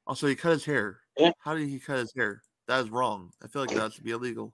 Also, 0.08 0.28
he 0.28 0.36
cut 0.36 0.54
his 0.54 0.66
hair. 0.66 1.02
Yeah. 1.18 1.32
How 1.40 1.54
did 1.54 1.70
he 1.70 1.80
cut 1.80 2.00
his 2.00 2.14
hair? 2.16 2.42
That 2.70 2.82
is 2.82 2.92
wrong. 2.92 3.32
I 3.44 3.48
feel 3.48 3.64
like 3.64 3.76
that 3.76 3.94
should 3.94 4.04
be 4.04 4.12
illegal. 4.12 4.54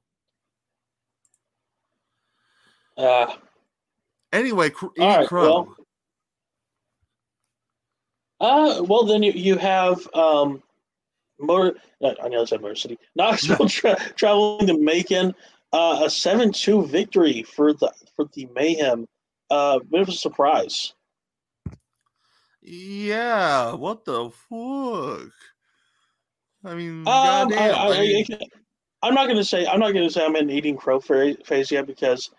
Uh, 2.95 3.35
anyway, 4.31 4.71
right, 4.97 5.27
Crow. 5.27 5.75
Well, 8.39 8.79
uh, 8.79 8.83
well, 8.83 9.03
then 9.03 9.21
you, 9.21 9.33
you 9.33 9.57
have 9.57 10.07
um, 10.13 10.63
motor. 11.41 11.77
Uh, 12.01 12.13
I 12.23 12.29
know 12.29 12.43
I 12.43 12.45
said 12.45 12.61
Motor 12.61 12.75
City. 12.75 12.97
Knoxville 13.17 13.67
tra- 13.67 13.99
traveling 14.15 14.67
to 14.67 14.79
Macon. 14.79 15.35
Uh, 15.73 16.03
a 16.05 16.09
seven-two 16.09 16.85
victory 16.85 17.43
for 17.43 17.73
the 17.73 17.91
for 18.15 18.29
the 18.33 18.47
Mayhem. 18.55 19.09
Uh, 19.49 19.79
bit 19.79 20.03
of 20.03 20.07
a 20.07 20.13
surprise. 20.13 20.93
Yeah. 22.61 23.73
What 23.73 24.05
the 24.05 24.29
fuck? 24.29 25.33
I 26.65 26.75
mean, 26.75 26.99
um, 26.99 27.03
goddamn. 27.05 27.75
I, 27.75 28.25
I, 29.03 29.07
am 29.07 29.13
not 29.13 29.25
going 29.25 29.37
to 29.37 29.45
say 29.45 29.65
I'm 29.67 29.79
not 29.79 29.93
going 29.93 30.07
to 30.07 30.11
say 30.11 30.25
I'm 30.25 30.35
in 30.35 30.49
eating 30.49 30.77
crow 30.77 30.99
phase 30.99 31.71
yet 31.71 31.85
because 31.87 32.31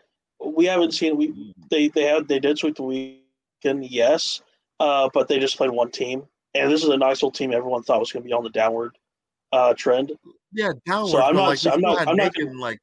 we 0.45 0.67
haven't 0.67 0.93
seen 0.93 1.17
we 1.17 1.55
they 1.71 1.89
they 1.89 2.03
had 2.03 2.29
they 2.29 2.41
did 2.41 2.59
sweep 2.59 2.77
the 2.77 2.83
weekend 2.83 3.87
yes, 3.87 4.43
uh, 4.81 5.09
but 5.15 5.29
they 5.29 5.39
just 5.39 5.57
played 5.57 5.71
one 5.71 5.91
team 5.91 6.27
and 6.57 6.71
this 6.71 6.83
is 6.83 6.89
a 6.89 6.97
nice 6.97 7.17
little 7.17 7.31
team 7.31 7.53
everyone 7.53 7.83
thought 7.83 8.01
was 8.01 8.13
going 8.13 8.23
to 8.23 8.27
be 8.27 8.33
on 8.33 8.45
the 8.45 8.51
downward 8.51 8.97
uh, 9.53 9.75
trend. 9.75 10.13
Yeah, 10.53 10.73
downward. 10.87 11.11
So 11.11 11.23
I'm 11.23 11.35
not. 11.37 11.49
Like, 11.49 11.67
I'm 11.67 11.81
not. 11.81 12.09
I'm 12.09 12.17
not 12.17 12.35
gonna, 12.35 12.59
like. 12.59 12.79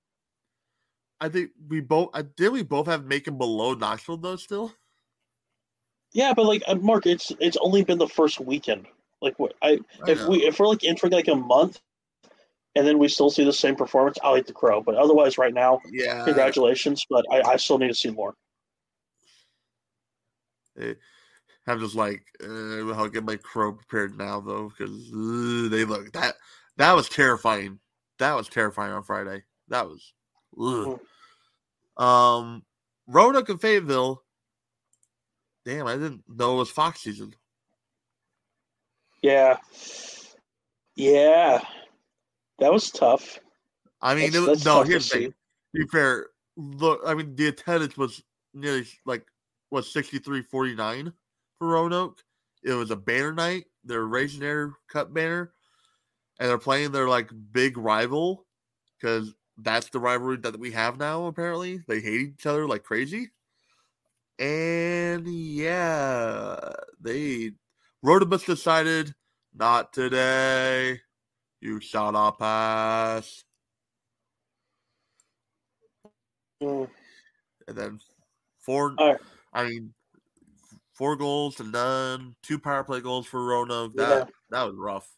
I 1.20 1.30
think 1.30 1.52
we 1.70 1.80
both 1.82 2.10
uh, 2.14 2.24
did. 2.36 2.52
We 2.52 2.64
both 2.64 2.88
have 2.88 3.06
Macon 3.06 3.38
below 3.38 3.74
Knoxville 3.74 4.18
though. 4.18 4.36
Still. 4.36 4.74
Yeah, 6.14 6.34
but 6.34 6.46
like 6.46 6.64
uh, 6.68 6.76
Marc, 6.76 7.06
it's 7.06 7.32
it's 7.40 7.58
only 7.62 7.84
been 7.84 7.98
the 7.98 8.08
first 8.08 8.40
weekend. 8.40 8.86
Like 9.24 9.40
what 9.40 9.54
I, 9.62 9.80
I 10.06 10.12
if 10.12 10.20
know. 10.20 10.30
we 10.30 10.46
if 10.46 10.60
we're 10.60 10.68
like 10.68 10.84
in 10.84 10.98
for 10.98 11.10
like 11.10 11.30
a 11.30 11.36
month 11.36 11.80
and 12.76 12.86
then 12.86 13.00
we 13.00 13.08
still 13.08 13.30
see 13.30 13.44
the 13.44 13.54
same 13.54 13.76
performance, 13.76 14.18
I'll 14.24 14.38
eat 14.38 14.48
the 14.48 14.54
crow. 14.54 14.82
But 14.82 14.96
otherwise 14.96 15.38
right 15.38 15.54
now, 15.54 15.80
yeah. 15.92 16.26
Congratulations. 16.26 17.06
But 17.10 17.26
I, 17.32 17.42
I 17.42 17.56
still 17.56 17.78
need 17.78 17.88
to 17.88 17.96
see 17.96 18.12
more. 18.12 18.36
I'm 20.78 21.80
just 21.80 21.96
like 21.96 22.24
uh, 22.44 22.92
I'll 22.94 23.08
get 23.08 23.24
my 23.24 23.38
crow 23.38 23.74
prepared 23.74 24.18
now 24.18 24.42
though, 24.42 24.70
because 24.70 24.92
uh, 25.14 25.70
they 25.70 25.86
look 25.86 26.12
that 26.14 26.36
that 26.78 26.94
was 26.94 27.08
terrifying. 27.08 27.80
That 28.20 28.36
was 28.36 28.50
terrifying 28.50 28.92
on 28.92 29.04
Friday. 29.04 29.44
That 29.70 29.88
was 29.88 30.14
mm-hmm. 30.58 32.04
um 32.04 32.64
Roanoke 33.08 33.50
and 33.50 33.62
Fayetteville. 33.62 34.22
Damn, 35.66 35.88
I 35.88 35.94
didn't 35.94 36.24
know 36.28 36.56
it 36.56 36.60
was 36.60 36.70
Fox 36.70 37.02
season. 37.02 37.34
Yeah. 39.24 39.58
Yeah. 40.96 41.62
That 42.60 42.72
was 42.72 42.92
tough. 42.92 43.40
I 44.02 44.14
mean, 44.14 44.32
that's, 44.32 44.46
that's 44.46 44.66
no, 44.66 44.84
here's 44.84 45.10
the 45.10 45.18
thing. 45.18 45.30
To 45.30 45.82
be 45.82 45.88
fair, 45.88 46.28
look, 46.58 47.02
I 47.08 47.16
mean, 47.16 47.36
the 47.36 47.48
attendance 47.48 47.98
was 47.98 48.22
nearly 48.54 48.86
like, 49.06 49.26
was 49.72 49.92
63 49.92 50.44
49 50.44 51.14
for 51.58 51.68
Roanoke. 51.70 52.22
It 52.64 52.74
was 52.74 52.92
a 52.92 52.96
banner 52.96 53.34
night. 53.34 53.66
They're 53.84 54.06
raising 54.06 54.42
their 54.42 54.74
cup 54.90 55.14
banner, 55.14 55.54
and 56.40 56.50
they're 56.50 56.58
playing 56.58 56.92
their 56.92 57.10
like 57.10 57.30
big 57.52 57.78
rival 57.78 58.46
because 59.00 59.34
that's 59.58 59.90
the 59.90 60.00
rivalry 60.00 60.38
that 60.38 60.60
we 60.60 60.72
have 60.72 60.98
now. 60.98 61.26
Apparently, 61.26 61.82
they 61.88 62.00
hate 62.00 62.22
each 62.22 62.46
other 62.46 62.68
like 62.68 62.84
crazy. 62.84 63.32
And 64.40 65.28
yeah, 65.28 66.60
they 67.02 67.52
Rhodobus 68.04 68.46
decided, 68.46 69.14
not 69.56 69.94
today. 69.94 71.00
You 71.62 71.80
shall 71.80 72.12
not 72.12 72.38
pass. 72.38 73.46
Mm. 76.62 76.90
And 77.68 77.78
then 77.78 78.00
four, 78.60 78.94
right. 79.00 79.18
I 79.54 79.64
mean, 79.64 79.94
four 80.94 81.16
goals 81.16 81.62
and 81.62 81.72
none, 81.72 82.36
two 82.44 82.60
power 82.60 82.84
play 82.84 83.00
goals 83.00 83.26
for 83.26 83.44
Roanoke. 83.46 83.96
That 83.96 84.10
yeah. 84.10 84.24
that 84.50 84.64
was 84.64 84.76
rough. 84.76 85.10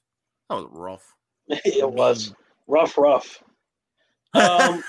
That 0.50 0.56
was 0.58 0.68
rough. 0.72 1.16
it 1.50 1.90
was 1.90 2.34
rough, 2.68 2.98
rough. 2.98 3.44
Um, 4.36 4.84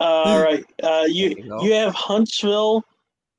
all 0.00 0.42
right, 0.42 0.64
uh, 0.82 1.04
you 1.06 1.30
you, 1.30 1.58
you 1.62 1.72
have 1.72 1.94
Huntsville 1.94 2.84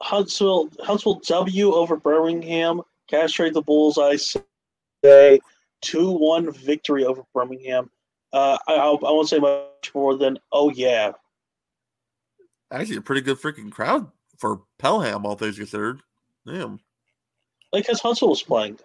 Huntsville 0.02 0.70
Huntsville 0.80 1.22
W 1.26 1.74
over 1.74 1.96
Birmingham. 1.96 2.82
Castrate 3.08 3.54
the 3.54 3.62
Bulls, 3.62 3.98
I 3.98 4.16
say. 4.16 5.40
2 5.82 6.12
1 6.12 6.52
victory 6.52 7.06
over 7.06 7.24
Birmingham. 7.34 7.90
Uh, 8.34 8.58
I, 8.68 8.74
I, 8.74 8.98
won't 9.00 9.30
say 9.30 9.40
much 9.40 9.94
more 9.94 10.18
than, 10.18 10.38
oh, 10.52 10.70
yeah. 10.72 11.14
Actually, 12.72 12.98
a 12.98 13.02
pretty 13.02 13.22
good 13.22 13.38
freaking 13.38 13.72
crowd 13.72 14.12
for 14.38 14.62
Pelham, 14.80 15.26
all 15.26 15.36
things 15.36 15.58
considered. 15.58 16.02
Damn. 16.46 16.80
Like, 17.72 17.84
because 17.84 18.02
Huntsville 18.02 18.30
was 18.30 18.44
playing. 18.44 18.80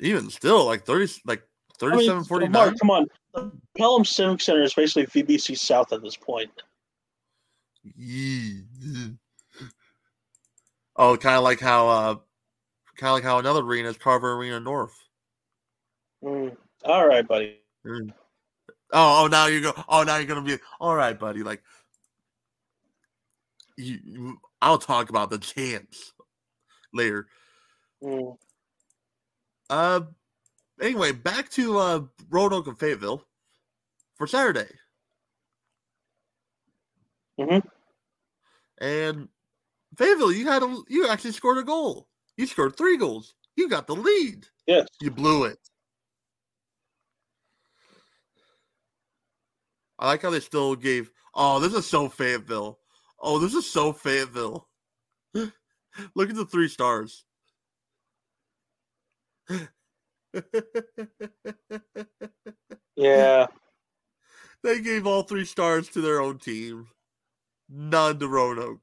Even 0.00 0.30
still, 0.30 0.64
like 0.64 0.84
30, 0.84 1.22
like 1.24 1.42
37 1.78 2.10
I 2.10 2.14
mean, 2.18 2.24
49. 2.24 2.52
Marc, 2.52 2.78
come 2.78 2.90
on. 2.90 3.06
The 3.34 3.50
Pelham 3.76 4.04
Civic 4.04 4.40
Center 4.40 4.62
is 4.62 4.74
basically 4.74 5.22
VBC 5.22 5.58
South 5.58 5.92
at 5.92 6.02
this 6.02 6.16
point. 6.16 6.50
Yeah. 7.96 8.60
Oh, 10.98 11.16
kind 11.16 11.36
of 11.36 11.44
like 11.44 11.60
how, 11.60 11.88
uh, 11.88 12.14
kind 12.96 13.10
of 13.10 13.14
like 13.14 13.22
how 13.22 13.38
another 13.38 13.60
arena 13.60 13.88
is 13.88 13.96
Carver 13.96 14.34
Arena 14.34 14.58
North. 14.58 14.98
Mm. 16.22 16.56
All 16.84 17.06
right, 17.06 17.26
buddy. 17.26 17.60
Mm. 17.86 18.12
Oh, 18.92 19.24
oh, 19.24 19.26
now 19.28 19.46
you 19.46 19.62
go. 19.62 19.72
Oh, 19.88 20.02
now 20.02 20.16
you're 20.16 20.26
gonna 20.26 20.42
be 20.42 20.58
all 20.80 20.94
right, 20.94 21.18
buddy. 21.18 21.42
Like, 21.42 21.62
you, 23.76 24.38
I'll 24.60 24.78
talk 24.78 25.08
about 25.08 25.30
the 25.30 25.38
chance 25.38 26.12
later. 26.92 27.28
Mm. 28.02 28.36
Uh, 29.70 30.00
anyway, 30.80 31.12
back 31.12 31.50
to 31.50 31.78
uh 31.78 32.00
Roanoke 32.28 32.66
and 32.66 32.78
Fayetteville 32.78 33.24
for 34.16 34.26
Saturday. 34.26 34.68
Mm-hmm. 37.38 37.68
And 38.80 39.28
Fayetteville, 39.98 40.32
you 40.32 40.46
had 40.46 40.62
a, 40.62 40.78
you 40.88 41.08
actually 41.08 41.32
scored 41.32 41.58
a 41.58 41.64
goal. 41.64 42.06
You 42.36 42.46
scored 42.46 42.76
three 42.76 42.96
goals. 42.96 43.34
You 43.56 43.68
got 43.68 43.88
the 43.88 43.96
lead. 43.96 44.46
Yes. 44.68 44.86
You 45.00 45.10
blew 45.10 45.44
it. 45.44 45.58
I 49.98 50.06
like 50.06 50.22
how 50.22 50.30
they 50.30 50.38
still 50.38 50.76
gave. 50.76 51.10
Oh, 51.34 51.58
this 51.58 51.74
is 51.74 51.84
so 51.84 52.08
Fayetteville. 52.08 52.78
Oh, 53.20 53.40
this 53.40 53.54
is 53.54 53.68
so 53.68 53.92
Fayetteville. 53.92 54.68
Look 55.34 56.30
at 56.30 56.36
the 56.36 56.46
three 56.46 56.68
stars. 56.68 57.24
Yeah. 62.98 63.46
They 64.64 64.80
gave 64.80 65.06
all 65.06 65.22
three 65.22 65.44
stars 65.44 65.88
to 65.90 66.00
their 66.00 66.20
own 66.20 66.38
team. 66.38 66.88
None 67.68 68.18
to 68.18 68.26
Roanoke. 68.26 68.82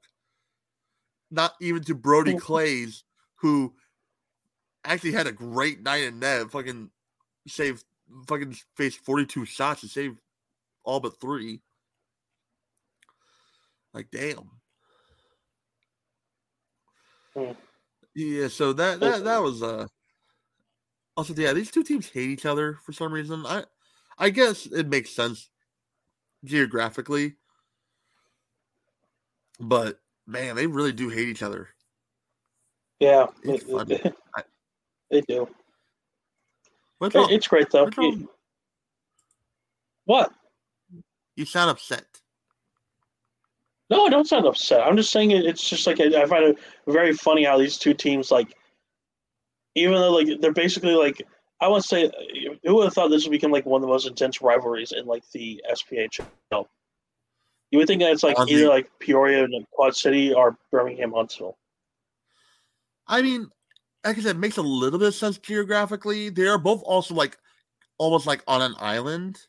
Not 1.30 1.54
even 1.60 1.82
to 1.84 1.94
Brody 1.94 2.36
Clays, 2.36 3.04
who 3.36 3.74
actually 4.84 5.12
had 5.12 5.26
a 5.26 5.32
great 5.32 5.82
night 5.82 6.04
in 6.04 6.20
net. 6.20 6.50
Fucking 6.50 6.90
saved, 7.48 7.84
fucking 8.28 8.56
faced 8.76 9.00
42 9.00 9.44
shots 9.44 9.82
and 9.82 9.90
saved 9.90 10.18
all 10.84 11.00
but 11.00 11.20
three. 11.20 11.60
Like, 13.92 14.08
damn. 14.10 14.50
Hmm. 17.34 17.52
Yeah, 18.14 18.48
so 18.48 18.72
that 18.72 18.98
that 19.00 19.24
that 19.24 19.42
was 19.42 19.62
uh 19.62 19.86
also 21.18 21.34
yeah, 21.34 21.52
these 21.52 21.70
two 21.70 21.82
teams 21.82 22.08
hate 22.08 22.30
each 22.30 22.46
other 22.46 22.78
for 22.82 22.92
some 22.92 23.12
reason. 23.12 23.44
I 23.44 23.64
I 24.18 24.30
guess 24.30 24.64
it 24.64 24.88
makes 24.88 25.10
sense 25.10 25.50
geographically. 26.44 27.34
But 29.60 30.00
man, 30.26 30.56
they 30.56 30.66
really 30.66 30.92
do 30.92 31.08
hate 31.08 31.28
each 31.28 31.42
other. 31.42 31.68
Yeah. 33.00 33.26
It- 33.42 33.64
it- 33.68 34.14
they 35.10 35.20
do. 35.22 35.48
What's 36.98 37.14
It- 37.14 37.30
It's 37.30 37.48
great 37.48 37.70
though. 37.70 37.88
Wrong? 37.96 38.28
What? 40.04 40.32
You 41.36 41.44
sound 41.44 41.70
upset. 41.70 42.04
No, 43.90 44.06
I 44.06 44.08
don't 44.08 44.26
sound 44.26 44.46
upset. 44.46 44.80
I'm 44.80 44.96
just 44.96 45.12
saying 45.12 45.30
it, 45.30 45.44
it's 45.46 45.68
just 45.68 45.86
like 45.86 46.00
I, 46.00 46.22
I 46.22 46.26
find 46.26 46.44
it 46.44 46.58
very 46.88 47.12
funny 47.12 47.44
how 47.44 47.58
these 47.58 47.76
two 47.78 47.94
teams 47.94 48.30
like, 48.30 48.54
even 49.74 49.94
though 49.94 50.10
like 50.12 50.40
they're 50.40 50.52
basically 50.52 50.94
like 50.94 51.22
I 51.60 51.68
want 51.68 51.82
to 51.82 51.88
say, 51.88 52.10
who 52.64 52.74
would 52.76 52.84
have 52.84 52.94
thought 52.94 53.08
this 53.08 53.24
would 53.24 53.30
become 53.30 53.50
like 53.52 53.64
one 53.66 53.80
of 53.80 53.82
the 53.86 53.92
most 53.92 54.06
intense 54.06 54.42
rivalries 54.42 54.92
in 54.92 55.06
like 55.06 55.22
the 55.32 55.62
SPHL? 55.70 56.66
You 57.76 57.80
would 57.80 57.88
think 57.88 58.00
that 58.00 58.10
it's 58.10 58.22
like 58.22 58.38
the- 58.38 58.46
either 58.46 58.68
like 58.68 58.90
Peoria 59.00 59.44
and 59.44 59.70
Quad 59.70 59.94
City 59.94 60.32
or 60.32 60.56
Birmingham 60.70 61.12
Huntsville. 61.12 61.58
I 63.06 63.20
mean, 63.20 63.50
like 64.02 64.16
I 64.16 64.20
said, 64.22 64.36
it 64.36 64.38
makes 64.38 64.56
a 64.56 64.62
little 64.62 64.98
bit 64.98 65.08
of 65.08 65.14
sense 65.14 65.36
geographically. 65.36 66.30
They 66.30 66.46
are 66.46 66.56
both 66.56 66.82
also 66.84 67.12
like 67.14 67.36
almost 67.98 68.26
like 68.26 68.42
on 68.48 68.62
an 68.62 68.74
island. 68.78 69.46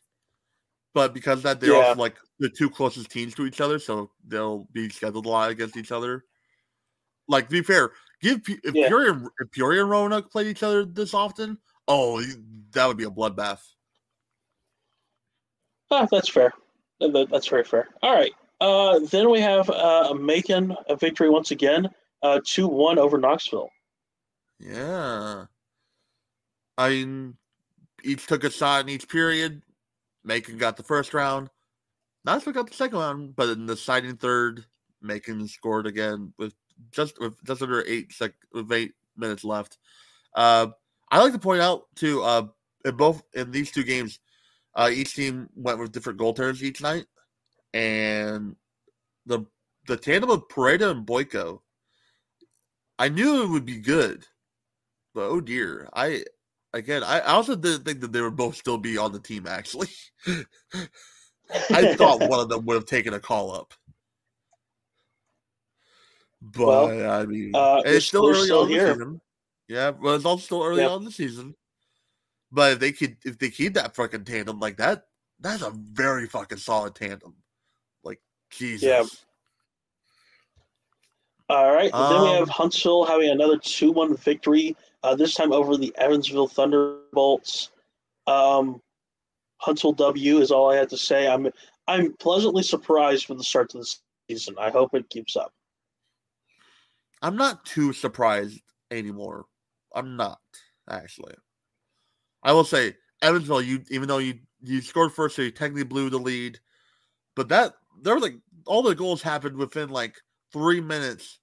But 0.92 1.14
because 1.14 1.42
that 1.44 1.58
they're 1.58 1.70
Yeah. 1.72 1.86
also 1.88 2.00
like 2.00 2.16
the 2.38 2.50
two 2.50 2.68
closest 2.68 3.10
teams 3.10 3.34
to 3.36 3.46
each 3.46 3.62
other, 3.62 3.78
so 3.78 4.10
they'll 4.26 4.68
be 4.72 4.90
scheduled 4.90 5.24
a 5.24 5.28
lot 5.30 5.50
against 5.50 5.78
each 5.78 5.90
other. 5.90 6.26
Like 7.28 7.46
to 7.46 7.50
be 7.52 7.62
fair, 7.62 7.92
give 8.20 8.44
Pe- 8.44 8.58
if 8.62 8.74
Yeah. 8.74 8.88
Peoria 8.88 9.22
if 9.40 9.50
Peoria 9.52 9.80
and 9.80 9.90
Roanoke 9.90 10.30
played 10.30 10.48
each 10.48 10.62
other 10.62 10.84
this 10.84 11.14
often, 11.14 11.56
oh, 11.88 12.20
that 12.72 12.84
would 12.86 12.98
be 12.98 13.04
a 13.04 13.10
bloodbath. 13.10 13.62
Ah, 15.90 16.06
that's 16.10 16.28
fair. 16.28 16.52
That- 17.00 17.12
that- 17.12 17.30
That's 17.30 17.46
very 17.48 17.64
fair. 17.64 17.88
All 18.02 18.14
right. 18.14 18.32
Uh, 18.60 18.98
then 19.10 19.30
we 19.30 19.40
have 19.40 19.70
uh, 19.70 20.12
Macon 20.18 20.74
a 20.88 20.96
victory 20.96 21.30
once 21.30 21.52
again, 21.52 21.88
uh, 22.22 22.40
two 22.44 22.66
one 22.66 22.98
over 22.98 23.16
Knoxville. 23.18 23.70
Yeah. 24.58 25.44
I 26.76 26.88
mean, 26.88 27.36
each 28.02 28.26
took 28.26 28.42
a 28.44 28.50
shot 28.50 28.82
in 28.82 28.88
each 28.88 29.08
period. 29.08 29.62
Macon 30.24 30.58
got 30.58 30.76
the 30.76 30.82
first 30.82 31.14
round. 31.14 31.50
Knoxville 32.24 32.52
got 32.52 32.68
the 32.68 32.74
second 32.74 32.98
round, 32.98 33.36
but 33.36 33.48
in 33.50 33.66
the 33.66 33.74
deciding 33.76 34.16
third, 34.16 34.64
Macon 35.00 35.46
scored 35.46 35.86
again 35.86 36.32
with 36.36 36.54
just 36.90 37.18
with 37.20 37.42
just 37.44 37.62
under 37.62 37.84
eight 37.86 38.12
sec 38.12 38.32
with 38.52 38.70
eight 38.72 38.92
minutes 39.16 39.44
left. 39.44 39.78
Uh, 40.34 40.68
I 41.10 41.22
like 41.22 41.32
to 41.32 41.38
point 41.38 41.60
out 41.60 41.84
too, 41.94 42.22
uh, 42.22 42.46
in 42.84 42.96
both 42.96 43.22
in 43.34 43.50
these 43.52 43.70
two 43.70 43.84
games, 43.84 44.18
uh, 44.78 44.88
each 44.90 45.14
team 45.14 45.48
went 45.56 45.78
with 45.80 45.92
different 45.92 46.20
goaltenders 46.20 46.62
each 46.62 46.80
night, 46.80 47.04
and 47.74 48.54
the 49.26 49.44
the 49.88 49.96
tandem 49.96 50.30
of 50.30 50.48
Pareda 50.48 50.90
and 50.92 51.04
Boyko. 51.04 51.60
I 52.98 53.08
knew 53.08 53.42
it 53.42 53.48
would 53.48 53.66
be 53.66 53.78
good, 53.78 54.24
but 55.14 55.24
oh 55.24 55.40
dear, 55.40 55.88
I 55.92 56.24
again 56.72 57.02
I 57.02 57.20
also 57.20 57.56
didn't 57.56 57.84
think 57.84 58.00
that 58.00 58.12
they 58.12 58.22
would 58.22 58.36
both 58.36 58.56
still 58.56 58.78
be 58.78 58.96
on 58.96 59.12
the 59.12 59.18
team. 59.18 59.46
Actually, 59.48 59.88
I 61.72 61.84
thought 61.94 62.20
one 62.20 62.40
of 62.40 62.48
them 62.48 62.64
would 62.66 62.74
have 62.74 62.86
taken 62.86 63.14
a 63.14 63.20
call 63.20 63.52
up, 63.52 63.74
but 66.40 66.66
Well, 66.66 67.10
I 67.10 67.26
mean, 67.26 67.54
uh, 67.54 67.82
it's 67.84 68.06
still 68.06 68.28
early 68.28 68.44
still 68.44 68.62
on 68.62 68.68
here. 68.68 68.86
the 68.86 68.92
season. 68.94 69.20
Yeah, 69.66 69.90
well, 69.90 70.14
it's 70.14 70.24
also 70.24 70.42
still 70.44 70.62
early 70.62 70.82
Yep. 70.82 70.90
on 70.90 71.04
the 71.04 71.10
season. 71.10 71.54
But 72.50 72.72
if 72.72 72.78
they 72.80 72.92
could, 72.92 73.16
if 73.24 73.38
they 73.38 73.50
keep 73.50 73.74
that 73.74 73.94
fucking 73.94 74.24
tandem 74.24 74.58
like 74.58 74.76
that, 74.78 75.04
that's 75.40 75.62
a 75.62 75.70
very 75.70 76.26
fucking 76.26 76.58
solid 76.58 76.94
tandem. 76.94 77.34
Like 78.02 78.20
Jesus. 78.50 78.82
Yeah. 78.82 79.04
All 81.50 81.72
right. 81.72 81.90
and 81.92 82.12
then 82.12 82.22
we 82.22 82.28
have 82.30 82.42
Um, 82.42 82.48
Huntsville 82.48 83.04
having 83.04 83.30
another 83.30 83.56
2 83.56 83.90
1 83.92 84.16
victory, 84.16 84.76
uh, 85.02 85.14
this 85.14 85.34
time 85.34 85.52
over 85.52 85.76
the 85.76 85.94
Evansville 85.96 86.48
Thunderbolts. 86.48 87.70
Um, 88.26 88.82
Huntsville 89.58 89.92
W 89.92 90.38
is 90.38 90.50
all 90.50 90.70
I 90.70 90.76
have 90.76 90.88
to 90.88 90.98
say. 90.98 91.26
I'm 91.28 91.48
I'm 91.86 92.14
pleasantly 92.18 92.62
surprised 92.62 93.28
with 93.28 93.38
the 93.38 93.44
start 93.44 93.70
to 93.70 93.78
the 93.78 93.96
season. 94.28 94.54
I 94.58 94.70
hope 94.70 94.94
it 94.94 95.08
keeps 95.08 95.36
up. 95.36 95.52
I'm 97.22 97.36
not 97.36 97.64
too 97.64 97.92
surprised 97.94 98.60
anymore. 98.90 99.46
I'm 99.94 100.16
not 100.16 100.38
actually. 100.90 101.34
I 102.42 102.52
will 102.52 102.64
say 102.64 102.94
Evansville. 103.22 103.62
You 103.62 103.82
even 103.90 104.08
though 104.08 104.18
you 104.18 104.38
you 104.62 104.80
scored 104.80 105.12
first, 105.12 105.36
so 105.36 105.42
you 105.42 105.50
technically 105.50 105.84
blew 105.84 106.10
the 106.10 106.18
lead, 106.18 106.58
but 107.36 107.48
that 107.48 107.74
there 108.02 108.14
was 108.14 108.22
like 108.22 108.36
all 108.66 108.82
the 108.82 108.94
goals 108.94 109.22
happened 109.22 109.56
within 109.56 109.88
like 109.88 110.16
three 110.52 110.80
minutes 110.80 111.38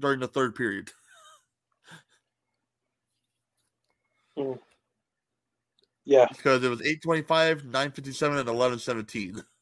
during 0.00 0.20
the 0.20 0.28
third 0.28 0.54
period. 0.54 0.90
Yeah. 6.04 6.24
because 6.30 6.64
it 6.64 6.70
was 6.70 6.80
825, 6.80 7.64
957, 7.64 8.38
and 8.38 8.48
1117. 8.48 9.42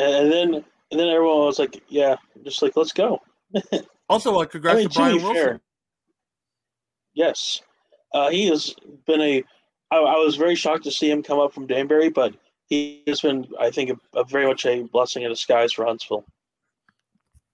And, 0.00 0.14
and 0.14 0.32
then 0.32 0.64
and 0.90 1.00
then 1.00 1.08
everyone 1.08 1.38
was 1.38 1.58
like, 1.58 1.82
yeah, 1.88 2.14
just 2.44 2.62
like 2.62 2.76
let's 2.76 2.92
go. 2.92 3.20
Also, 4.08 4.34
uh, 4.36 4.46
I 4.64 4.74
mean, 4.74 4.88
to 4.88 4.94
Brian 4.94 5.16
Wilson. 5.16 5.34
fair, 5.34 5.60
yes, 7.12 7.60
uh, 8.12 8.30
he 8.30 8.46
has 8.48 8.74
been 9.06 9.20
a. 9.20 9.44
I, 9.90 9.96
I 9.96 10.16
was 10.16 10.36
very 10.36 10.54
shocked 10.54 10.84
to 10.84 10.90
see 10.90 11.10
him 11.10 11.22
come 11.22 11.38
up 11.38 11.52
from 11.54 11.66
Danbury, 11.66 12.10
but 12.10 12.34
he 12.66 13.02
has 13.06 13.20
been, 13.22 13.46
I 13.58 13.70
think, 13.70 13.90
a, 13.90 14.18
a 14.18 14.24
very 14.24 14.46
much 14.46 14.66
a 14.66 14.82
blessing 14.82 15.22
in 15.22 15.30
disguise 15.30 15.72
for 15.72 15.86
Huntsville. 15.86 16.24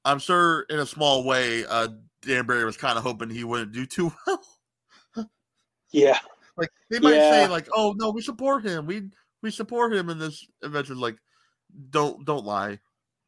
I'm 0.05 0.19
sure 0.19 0.63
in 0.69 0.81
a 0.81 0.87
small 0.87 1.25
way, 1.25 1.65
uh, 1.65 1.89
Danbury 2.23 2.65
was 2.65 2.77
kind 2.77 2.99
of 2.99 3.05
hoping 3.05 3.31
he 3.31 3.45
wouldn't 3.45 3.73
do 3.73 3.87
too 3.87 4.13
well. 4.27 4.45
Yeah, 5.93 6.19
like 6.57 6.71
they 6.91 6.99
might 6.99 7.15
Yeah. 7.15 7.31
say, 7.31 7.47
like, 7.47 7.69
"Oh 7.73 7.95
no, 7.97 8.11
we 8.11 8.21
support 8.21 8.65
him. 8.67 8.85
We 8.85 9.11
we 9.43 9.53
support 9.53 9.95
him 9.95 10.11
in 10.11 10.19
this 10.19 10.45
adventure." 10.61 10.97
Like, 10.97 11.17
don't 11.91 12.25
don't 12.25 12.45
lie. 12.45 12.81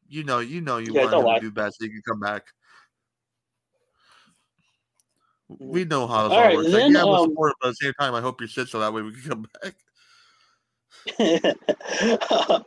You 0.09 0.25
know, 0.25 0.39
you 0.39 0.59
know, 0.59 0.77
you 0.77 0.93
Yeah, 0.93 1.03
want 1.03 1.13
him 1.13 1.23
lie. 1.23 1.39
to 1.39 1.45
do 1.45 1.51
bad 1.51 1.73
so 1.73 1.85
you 1.85 1.91
can 1.91 2.01
come 2.05 2.19
back. 2.19 2.43
We 5.49 5.85
know 5.85 6.07
how 6.07 6.27
this 6.27 6.31
All 6.33 6.37
all, 6.37 6.43
right, 6.43 6.55
works. 6.57 6.71
then, 6.71 6.93
like, 6.93 7.01
yeah, 7.01 7.03
we'll 7.03 7.15
um, 7.15 7.29
support 7.29 7.53
but 7.61 7.67
at 7.69 7.71
the 7.71 7.75
same 7.75 7.93
time, 7.99 8.13
I 8.13 8.21
hope 8.21 8.41
you 8.41 8.47
sit 8.47 8.67
so 8.67 8.79
that 8.79 8.93
way 8.93 9.01
we 9.01 9.13
can 9.13 9.29
come 9.29 9.47
back. 9.61 9.75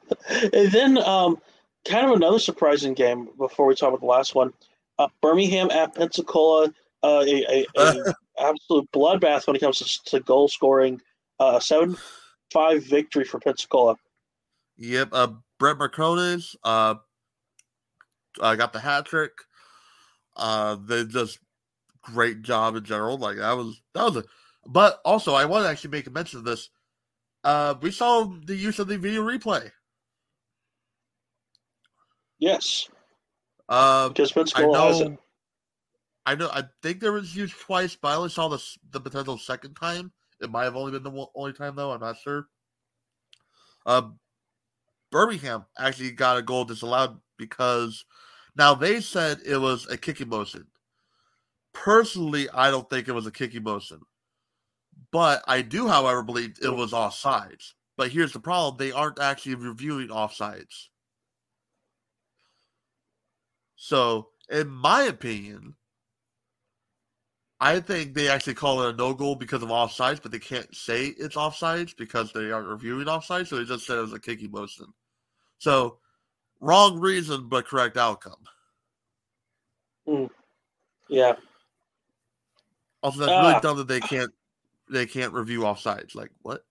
and 0.53 0.73
then 0.73 0.99
um, 0.99 1.39
kind 1.87 2.07
of 2.07 2.13
another 2.13 2.39
surprising 2.39 2.95
game 2.95 3.29
before 3.37 3.67
we 3.67 3.75
talk 3.75 3.89
about 3.89 4.01
the 4.01 4.07
last 4.07 4.35
one. 4.35 4.53
Uh, 4.99 5.09
Birmingham 5.21 5.71
at 5.71 5.95
Pensacola, 5.95 6.73
uh, 7.03 7.25
a, 7.27 7.45
a, 7.49 7.67
a 7.77 8.15
absolute 8.39 8.91
bloodbath 8.93 9.47
when 9.47 9.57
it 9.57 9.61
comes 9.61 9.79
to, 9.79 10.11
to 10.11 10.21
goal 10.21 10.49
scoring. 10.49 11.01
Uh, 11.39 11.59
seven 11.59 11.97
five 12.53 12.85
victory 12.85 13.25
for 13.25 13.41
Pensacola. 13.41 13.97
Yep. 14.77 15.09
Uh, 15.13 15.29
Brett 15.59 15.79
Marcones 15.79 16.57
uh, 16.65 16.95
uh, 18.41 18.55
got 18.57 18.73
the 18.73 18.81
hat 18.81 19.07
trick. 19.07 19.33
Uh, 20.37 20.77
they 20.87 21.05
just 21.05 21.39
great 22.03 22.43
job 22.43 22.77
in 22.77 22.85
general. 22.85 23.19
Like 23.19 23.37
that 23.37 23.53
was 23.57 23.81
that 23.95 24.05
was 24.05 24.17
a. 24.17 24.25
But 24.67 25.01
also, 25.05 25.35
I 25.35 25.47
want 25.47 25.65
to 25.65 25.71
actually 25.71 25.91
make 25.91 26.07
a 26.07 26.11
mention 26.11 26.39
of 26.39 26.45
this. 26.45 26.69
Uh, 27.43 27.75
we 27.81 27.91
saw 27.91 28.31
the 28.45 28.55
use 28.55 28.79
of 28.79 28.89
the 28.89 28.99
video 28.99 29.23
replay. 29.23 29.71
Yes, 32.39 32.89
Uh, 33.69 34.11
I 34.11 34.13
Pensacola 34.15 34.79
has 34.79 35.01
it. 35.01 35.09
know. 35.09 35.19
I 36.27 36.35
know. 36.35 36.49
I 36.53 36.65
think 36.83 37.01
there 37.01 37.13
was 37.13 37.35
used 37.37 37.59
twice, 37.59 37.97
but 37.97 38.09
I 38.09 38.15
only 38.17 38.29
saw 38.31 38.49
the 38.49 38.63
the 38.91 39.01
potential 39.01 39.39
second 39.39 39.75
time. 39.75 40.13
It 40.41 40.51
might 40.51 40.65
have 40.65 40.77
only 40.77 40.93
been 40.93 41.03
the 41.03 41.27
only 41.35 41.53
time 41.53 41.77
though. 41.77 41.93
I'm 41.93 42.01
not 42.01 42.17
sure. 42.19 42.49
Uh, 43.87 44.11
Birmingham 45.11 45.65
actually 45.79 46.13
got 46.13 46.39
a 46.39 46.43
goal 46.43 46.65
disallowed 46.65 47.19
because 47.37 48.05
now 48.57 48.75
they 48.75 49.01
said 49.01 49.41
it 49.45 49.57
was 49.59 49.87
a 49.89 49.97
kicking 49.97 50.29
motion. 50.29 50.67
Personally, 51.73 52.49
I 52.53 52.71
don't 52.71 52.89
think 52.91 53.09
it 53.09 53.13
was 53.13 53.27
a 53.27 53.33
kicking 53.33 53.63
motion. 53.63 54.01
But 55.13 55.43
I 55.47 55.63
do, 55.63 55.89
however, 55.89 56.23
believe 56.23 56.59
it 56.63 56.69
was 56.69 56.93
offsides. 56.93 57.73
But 57.97 58.11
here's 58.11 58.33
the 58.33 58.41
problem 58.41 58.77
they 58.77 58.93
aren't 58.93 59.19
actually 59.19 59.57
reviewing 59.57 60.09
offsides. 60.09 60.89
So, 63.77 64.29
in 64.51 64.69
my 64.69 65.03
opinion, 65.03 65.75
I 67.61 67.81
think 67.81 68.15
they 68.15 68.29
actually 68.29 68.55
call 68.55 68.83
it 68.83 68.95
a 68.95 68.97
no 68.97 69.13
goal 69.13 69.37
because 69.37 69.63
of 69.63 69.69
offsides, 69.69 70.23
but 70.23 70.33
they 70.33 70.39
can't 70.39 70.75
say 70.75 71.07
it's 71.07 71.37
offsides 71.37 71.95
because 71.97 72.33
they 72.33 72.51
aren't 72.51 72.69
reviewing 72.69 73.07
offsides. 73.07 73.49
So 73.49 73.57
they 73.57 73.65
just 73.65 73.87
said 73.87 73.99
it 73.99 74.03
was 74.03 74.13
a 74.15 74.21
kicking 74.21 74.51
motion. 74.51 74.87
So, 75.59 75.99
wrong 76.61 76.99
reason, 76.99 77.49
but 77.49 77.67
correct 77.67 77.99
outcome. 77.99 78.43
Mm. 80.09 80.31
Yeah. 81.09 81.37
Also, 83.03 83.21
that's 83.21 83.33
uh, 83.33 83.49
really 83.49 83.61
dumb 83.61 83.79
that 83.79 83.89
they 83.89 84.01
can't 84.01 84.31
they 84.91 85.07
can't 85.07 85.33
review 85.33 85.61
offsides. 85.61 86.15
Like 86.15 86.31
what? 86.43 86.65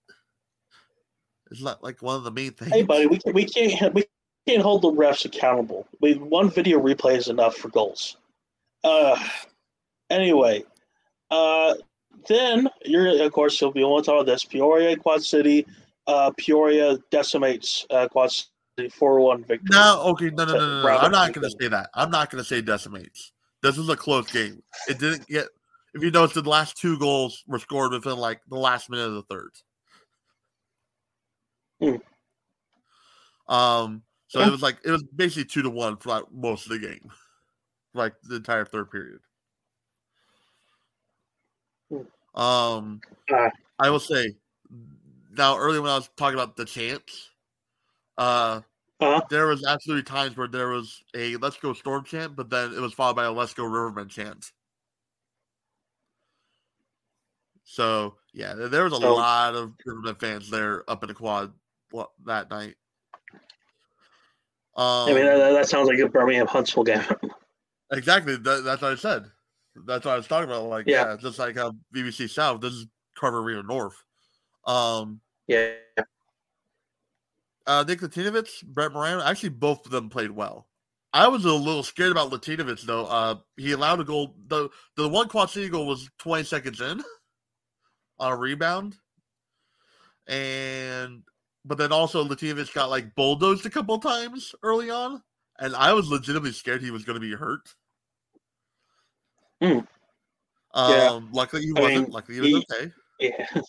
It's 1.50 1.62
not 1.62 1.82
like 1.82 2.00
one 2.02 2.16
of 2.16 2.24
the 2.24 2.30
main 2.30 2.52
things. 2.52 2.70
Hey, 2.70 2.82
buddy, 2.82 3.06
we 3.06 3.18
we 3.32 3.44
can't 3.44 3.92
we 3.94 4.04
can't 4.46 4.62
hold 4.62 4.82
the 4.82 4.92
refs 4.92 5.24
accountable. 5.24 5.86
We 6.00 6.14
one 6.14 6.50
video 6.50 6.80
replay 6.80 7.16
is 7.16 7.28
enough 7.28 7.56
for 7.56 7.68
goals. 7.68 8.16
Uh, 8.84 9.18
anyway, 10.08 10.64
uh, 11.30 11.74
then 12.28 12.68
you're 12.84 13.22
of 13.22 13.32
course 13.32 13.60
you'll 13.60 13.72
be 13.72 13.80
able 13.80 14.00
to 14.00 14.06
talk 14.06 14.22
about 14.22 14.26
this. 14.26 14.44
Peoria 14.44 14.96
Quad 14.96 15.24
City, 15.24 15.66
uh, 16.06 16.30
Peoria 16.36 16.98
decimates 17.10 17.86
uh, 17.90 18.06
Quad 18.08 18.30
City 18.30 18.88
four 18.90 19.20
one 19.20 19.44
victory. 19.44 19.68
No, 19.72 20.02
okay, 20.06 20.30
no, 20.30 20.44
no, 20.44 20.52
no, 20.52 20.58
no. 20.58 20.82
no. 20.82 20.88
I'm 20.88 21.10
not 21.10 21.32
going 21.32 21.48
to 21.48 21.56
say 21.60 21.68
that. 21.68 21.90
I'm 21.94 22.10
not 22.10 22.30
going 22.30 22.42
to 22.42 22.48
say 22.48 22.60
decimates. 22.60 23.32
This 23.62 23.76
is 23.76 23.88
a 23.88 23.96
close 23.96 24.30
game. 24.30 24.62
It 24.88 24.98
didn't 24.98 25.26
get. 25.26 25.48
If 25.94 26.02
you 26.02 26.10
notice, 26.10 26.34
the 26.34 26.48
last 26.48 26.76
two 26.76 26.98
goals 26.98 27.42
were 27.46 27.58
scored 27.58 27.92
within 27.92 28.16
like 28.16 28.40
the 28.48 28.58
last 28.58 28.90
minute 28.90 29.06
of 29.06 29.14
the 29.14 29.22
third. 29.22 29.50
Hmm. 31.80 33.52
Um. 33.52 34.02
So 34.28 34.38
yeah. 34.38 34.46
it 34.46 34.50
was 34.50 34.62
like 34.62 34.78
it 34.84 34.90
was 34.90 35.02
basically 35.02 35.46
two 35.46 35.62
to 35.62 35.70
one 35.70 35.96
for 35.96 36.10
like 36.10 36.24
most 36.32 36.66
of 36.66 36.72
the 36.72 36.78
game, 36.78 37.10
like 37.94 38.14
the 38.22 38.36
entire 38.36 38.64
third 38.64 38.90
period. 38.90 39.20
Um, 42.34 43.00
uh, 43.32 43.50
I 43.80 43.90
will 43.90 43.98
say 43.98 44.36
now 45.36 45.56
earlier 45.56 45.82
when 45.82 45.90
I 45.90 45.96
was 45.96 46.08
talking 46.16 46.38
about 46.38 46.56
the 46.56 46.64
chance, 46.64 47.30
uh, 48.18 48.60
uh-huh. 49.00 49.22
there 49.30 49.48
was 49.48 49.64
absolutely 49.66 50.04
times 50.04 50.36
where 50.36 50.46
there 50.46 50.68
was 50.68 51.02
a 51.16 51.36
"Let's 51.36 51.56
Go 51.56 51.72
Storm" 51.72 52.04
chant, 52.04 52.36
but 52.36 52.50
then 52.50 52.72
it 52.72 52.80
was 52.80 52.92
followed 52.92 53.16
by 53.16 53.24
a 53.24 53.32
"Let's 53.32 53.54
Go 53.54 53.64
Rivermen" 53.64 54.08
chant. 54.08 54.52
So 57.70 58.16
yeah, 58.34 58.54
there 58.54 58.82
was 58.82 58.92
a 58.94 58.96
so, 58.96 59.14
lot 59.14 59.54
of 59.54 59.74
Rivermen 59.86 60.18
fans 60.18 60.50
there 60.50 60.82
up 60.90 61.04
in 61.04 61.08
the 61.08 61.14
quad 61.14 61.52
that 62.26 62.50
night. 62.50 62.74
Um, 64.76 65.08
I 65.08 65.12
mean, 65.12 65.24
that, 65.24 65.52
that, 65.52 65.68
sounds 65.68 65.88
like 65.88 66.00
a 66.00 66.08
Birmingham 66.08 66.48
Huntsville 66.48 66.82
game. 66.82 67.04
exactly. 67.92 68.34
That, 68.34 68.64
that's 68.64 68.82
what 68.82 68.90
I 68.90 68.96
said. 68.96 69.26
That's 69.86 70.04
what 70.04 70.14
I 70.14 70.16
was 70.16 70.26
talking 70.26 70.50
about. 70.50 70.64
Like, 70.64 70.86
yeah, 70.88 71.10
yeah 71.10 71.16
just 71.16 71.38
like 71.38 71.54
how 71.54 71.76
BBC 71.94 72.28
South, 72.28 72.60
this 72.60 72.72
is 72.72 72.86
Carver 73.16 73.38
Arena 73.38 73.62
North. 73.62 74.02
Um, 74.66 75.20
yeah. 75.46 75.70
Uh, 77.68 77.84
Nick 77.86 78.00
Latinovich, 78.00 78.64
Brett 78.64 78.92
Moran, 78.92 79.20
actually 79.20 79.50
both 79.50 79.86
of 79.86 79.92
them 79.92 80.10
played 80.10 80.32
well. 80.32 80.66
I 81.12 81.28
was 81.28 81.44
a 81.44 81.52
little 81.52 81.84
scared 81.84 82.10
about 82.10 82.32
Latinovich 82.32 82.82
though. 82.82 83.06
Uh, 83.06 83.36
he 83.56 83.70
allowed 83.70 84.00
a 84.00 84.04
goal. 84.04 84.34
the 84.48 84.70
The 84.96 85.08
one 85.08 85.28
quad 85.28 85.50
city 85.50 85.68
goal 85.68 85.86
was 85.86 86.10
20 86.18 86.42
seconds 86.42 86.80
in 86.80 87.00
on 88.20 88.32
a 88.32 88.36
rebound, 88.36 88.96
and 90.28 91.22
but 91.64 91.78
then 91.78 91.92
also 91.92 92.24
Latinovich 92.24 92.72
got 92.72 92.90
like 92.90 93.14
bulldozed 93.14 93.66
a 93.66 93.70
couple 93.70 93.98
times 93.98 94.54
early 94.62 94.90
on, 94.90 95.22
and 95.58 95.74
I 95.74 95.92
was 95.92 96.08
legitimately 96.08 96.52
scared 96.52 96.82
he 96.82 96.90
was 96.90 97.04
going 97.04 97.20
to 97.20 97.26
be 97.26 97.34
hurt. 97.34 97.74
Mm. 99.62 99.86
Um, 100.72 100.90
yeah. 100.92 101.20
Luckily, 101.32 101.62
he 101.62 101.72
wasn't. 101.72 101.94
mean, 101.94 102.10
luckily, 102.10 102.34
he 102.36 102.54
was 102.54 102.64
okay. 102.70 102.92
Yeah. 103.18 103.46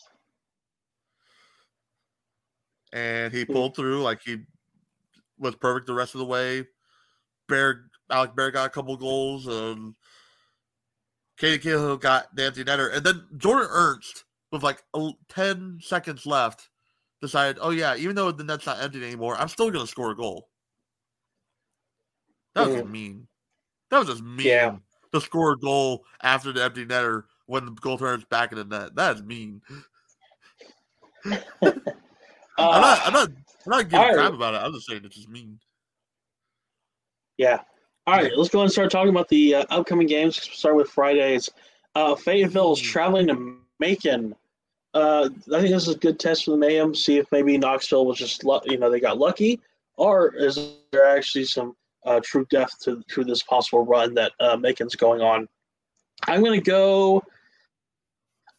And 2.93 3.33
he 3.33 3.43
hmm. 3.43 3.53
pulled 3.53 3.73
through 3.73 4.01
like 4.01 4.19
he 4.21 4.39
was 5.39 5.55
perfect 5.55 5.87
the 5.87 5.93
rest 5.93 6.13
of 6.13 6.19
the 6.19 6.25
way. 6.25 6.65
Bear 7.47 7.85
Alec 8.09 8.35
Bear 8.35 8.51
got 8.51 8.65
a 8.65 8.69
couple 8.69 8.97
goals. 8.97 9.47
Um, 9.47 9.95
Katie 11.37 11.57
Cahill 11.57 11.95
got 11.95 12.27
empty 12.37 12.65
netter, 12.65 12.93
and 12.93 13.05
then 13.05 13.25
Jordan 13.37 13.69
Ernst 13.71 14.25
with 14.51 14.63
like 14.63 14.83
ten 15.29 15.79
seconds 15.81 16.25
left 16.25 16.69
decided, 17.21 17.57
oh 17.61 17.71
yeah, 17.71 17.95
even 17.95 18.15
though 18.15 18.31
the 18.31 18.43
net's 18.43 18.65
not 18.65 18.81
empty 18.81 19.03
anymore, 19.03 19.35
I'm 19.37 19.47
still 19.47 19.71
gonna 19.71 19.87
score 19.87 20.11
a 20.11 20.15
goal. 20.15 20.49
That 22.55 22.67
was 22.67 22.81
mm. 22.81 22.89
mean. 22.89 23.27
That 23.89 23.99
was 23.99 24.07
just 24.07 24.23
mean. 24.23 24.47
Yeah 24.47 24.75
to 25.13 25.21
score 25.21 25.51
a 25.53 25.57
goal 25.57 26.05
after 26.21 26.51
the 26.51 26.63
empty 26.63 26.85
netter 26.85 27.23
when 27.45 27.65
the 27.65 27.71
goal 27.71 27.97
turns 27.97 28.23
back 28.25 28.51
in 28.51 28.57
the 28.57 28.65
net. 28.65 28.95
That 28.95 29.17
is 29.17 29.23
mean. 29.23 29.61
uh, 31.31 31.37
I'm 31.61 32.81
not. 32.81 33.01
I'm 33.05 33.13
not. 33.13 33.29
I'm 33.29 33.69
not 33.69 33.89
giving 33.89 33.99
right. 33.99 34.15
crap 34.15 34.33
about 34.33 34.55
it. 34.55 34.57
I'm 34.57 34.73
just 34.73 34.87
saying 34.87 35.01
it's 35.03 35.15
just 35.15 35.29
mean. 35.29 35.59
Yeah. 37.37 37.59
All 38.07 38.15
right. 38.15 38.31
Let's 38.35 38.49
go 38.49 38.61
and 38.61 38.71
start 38.71 38.89
talking 38.89 39.09
about 39.09 39.27
the 39.29 39.55
uh, 39.55 39.65
upcoming 39.69 40.07
games. 40.07 40.41
Start 40.41 40.75
with 40.75 40.89
Fridays. 40.89 41.49
Uh, 41.93 42.15
Fayetteville 42.15 42.73
is 42.73 42.79
hmm. 42.79 42.87
traveling 42.87 43.27
to 43.27 43.57
Macon. 43.79 44.35
Uh, 44.93 45.29
I 45.53 45.59
think 45.59 45.69
this 45.69 45.87
is 45.87 45.95
a 45.95 45.99
good 45.99 46.19
test 46.19 46.45
for 46.45 46.51
the 46.51 46.57
Mayhem. 46.57 46.93
See 46.93 47.17
if 47.17 47.31
maybe 47.31 47.57
Knoxville 47.57 48.05
was 48.05 48.17
just, 48.17 48.43
you 48.65 48.77
know, 48.77 48.89
they 48.89 48.99
got 48.99 49.17
lucky, 49.17 49.59
or 49.95 50.35
is 50.35 50.75
there 50.91 51.07
actually 51.07 51.45
some 51.45 51.75
uh, 52.05 52.19
true 52.23 52.45
depth 52.49 52.79
to, 52.81 53.03
to 53.09 53.23
this 53.23 53.43
possible 53.43 53.85
run 53.85 54.13
that 54.15 54.31
uh, 54.39 54.57
Macon's 54.57 54.95
going 54.95 55.21
on. 55.21 55.47
I'm 56.27 56.43
going 56.43 56.59
to 56.59 56.63
go. 56.63 57.23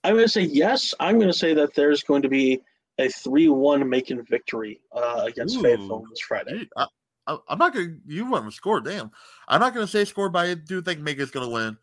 I'm 0.05 0.15
going 0.15 0.25
to 0.25 0.31
say 0.31 0.43
yes. 0.43 0.95
I'm 1.01 1.17
going 1.17 1.31
to 1.31 1.39
say 1.39 1.55
that 1.55 1.75
there's 1.75 2.03
going 2.03 2.23
to 2.23 2.29
be 2.29 2.61
a 2.99 3.09
3 3.09 3.49
1 3.49 3.89
Macon 3.89 4.25
victory 4.29 4.81
uh, 4.93 5.23
against 5.27 5.57
Ooh, 5.57 5.63
Fayetteville 5.63 6.05
this 6.11 6.21
Friday. 6.21 6.69
I, 6.77 6.87
am 7.29 7.59
not 7.59 7.73
going 7.73 8.01
to. 8.07 8.15
You 8.15 8.27
want 8.27 8.45
to 8.45 8.53
score, 8.53 8.81
damn. 8.81 9.11
I'm 9.49 9.61
not 9.61 9.75
going 9.75 9.87
to 9.87 9.91
say 9.91 10.05
score, 10.05 10.29
but 10.29 10.47
I 10.47 10.55
do 10.55 10.83
think 10.83 11.01
Macon's 11.01 11.31
going 11.31 11.47
to 11.47 11.53
win. 11.53 11.79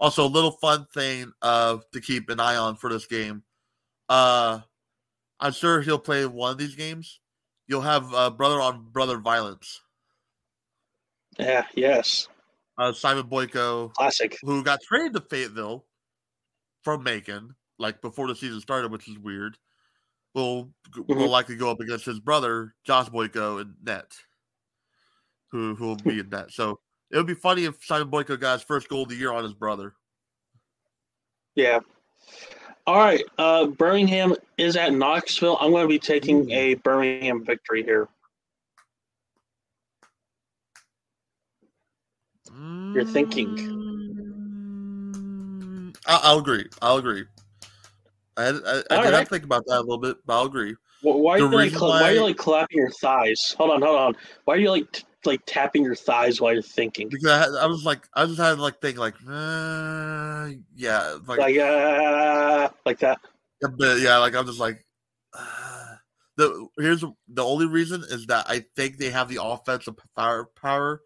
Also, 0.00 0.24
a 0.24 0.28
little 0.28 0.52
fun 0.52 0.86
thing 0.94 1.32
uh, 1.42 1.78
to 1.92 2.00
keep 2.00 2.30
an 2.30 2.40
eye 2.40 2.56
on 2.56 2.76
for 2.76 2.90
this 2.90 3.06
game. 3.06 3.42
Uh, 4.10 4.60
I'm 5.38 5.52
sure 5.52 5.80
he'll 5.80 6.00
play 6.00 6.26
one 6.26 6.50
of 6.50 6.58
these 6.58 6.74
games. 6.74 7.20
You'll 7.68 7.82
have 7.82 8.12
uh, 8.12 8.30
brother 8.30 8.60
on 8.60 8.88
brother 8.90 9.18
violence. 9.18 9.80
Yeah, 11.38 11.64
yes. 11.76 12.26
Uh, 12.76 12.92
Simon 12.92 13.28
Boyko, 13.28 13.92
classic, 13.94 14.36
who 14.42 14.64
got 14.64 14.80
traded 14.82 15.14
to 15.14 15.20
Fayetteville 15.20 15.86
from 16.82 17.04
Macon, 17.04 17.54
like 17.78 18.02
before 18.02 18.26
the 18.26 18.34
season 18.34 18.60
started, 18.60 18.90
which 18.90 19.08
is 19.08 19.18
weird. 19.18 19.56
Will 20.34 20.70
mm-hmm. 20.90 21.14
will 21.14 21.28
likely 21.28 21.56
go 21.56 21.70
up 21.70 21.80
against 21.80 22.04
his 22.04 22.18
brother 22.18 22.74
Josh 22.84 23.08
Boyko 23.08 23.62
in 23.62 23.74
net, 23.84 24.12
who 25.52 25.76
who 25.76 25.86
will 25.86 25.96
be 25.96 26.18
in 26.18 26.28
net. 26.28 26.50
So 26.50 26.80
it 27.12 27.16
would 27.16 27.26
be 27.26 27.34
funny 27.34 27.64
if 27.64 27.76
Simon 27.84 28.10
Boyko 28.10 28.40
got 28.40 28.54
his 28.54 28.62
first 28.62 28.88
goal 28.88 29.04
of 29.04 29.08
the 29.08 29.16
year 29.16 29.32
on 29.32 29.44
his 29.44 29.54
brother. 29.54 29.94
Yeah. 31.54 31.80
All 32.90 32.98
right. 32.98 33.22
Uh, 33.38 33.66
Birmingham 33.66 34.34
is 34.58 34.74
at 34.74 34.92
Knoxville. 34.92 35.56
I'm 35.60 35.70
going 35.70 35.84
to 35.84 35.88
be 35.88 36.00
taking 36.00 36.50
a 36.50 36.74
Birmingham 36.74 37.44
victory 37.44 37.84
here. 37.84 38.08
you're 42.92 43.04
thinking. 43.04 43.54
Mm, 45.14 45.96
I'll, 46.04 46.40
agree. 46.40 46.66
I'll 46.82 46.96
agree. 46.96 47.26
I, 48.36 48.46
I, 48.46 48.48
I 48.48 48.50
did 48.50 48.64
right. 48.90 49.04
have 49.04 49.22
to 49.22 49.24
think 49.26 49.44
about 49.44 49.62
that 49.66 49.78
a 49.78 49.82
little 49.82 49.98
bit, 49.98 50.16
but 50.26 50.40
I'll 50.40 50.46
agree. 50.46 50.74
why, 51.02 51.34
are 51.34 51.38
you 51.38 51.48
like, 51.48 51.80
why... 51.80 51.88
why... 51.88 52.02
are 52.10 52.12
you 52.12 52.24
like 52.24 52.38
clapping 52.38 52.78
your 52.78 52.90
thighs? 52.90 53.54
Hold 53.56 53.70
on, 53.70 53.82
hold 53.82 54.00
on. 54.00 54.16
Why 54.46 54.54
are 54.56 54.58
you 54.58 54.70
like 54.70 54.90
t- 54.90 55.04
like 55.26 55.40
tapping 55.46 55.84
your 55.84 55.94
thighs 55.94 56.40
while 56.40 56.52
you're 56.52 56.62
thinking? 56.62 57.08
Because 57.08 57.26
I, 57.26 57.64
I 57.64 57.66
was 57.66 57.84
like, 57.84 58.08
I 58.14 58.26
just 58.26 58.38
had 58.38 58.56
to 58.56 58.62
like 58.62 58.80
think 58.80 58.98
like, 58.98 59.14
uh, 59.28 60.50
yeah, 60.74 61.16
like, 61.26 61.38
like, 61.38 61.56
uh, 61.56 62.68
like 62.84 62.98
that. 63.00 63.18
Yeah, 63.62 63.68
but 63.76 64.00
yeah, 64.00 64.18
like 64.18 64.34
I'm 64.34 64.46
just 64.46 64.60
like, 64.60 64.84
uh, 65.34 65.94
the 66.36 66.68
here's 66.78 67.04
the 67.28 67.44
only 67.44 67.66
reason 67.66 68.02
is 68.08 68.26
that 68.26 68.46
I 68.48 68.64
think 68.76 68.98
they 68.98 69.10
have 69.10 69.28
the 69.28 69.42
offensive 69.42 69.96
power 70.16 70.50
power 70.60 71.02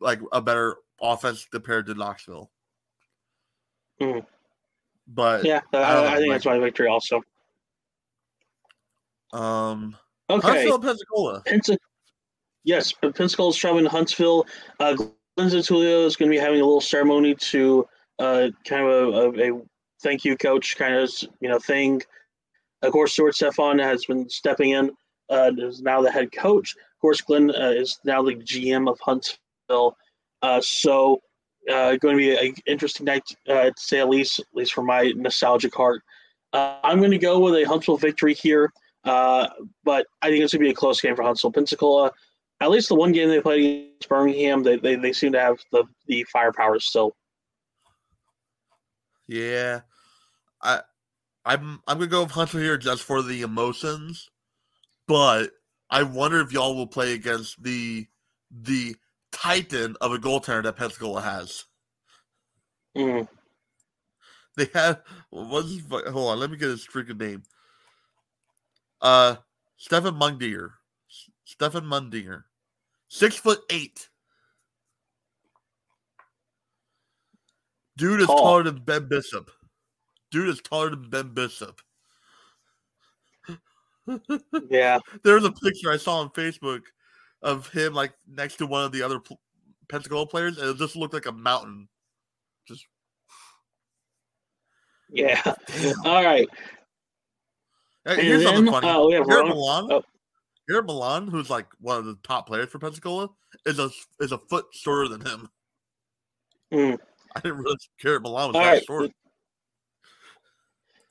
like 0.00 0.20
a 0.32 0.40
better 0.40 0.76
offense 1.00 1.46
compared 1.50 1.86
to 1.86 1.94
Knoxville. 1.94 2.50
Mm. 4.00 4.24
But 5.06 5.44
yeah, 5.44 5.60
I, 5.72 5.78
I, 5.78 6.06
I 6.06 6.16
think 6.16 6.28
like, 6.28 6.34
that's 6.36 6.46
my 6.46 6.58
victory 6.58 6.88
also. 6.88 7.22
Um. 9.32 9.96
Okay. 10.28 10.46
Huntsville, 10.46 10.78
Pensacola. 10.78 11.42
Pensac- 11.46 11.78
yes, 12.64 12.92
Pensacola 12.92 13.50
is 13.50 13.56
traveling 13.56 13.84
to 13.84 13.90
Huntsville. 13.90 14.46
Uh, 14.78 14.94
Glenn 14.94 15.50
Detulleo 15.50 16.06
is 16.06 16.16
going 16.16 16.30
to 16.30 16.36
be 16.36 16.40
having 16.40 16.60
a 16.60 16.64
little 16.64 16.80
ceremony 16.80 17.34
to 17.34 17.86
uh, 18.18 18.48
kind 18.64 18.86
of 18.86 19.14
a, 19.36 19.42
a, 19.42 19.54
a 19.54 19.62
thank 20.02 20.24
you, 20.24 20.36
coach, 20.36 20.76
kind 20.76 20.94
of 20.94 21.10
you 21.40 21.48
know 21.48 21.58
thing. 21.58 22.02
Of 22.82 22.92
course, 22.92 23.12
Stuart 23.12 23.34
Stefan 23.34 23.78
has 23.78 24.04
been 24.06 24.28
stepping 24.28 24.70
in. 24.70 24.92
Uh, 25.28 25.52
is 25.58 25.80
now 25.80 26.02
the 26.02 26.10
head 26.10 26.32
coach. 26.32 26.74
Of 26.74 27.00
course, 27.00 27.20
Glenn 27.20 27.50
uh, 27.50 27.70
is 27.70 28.00
now 28.04 28.22
the 28.22 28.34
GM 28.34 28.90
of 28.90 28.98
Huntsville. 29.00 29.96
Uh, 30.42 30.60
so, 30.60 31.20
uh, 31.70 31.96
going 31.96 32.16
to 32.16 32.18
be 32.18 32.36
an 32.36 32.54
interesting 32.66 33.06
night 33.06 33.22
uh, 33.48 33.66
to 33.66 33.72
say 33.76 34.00
at 34.00 34.08
least, 34.08 34.40
at 34.40 34.46
least 34.54 34.72
for 34.72 34.82
my 34.82 35.12
nostalgic 35.14 35.74
heart. 35.74 36.02
Uh, 36.52 36.78
I'm 36.82 36.98
going 36.98 37.12
to 37.12 37.18
go 37.18 37.38
with 37.38 37.54
a 37.54 37.62
Huntsville 37.62 37.96
victory 37.96 38.34
here, 38.34 38.72
uh, 39.04 39.46
but 39.84 40.06
I 40.20 40.30
think 40.30 40.42
it's 40.42 40.52
going 40.52 40.62
to 40.62 40.66
be 40.66 40.72
a 40.72 40.74
close 40.74 41.00
game 41.00 41.14
for 41.14 41.22
Huntsville. 41.22 41.52
Pensacola, 41.52 42.10
at 42.60 42.70
least 42.70 42.88
the 42.88 42.94
one 42.94 43.12
game 43.12 43.28
they 43.28 43.40
played 43.40 43.60
against 43.60 44.08
Birmingham, 44.08 44.62
they, 44.62 44.76
they, 44.76 44.96
they 44.96 45.12
seem 45.12 45.32
to 45.32 45.40
have 45.40 45.58
the, 45.72 45.84
the 46.06 46.24
firepower 46.24 46.78
still. 46.78 47.16
Yeah, 49.26 49.80
I 50.62 50.80
I'm 51.44 51.80
I'm 51.86 51.98
gonna 51.98 52.08
go 52.08 52.24
with 52.24 52.32
Huntsville 52.32 52.60
here 52.60 52.76
just 52.76 53.02
for 53.02 53.22
the 53.22 53.42
emotions, 53.42 54.28
but 55.06 55.52
I 55.88 56.02
wonder 56.02 56.40
if 56.40 56.52
y'all 56.52 56.76
will 56.76 56.86
play 56.86 57.12
against 57.12 57.62
the 57.62 58.06
the 58.50 58.96
titan 59.32 59.96
of 60.00 60.12
a 60.12 60.18
goaltender 60.18 60.64
that 60.64 60.76
Pensacola 60.76 61.22
has. 61.22 61.64
Mm. 62.96 63.28
They 64.56 64.68
have 64.74 65.02
what's 65.30 65.70
his, 65.70 65.84
hold 65.88 66.32
on, 66.32 66.40
let 66.40 66.50
me 66.50 66.56
get 66.56 66.68
his 66.68 66.86
freaking 66.86 67.20
name. 67.20 67.44
Uh, 69.00 69.36
Stefan 69.76 70.14
Mundinger, 70.16 70.72
Stefan 71.44 71.84
Mundinger, 71.84 72.42
six 73.10 73.36
foot 73.36 73.60
eight. 73.68 74.08
Dude 77.98 78.20
is 78.22 78.26
Tall. 78.28 78.38
taller 78.38 78.62
than 78.62 78.78
Ben 78.82 79.08
Bishop. 79.08 79.50
Dude 80.30 80.48
is 80.48 80.60
taller 80.62 80.90
than 80.90 81.10
Ben 81.10 81.34
Bishop. 81.34 81.78
Yeah. 84.70 84.98
There's 85.22 85.44
a 85.44 85.52
picture 85.52 85.92
I 85.92 85.96
saw 85.96 86.20
on 86.20 86.30
Facebook 86.30 86.80
of 87.42 87.68
him 87.68 87.92
like 87.94 88.12
next 88.28 88.56
to 88.56 88.66
one 88.66 88.84
of 88.84 88.90
the 88.92 89.02
other 89.02 89.20
pl- 89.20 89.38
Pensacola 89.88 90.26
players, 90.26 90.58
and 90.58 90.68
it 90.70 90.78
just 90.78 90.96
looked 90.96 91.14
like 91.14 91.26
a 91.26 91.32
mountain. 91.32 91.88
Just 92.66 92.86
Yeah. 95.10 95.40
All 96.04 96.24
right. 96.24 96.48
Hey, 98.04 98.24
here's 98.24 98.42
something 98.42 98.66
funny. 98.72 98.88
uh, 98.88 99.04
we 99.06 99.14
have 99.14 99.28
Garrett 99.28 99.44
Ron- 99.46 99.50
Milan, 99.50 99.88
oh. 99.92 100.02
Garrett 100.70 100.86
Milan, 100.86 101.26
who's 101.26 101.50
like 101.50 101.66
one 101.80 101.98
of 101.98 102.04
the 102.04 102.16
top 102.22 102.46
players 102.46 102.68
for 102.68 102.78
Pensacola, 102.78 103.28
is 103.66 103.80
a 103.80 103.90
is 104.20 104.30
a 104.30 104.38
foot 104.38 104.66
shorter 104.72 105.08
than 105.08 105.20
him. 105.20 105.48
Mm. 106.72 106.96
I 107.34 107.40
didn't 107.40 107.58
realize 107.58 107.88
Garrett 108.00 108.22
Milan 108.22 108.48
was 108.48 108.56
All 108.56 108.62
that 108.62 108.70
right. 108.70 108.84
short. 108.84 109.10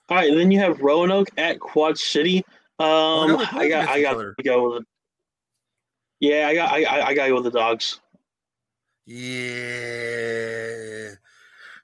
All 0.07 0.15
right. 0.17 0.33
Then 0.33 0.49
you 0.51 0.59
have 0.59 0.79
Roanoke 0.79 1.29
at 1.37 1.59
Quad 1.59 1.97
City. 1.97 2.45
Um, 2.79 3.35
I 3.51 3.67
got 3.67 3.89
I 3.89 4.01
got 4.01 4.13
to 4.13 4.33
go 4.41 4.69
with 4.69 4.81
it. 4.83 4.87
Yeah, 6.21 6.47
I 6.47 6.55
got 6.55 6.71
I 6.71 6.83
I, 6.83 7.07
I 7.07 7.13
got 7.13 7.23
to 7.25 7.29
go 7.29 7.35
with 7.35 7.43
the 7.43 7.51
dogs. 7.51 7.99
Yeah, 9.05 9.25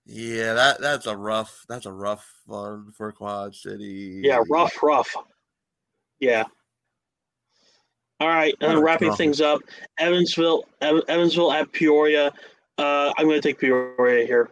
yeah. 0.05 0.53
That 0.53 0.79
that's 0.79 1.07
a 1.07 1.17
rough. 1.17 1.65
That's 1.67 1.87
a 1.87 1.91
rough 1.91 2.25
one 2.45 2.93
for 2.93 3.11
Quad 3.11 3.53
City. 3.53 4.21
Yeah, 4.23 4.41
rough, 4.47 4.81
rough. 4.81 5.13
Yeah. 6.21 6.45
All 8.19 8.27
right, 8.29 8.55
and 8.61 8.81
wrapping 8.81 9.13
things 9.13 9.41
up, 9.41 9.61
Evansville, 9.99 10.63
Ev- 10.81 11.03
Evansville 11.09 11.51
at 11.51 11.71
Peoria. 11.73 12.31
Uh, 12.77 13.11
I'm 13.17 13.25
going 13.25 13.41
to 13.41 13.47
take 13.47 13.59
Peoria 13.59 14.25
here. 14.25 14.49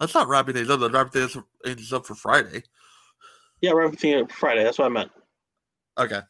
That's 0.00 0.14
not 0.14 0.28
wrapping 0.28 0.54
things 0.54 0.68
up. 0.70 0.80
That's 0.80 0.92
wrapping 0.92 1.30
things 1.64 1.92
up 1.92 2.04
for 2.04 2.14
Friday. 2.14 2.64
Yeah, 3.60 3.72
wrapping 3.72 3.96
things 3.96 4.22
up 4.22 4.32
Friday. 4.32 4.64
That's 4.64 4.78
what 4.78 4.86
I 4.86 4.88
meant. 4.88 5.10
Okay. 5.98 6.20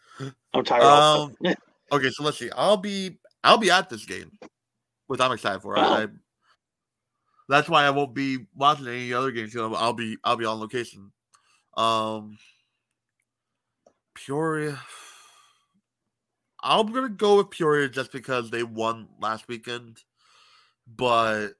I'm 0.55 0.64
tired. 0.64 0.83
Um, 0.83 1.35
Okay, 1.93 2.11
so 2.11 2.24
let's 2.24 2.37
see. 2.39 2.51
I'll 2.57 2.77
be 2.77 3.18
I'll 3.45 3.59
be 3.59 3.70
at 3.70 3.89
this 3.89 4.05
game, 4.05 4.33
which 5.07 5.20
I'm 5.20 5.31
excited 5.31 5.62
for. 5.62 5.77
Wow. 5.77 5.95
I, 5.95 6.07
that's 7.49 7.68
why 7.68 7.85
I 7.85 7.91
won't 7.91 8.12
be 8.12 8.39
watching 8.57 8.89
any 8.89 9.12
other 9.12 9.31
games. 9.31 9.55
You 9.55 9.61
know, 9.61 9.74
I'll 9.77 9.93
be 9.93 10.16
I'll 10.24 10.37
be 10.37 10.47
on 10.47 10.59
location. 10.59 11.12
Um, 11.77 12.39
Peoria. 14.14 14.81
I'm 16.67 16.93
gonna 16.93 17.09
go 17.09 17.37
with 17.37 17.51
Peoria 17.51 17.89
just 17.89 18.11
because 18.11 18.51
they 18.51 18.64
won 18.64 19.09
last 19.21 19.47
weekend, 19.47 20.03
but 20.87 21.51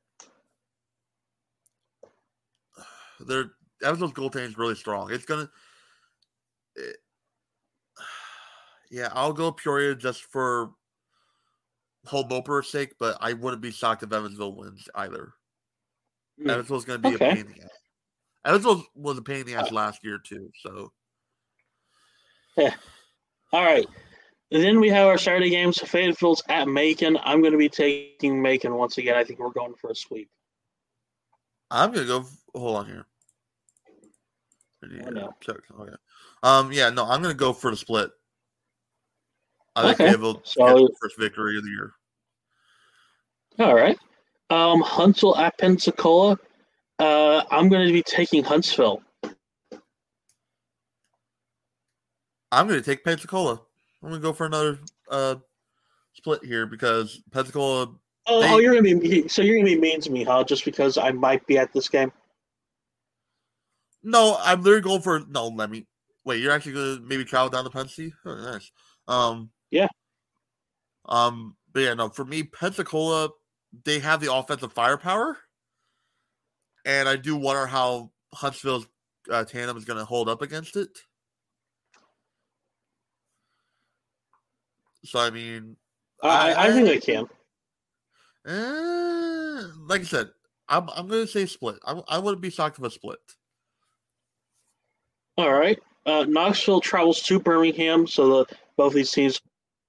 their 3.21 3.53
Evansville's 3.83 4.13
goaltending 4.13 4.49
is 4.49 4.59
really 4.59 4.75
strong. 4.75 5.13
It's 5.13 5.25
gonna. 5.25 5.49
it- 6.75 6.97
yeah, 8.91 9.11
I'll 9.13 9.33
go 9.33 9.53
Peoria 9.53 9.95
just 9.95 10.23
for 10.25 10.73
whole 12.05 12.27
Moper's 12.27 12.69
sake, 12.71 12.95
but 12.99 13.17
I 13.21 13.33
wouldn't 13.33 13.63
be 13.63 13.71
shocked 13.71 14.03
if 14.03 14.13
Evansville 14.13 14.55
wins 14.55 14.89
either. 14.95 15.35
Hmm. 16.41 16.51
Evansville's 16.51 16.85
going 16.85 17.03
to 17.03 17.09
be 17.09 17.15
Okay. 17.17 17.31
a 17.31 17.35
pain 17.35 17.47
in 17.47 17.53
the 17.53 17.63
ass. 17.63 17.71
Evansville 18.45 18.85
was 18.95 19.19
a 19.19 19.23
pain 19.23 19.41
in 19.41 19.47
the 19.47 19.55
ass 19.55 19.73
last 19.73 20.05
year 20.05 20.19
too, 20.19 20.51
so 20.63 20.93
Yeah. 22.57 22.75
All 23.53 23.65
right. 23.65 23.87
Then 24.51 24.81
we 24.81 24.89
have 24.91 25.07
our 25.09 25.19
Saturday 25.19 25.51
games. 25.51 25.79
Fayetteville's 25.79 26.43
at 26.49 26.69
Macon. 26.69 27.19
I'm 27.25 27.41
going 27.41 27.53
to 27.53 27.59
be 27.59 27.69
taking 27.69 28.41
Macon 28.41 28.75
once 28.75 28.97
again. 28.99 29.17
I 29.17 29.25
think 29.25 29.41
we're 29.41 29.51
going 29.51 29.75
for 29.75 29.91
a 29.91 29.95
sweep. 29.95 30.29
I'm 31.69 31.91
gonna 31.93 32.07
go. 32.07 32.25
Hold 32.55 32.77
on 32.77 32.87
here. 32.87 33.07
Know. 35.11 35.35
Check. 35.41 35.57
Okay. 35.81 35.93
Um. 36.45 36.71
Yeah. 36.73 36.91
No. 36.91 37.05
I'm 37.05 37.21
gonna 37.23 37.35
go 37.35 37.53
for 37.53 37.73
the 37.73 37.77
split. 37.77 38.13
I 39.75 39.83
think 39.83 39.95
Okay. 39.95 40.05
Fayetteville 40.11 40.43
So- 40.45 40.89
first 41.03 41.19
victory 41.19 41.59
of 41.59 41.65
the 41.65 41.71
year. 41.71 41.93
All 43.59 43.75
right. 43.75 43.99
Um, 44.49 44.81
Huntsville 44.81 45.37
at 45.37 45.59
Pensacola. 45.59 46.39
Uh, 47.01 47.43
I'm 47.51 47.69
going 47.69 47.87
to 47.87 47.93
be 47.93 48.03
taking 48.03 48.45
Huntsville. 48.45 49.03
I'm 52.53 52.69
gonna 52.69 52.81
take 52.81 53.03
Pensacola. 53.03 53.61
I'm 54.07 54.13
gonna 54.13 54.23
go 54.23 54.33
for 54.33 54.47
another 54.47 54.79
uh 55.11 55.35
split 56.15 56.45
here 56.45 56.65
because 56.65 57.21
Pensacola. 57.33 57.93
Oh, 58.29 58.41
They- 58.41 58.53
oh, 58.53 58.59
you're 58.59 58.81
going 58.81 58.85
to 58.85 59.01
be 59.01 59.27
so 59.29 59.43
you're 59.43 59.59
to 59.59 59.65
be 59.65 59.77
mean 59.79 60.01
to 60.01 60.11
me, 60.11 60.23
huh? 60.23 60.45
Just 60.45 60.65
because 60.65 60.97
I 60.97 61.11
might 61.11 61.45
be 61.47 61.59
at 61.59 61.73
this 61.73 61.89
game. 61.89 62.13
No, 64.05 64.37
I'm 64.41 64.63
literally 64.63 64.83
going 64.83 65.03
for 65.03 65.25
no. 65.29 65.49
Let 65.49 65.71
me 65.71 65.87
wait. 66.25 66.41
You're 66.41 66.53
actually 66.53 66.75
gonna 66.75 67.01
maybe 67.03 67.25
travel 67.25 67.51
down 67.51 67.65
to 67.65 67.71
Pensacola. 67.71 68.13
Oh, 68.25 68.53
nice. 68.53 68.71
Um. 69.09 69.51
Yeah. 69.73 69.89
Um. 71.07 71.57
But 71.73 71.81
yeah, 71.81 71.95
no. 71.95 72.09
For 72.09 72.25
me, 72.25 72.45
Pensacola, 72.45 73.31
they 73.85 73.99
have 73.99 74.21
the 74.21 74.33
offensive 74.33 74.73
firepower, 74.73 75.37
and 76.85 77.09
I 77.09 77.17
do 77.17 77.35
wonder 77.35 77.67
how 77.67 78.13
Huntsville's 78.33 78.87
uh, 79.31 79.45
tandem 79.45 79.77
is 79.77 79.85
going 79.85 79.99
to 79.99 80.05
hold 80.05 80.29
up 80.29 80.43
against 80.43 80.77
it. 80.77 80.91
So 85.07 85.21
I 85.21 85.31
mean, 85.31 85.77
I, 86.23 86.53
I, 86.53 86.65
I 86.67 86.73
think 86.73 86.87
they 86.89 86.99
can. 86.99 87.27
eh, 88.47 89.63
like 89.87 90.03
I 90.03 90.05
said, 90.05 90.31
I'm 90.69 90.89
I'm 90.91 91.09
going 91.09 91.27
to 91.27 91.31
say 91.31 91.47
split. 91.47 91.77
I, 91.87 92.01
I 92.09 92.19
wouldn't 92.19 92.43
be 92.43 92.51
shocked 92.51 92.79
if 92.79 92.85
a 92.85 92.91
split. 92.91 93.19
All 95.39 95.53
right. 95.53 95.79
Uh, 96.07 96.25
Knoxville 96.29 96.81
travels 96.81 97.21
to 97.23 97.41
Birmingham, 97.41 98.07
so 98.07 98.29
the, 98.45 98.57
both 98.77 98.95
these 98.95 99.11
teams 99.11 99.41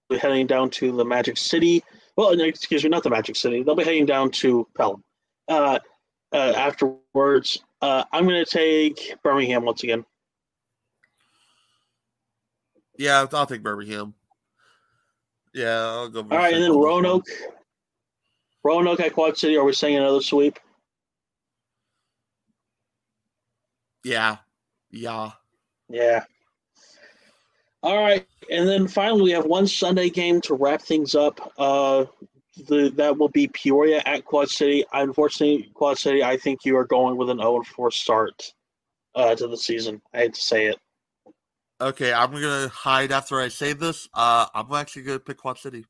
will 0.10 0.18
be 0.18 0.20
heading 0.20 0.48
down 0.48 0.70
to 0.72 0.92
the 0.92 1.06
Magic 1.06 1.38
City. 1.38 1.84
Well, 2.16 2.30
excuse 2.40 2.84
me, 2.84 2.90
not 2.90 3.04
the 3.04 3.10
Magic 3.10 3.36
City. 3.36 3.62
They'll 3.62 3.76
be 3.76 3.84
heading 3.84 4.08
down 4.08 4.32
to 4.32 4.68
Pelham. 4.76 5.04
Uh, 5.48 5.80
uh, 6.34 6.54
afterwards, 6.58 7.60
uh, 7.82 8.04
I'm 8.12 8.26
going 8.26 8.44
to 8.44 8.50
take 8.50 9.16
Birmingham 9.24 9.64
once 9.64 9.84
again. 9.84 10.06
Yeah, 12.98 13.28
I'll 13.32 13.46
take 13.46 13.62
Birmingham. 13.62 14.16
Yeah, 15.58 15.86
I'll 15.86 16.10
go. 16.10 16.20
All 16.20 16.38
right, 16.38 16.54
and 16.54 16.62
then 16.62 16.72
Roanoke. 16.72 17.26
Roanoke 18.64 19.00
at 19.00 19.14
Quad 19.14 19.38
City. 19.40 19.58
Are 19.58 19.64
we 19.64 19.74
saying 19.74 19.98
another 19.98 20.22
sweep? 20.22 20.60
Yeah, 24.04 24.38
yeah. 24.92 25.32
Yeah. 25.90 26.26
All 27.82 28.00
right, 28.00 28.28
and 28.52 28.70
then 28.70 28.88
finally 28.88 29.24
we 29.24 29.32
have 29.32 29.46
one 29.46 29.66
Sunday 29.66 30.12
game 30.12 30.42
to 30.42 30.54
wrap 30.54 30.84
things 30.84 31.16
up. 31.16 31.52
Uh, 31.58 32.06
the 32.68 32.90
that 32.96 33.18
will 33.18 33.30
be 33.30 33.48
Peoria 33.48 34.04
at 34.06 34.26
Quad 34.26 34.50
City. 34.50 34.86
Unfortunately, 34.94 35.72
Quad 35.74 35.98
City, 35.98 36.24
I 36.24 36.38
think 36.38 36.66
you 36.66 36.78
are 36.78 36.86
going 36.86 37.18
with 37.18 37.32
an 37.32 37.40
0 37.40 37.64
4 37.64 37.90
start 37.90 38.54
uh, 39.16 39.34
to 39.34 39.48
the 39.48 39.58
season. 39.58 40.04
I 40.14 40.20
hate 40.20 40.36
to 40.36 40.42
say 40.42 40.68
it. 40.68 40.78
Okay, 41.80 42.12
I'm 42.12 42.32
gonna 42.32 42.70
hide 42.70 43.12
after 43.12 43.40
I 43.40 43.50
say 43.50 43.74
this. 43.74 44.10
Uh, 44.14 44.48
I'm 44.54 44.72
actually 44.74 45.04
gonna 45.04 45.20
pick 45.20 45.38
Quad 45.38 45.60
City. 45.60 45.86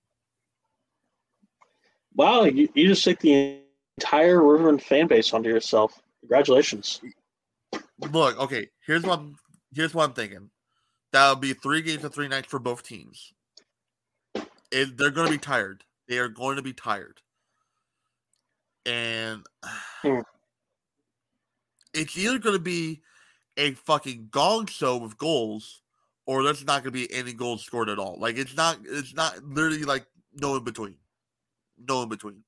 Wow, 2.16 2.44
you, 2.44 2.68
you 2.74 2.88
just 2.88 3.04
took 3.04 3.20
the 3.20 3.62
entire 3.98 4.40
Rivermen 4.40 4.82
fan 4.82 5.08
base 5.08 5.34
onto 5.34 5.50
yourself. 5.50 6.02
Congratulations. 6.22 7.00
Look, 8.12 8.38
okay, 8.40 8.70
here's 8.86 9.04
what 9.04 9.20
I'm, 9.20 9.38
here's 9.74 9.94
what 9.94 10.06
I'm 10.10 10.14
thinking. 10.14 10.50
That'll 11.14 11.36
be 11.36 11.54
three 11.54 11.82
games 11.82 12.04
and 12.04 12.14
three 12.14 12.28
nights 12.28 12.48
for 12.48 12.60
both 12.60 12.84
teams. 12.84 13.34
It, 14.72 14.98
they're 14.98 15.12
going 15.12 15.28
to 15.28 15.34
be 15.34 15.38
tired. 15.38 15.84
They 16.10 16.18
are 16.18 16.28
going 16.28 16.58
to 16.58 16.62
be 16.62 16.74
tired, 16.74 17.22
and 18.86 19.46
Hmm. 20.02 20.20
it's 21.94 22.18
either 22.18 22.40
going 22.40 22.56
to 22.58 22.62
be 22.62 23.02
a 23.58 23.72
fucking 23.72 24.30
gong 24.32 24.68
show 24.68 24.98
with 24.98 25.18
goals, 25.18 25.82
or 26.26 26.44
there's 26.44 26.66
not 26.66 26.84
going 26.84 26.94
to 26.94 27.08
be 27.08 27.12
any 27.14 27.34
goals 27.34 27.64
scored 27.66 27.90
at 27.90 28.00
all. 28.00 28.18
Like 28.20 28.38
it's 28.38 28.56
not. 28.56 28.78
It's 28.86 29.14
not 29.16 29.44
literally 29.44 29.84
like 29.84 30.06
no 30.34 30.56
in 30.56 30.64
between. 30.64 30.96
No 31.78 32.04
in 32.04 32.10
between. 32.10 32.44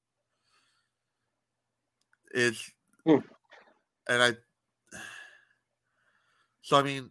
It's 2.31 2.69
Hmm. 3.05 3.17
and 4.07 4.23
I. 4.23 4.33
So 6.61 6.77
I 6.77 6.83
mean, 6.83 7.09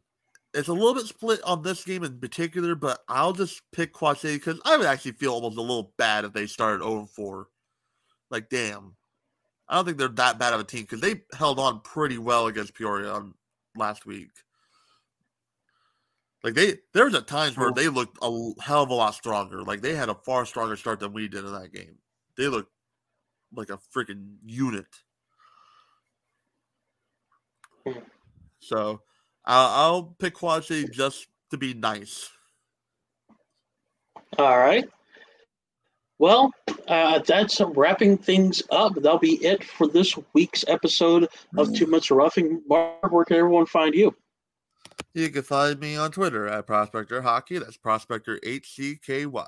it's 0.54 0.68
a 0.68 0.72
little 0.72 0.94
bit 0.94 1.06
split 1.06 1.42
on 1.42 1.62
this 1.62 1.84
game 1.84 2.04
in 2.04 2.20
particular, 2.20 2.76
but 2.76 3.00
I'll 3.08 3.32
just 3.32 3.60
pick 3.72 3.92
Quad 3.92 4.18
City 4.18 4.36
because 4.36 4.60
I 4.64 4.76
would 4.76 4.86
actually 4.86 5.12
feel 5.12 5.32
almost 5.32 5.58
a 5.58 5.60
little 5.62 5.92
bad 5.96 6.24
if 6.24 6.32
they 6.32 6.46
started 6.46 6.84
0 6.84 7.06
4. 7.06 7.48
Like, 8.30 8.48
damn. 8.48 8.94
I 9.68 9.74
don't 9.74 9.84
think 9.84 9.98
they're 9.98 10.08
that 10.08 10.38
bad 10.38 10.54
of 10.54 10.60
a 10.60 10.64
team 10.64 10.82
because 10.82 11.00
they 11.00 11.22
held 11.36 11.58
on 11.58 11.80
pretty 11.80 12.18
well 12.18 12.46
against 12.46 12.74
Peoria 12.74 13.10
on 13.10 13.34
last 13.78 14.06
week. 14.06 14.30
Like 16.44 16.54
they, 16.54 16.74
there 16.94 17.04
was 17.04 17.14
at 17.14 17.26
times 17.26 17.56
where 17.56 17.72
they 17.72 17.88
looked 17.88 18.18
a 18.22 18.52
hell 18.60 18.84
of 18.84 18.90
a 18.90 18.94
lot 18.94 19.14
stronger. 19.14 19.62
Like 19.62 19.80
they 19.80 19.94
had 19.94 20.08
a 20.08 20.14
far 20.14 20.46
stronger 20.46 20.76
start 20.76 21.00
than 21.00 21.12
we 21.12 21.28
did 21.28 21.44
in 21.44 21.52
that 21.52 21.72
game. 21.72 21.96
They 22.36 22.46
looked 22.46 22.72
like 23.52 23.70
a 23.70 23.78
freaking 23.94 24.36
unit. 24.44 24.86
So 28.60 29.00
I'll, 29.44 29.68
I'll 29.68 30.02
pick 30.18 30.34
Quad 30.34 30.64
City 30.64 30.88
just 30.92 31.26
to 31.50 31.56
be 31.56 31.74
nice. 31.74 32.28
All 34.38 34.58
right. 34.58 34.88
Well, 36.18 36.52
uh, 36.88 37.20
that's 37.20 37.60
wrapping 37.60 38.18
things 38.18 38.62
up. 38.70 38.94
That'll 38.96 39.18
be 39.18 39.44
it 39.44 39.62
for 39.62 39.86
this 39.86 40.18
week's 40.32 40.64
episode 40.66 41.28
of 41.56 41.72
Too 41.74 41.86
Much 41.86 42.10
Roughing. 42.10 42.60
Marc, 42.68 43.12
where 43.12 43.24
can 43.24 43.36
everyone 43.36 43.66
find 43.66 43.94
you? 43.94 44.14
You 45.14 45.28
can 45.30 45.42
find 45.42 45.78
me 45.78 45.96
on 45.96 46.10
Twitter 46.10 46.48
at 46.48 46.66
Prospector 46.66 47.22
Hockey. 47.22 47.58
That's 47.58 47.76
Prospector 47.76 48.40
H 48.42 48.74
C 48.74 48.98
K 49.04 49.26
Y. 49.26 49.46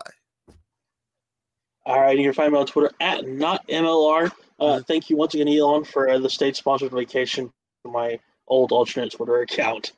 All 1.87 2.01
right, 2.01 2.17
you 2.17 2.25
can 2.25 2.35
find 2.35 2.53
me 2.53 2.59
on 2.59 2.67
Twitter 2.67 2.91
at 3.01 3.27
not 3.27 3.67
MLR. 3.67 4.31
Uh, 4.61 4.81
thank 4.87 5.11
you 5.11 5.17
once 5.17 5.35
again, 5.35 5.49
Elon, 5.49 5.85
for 5.85 6.09
uh, 6.09 6.19
the 6.19 6.31
state 6.31 6.55
sponsored 6.55 6.93
vacation 6.93 7.53
for 7.83 7.91
my 7.91 8.19
old 8.47 8.71
alternate 8.71 9.13
Twitter 9.13 9.41
account. 9.41 9.93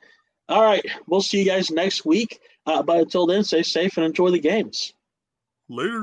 All 0.49 0.63
right, 0.63 0.85
we'll 1.07 1.21
see 1.21 1.39
you 1.39 1.45
guys 1.45 1.69
next 1.69 2.05
week. 2.05 2.39
Uh, 2.65 2.81
but 2.81 2.97
until 2.97 3.27
then, 3.27 3.43
stay 3.43 3.61
safe 3.61 3.97
and 3.97 4.05
enjoy 4.05 4.31
the 4.31 4.39
games. 4.39 4.93
Later. 5.69 6.01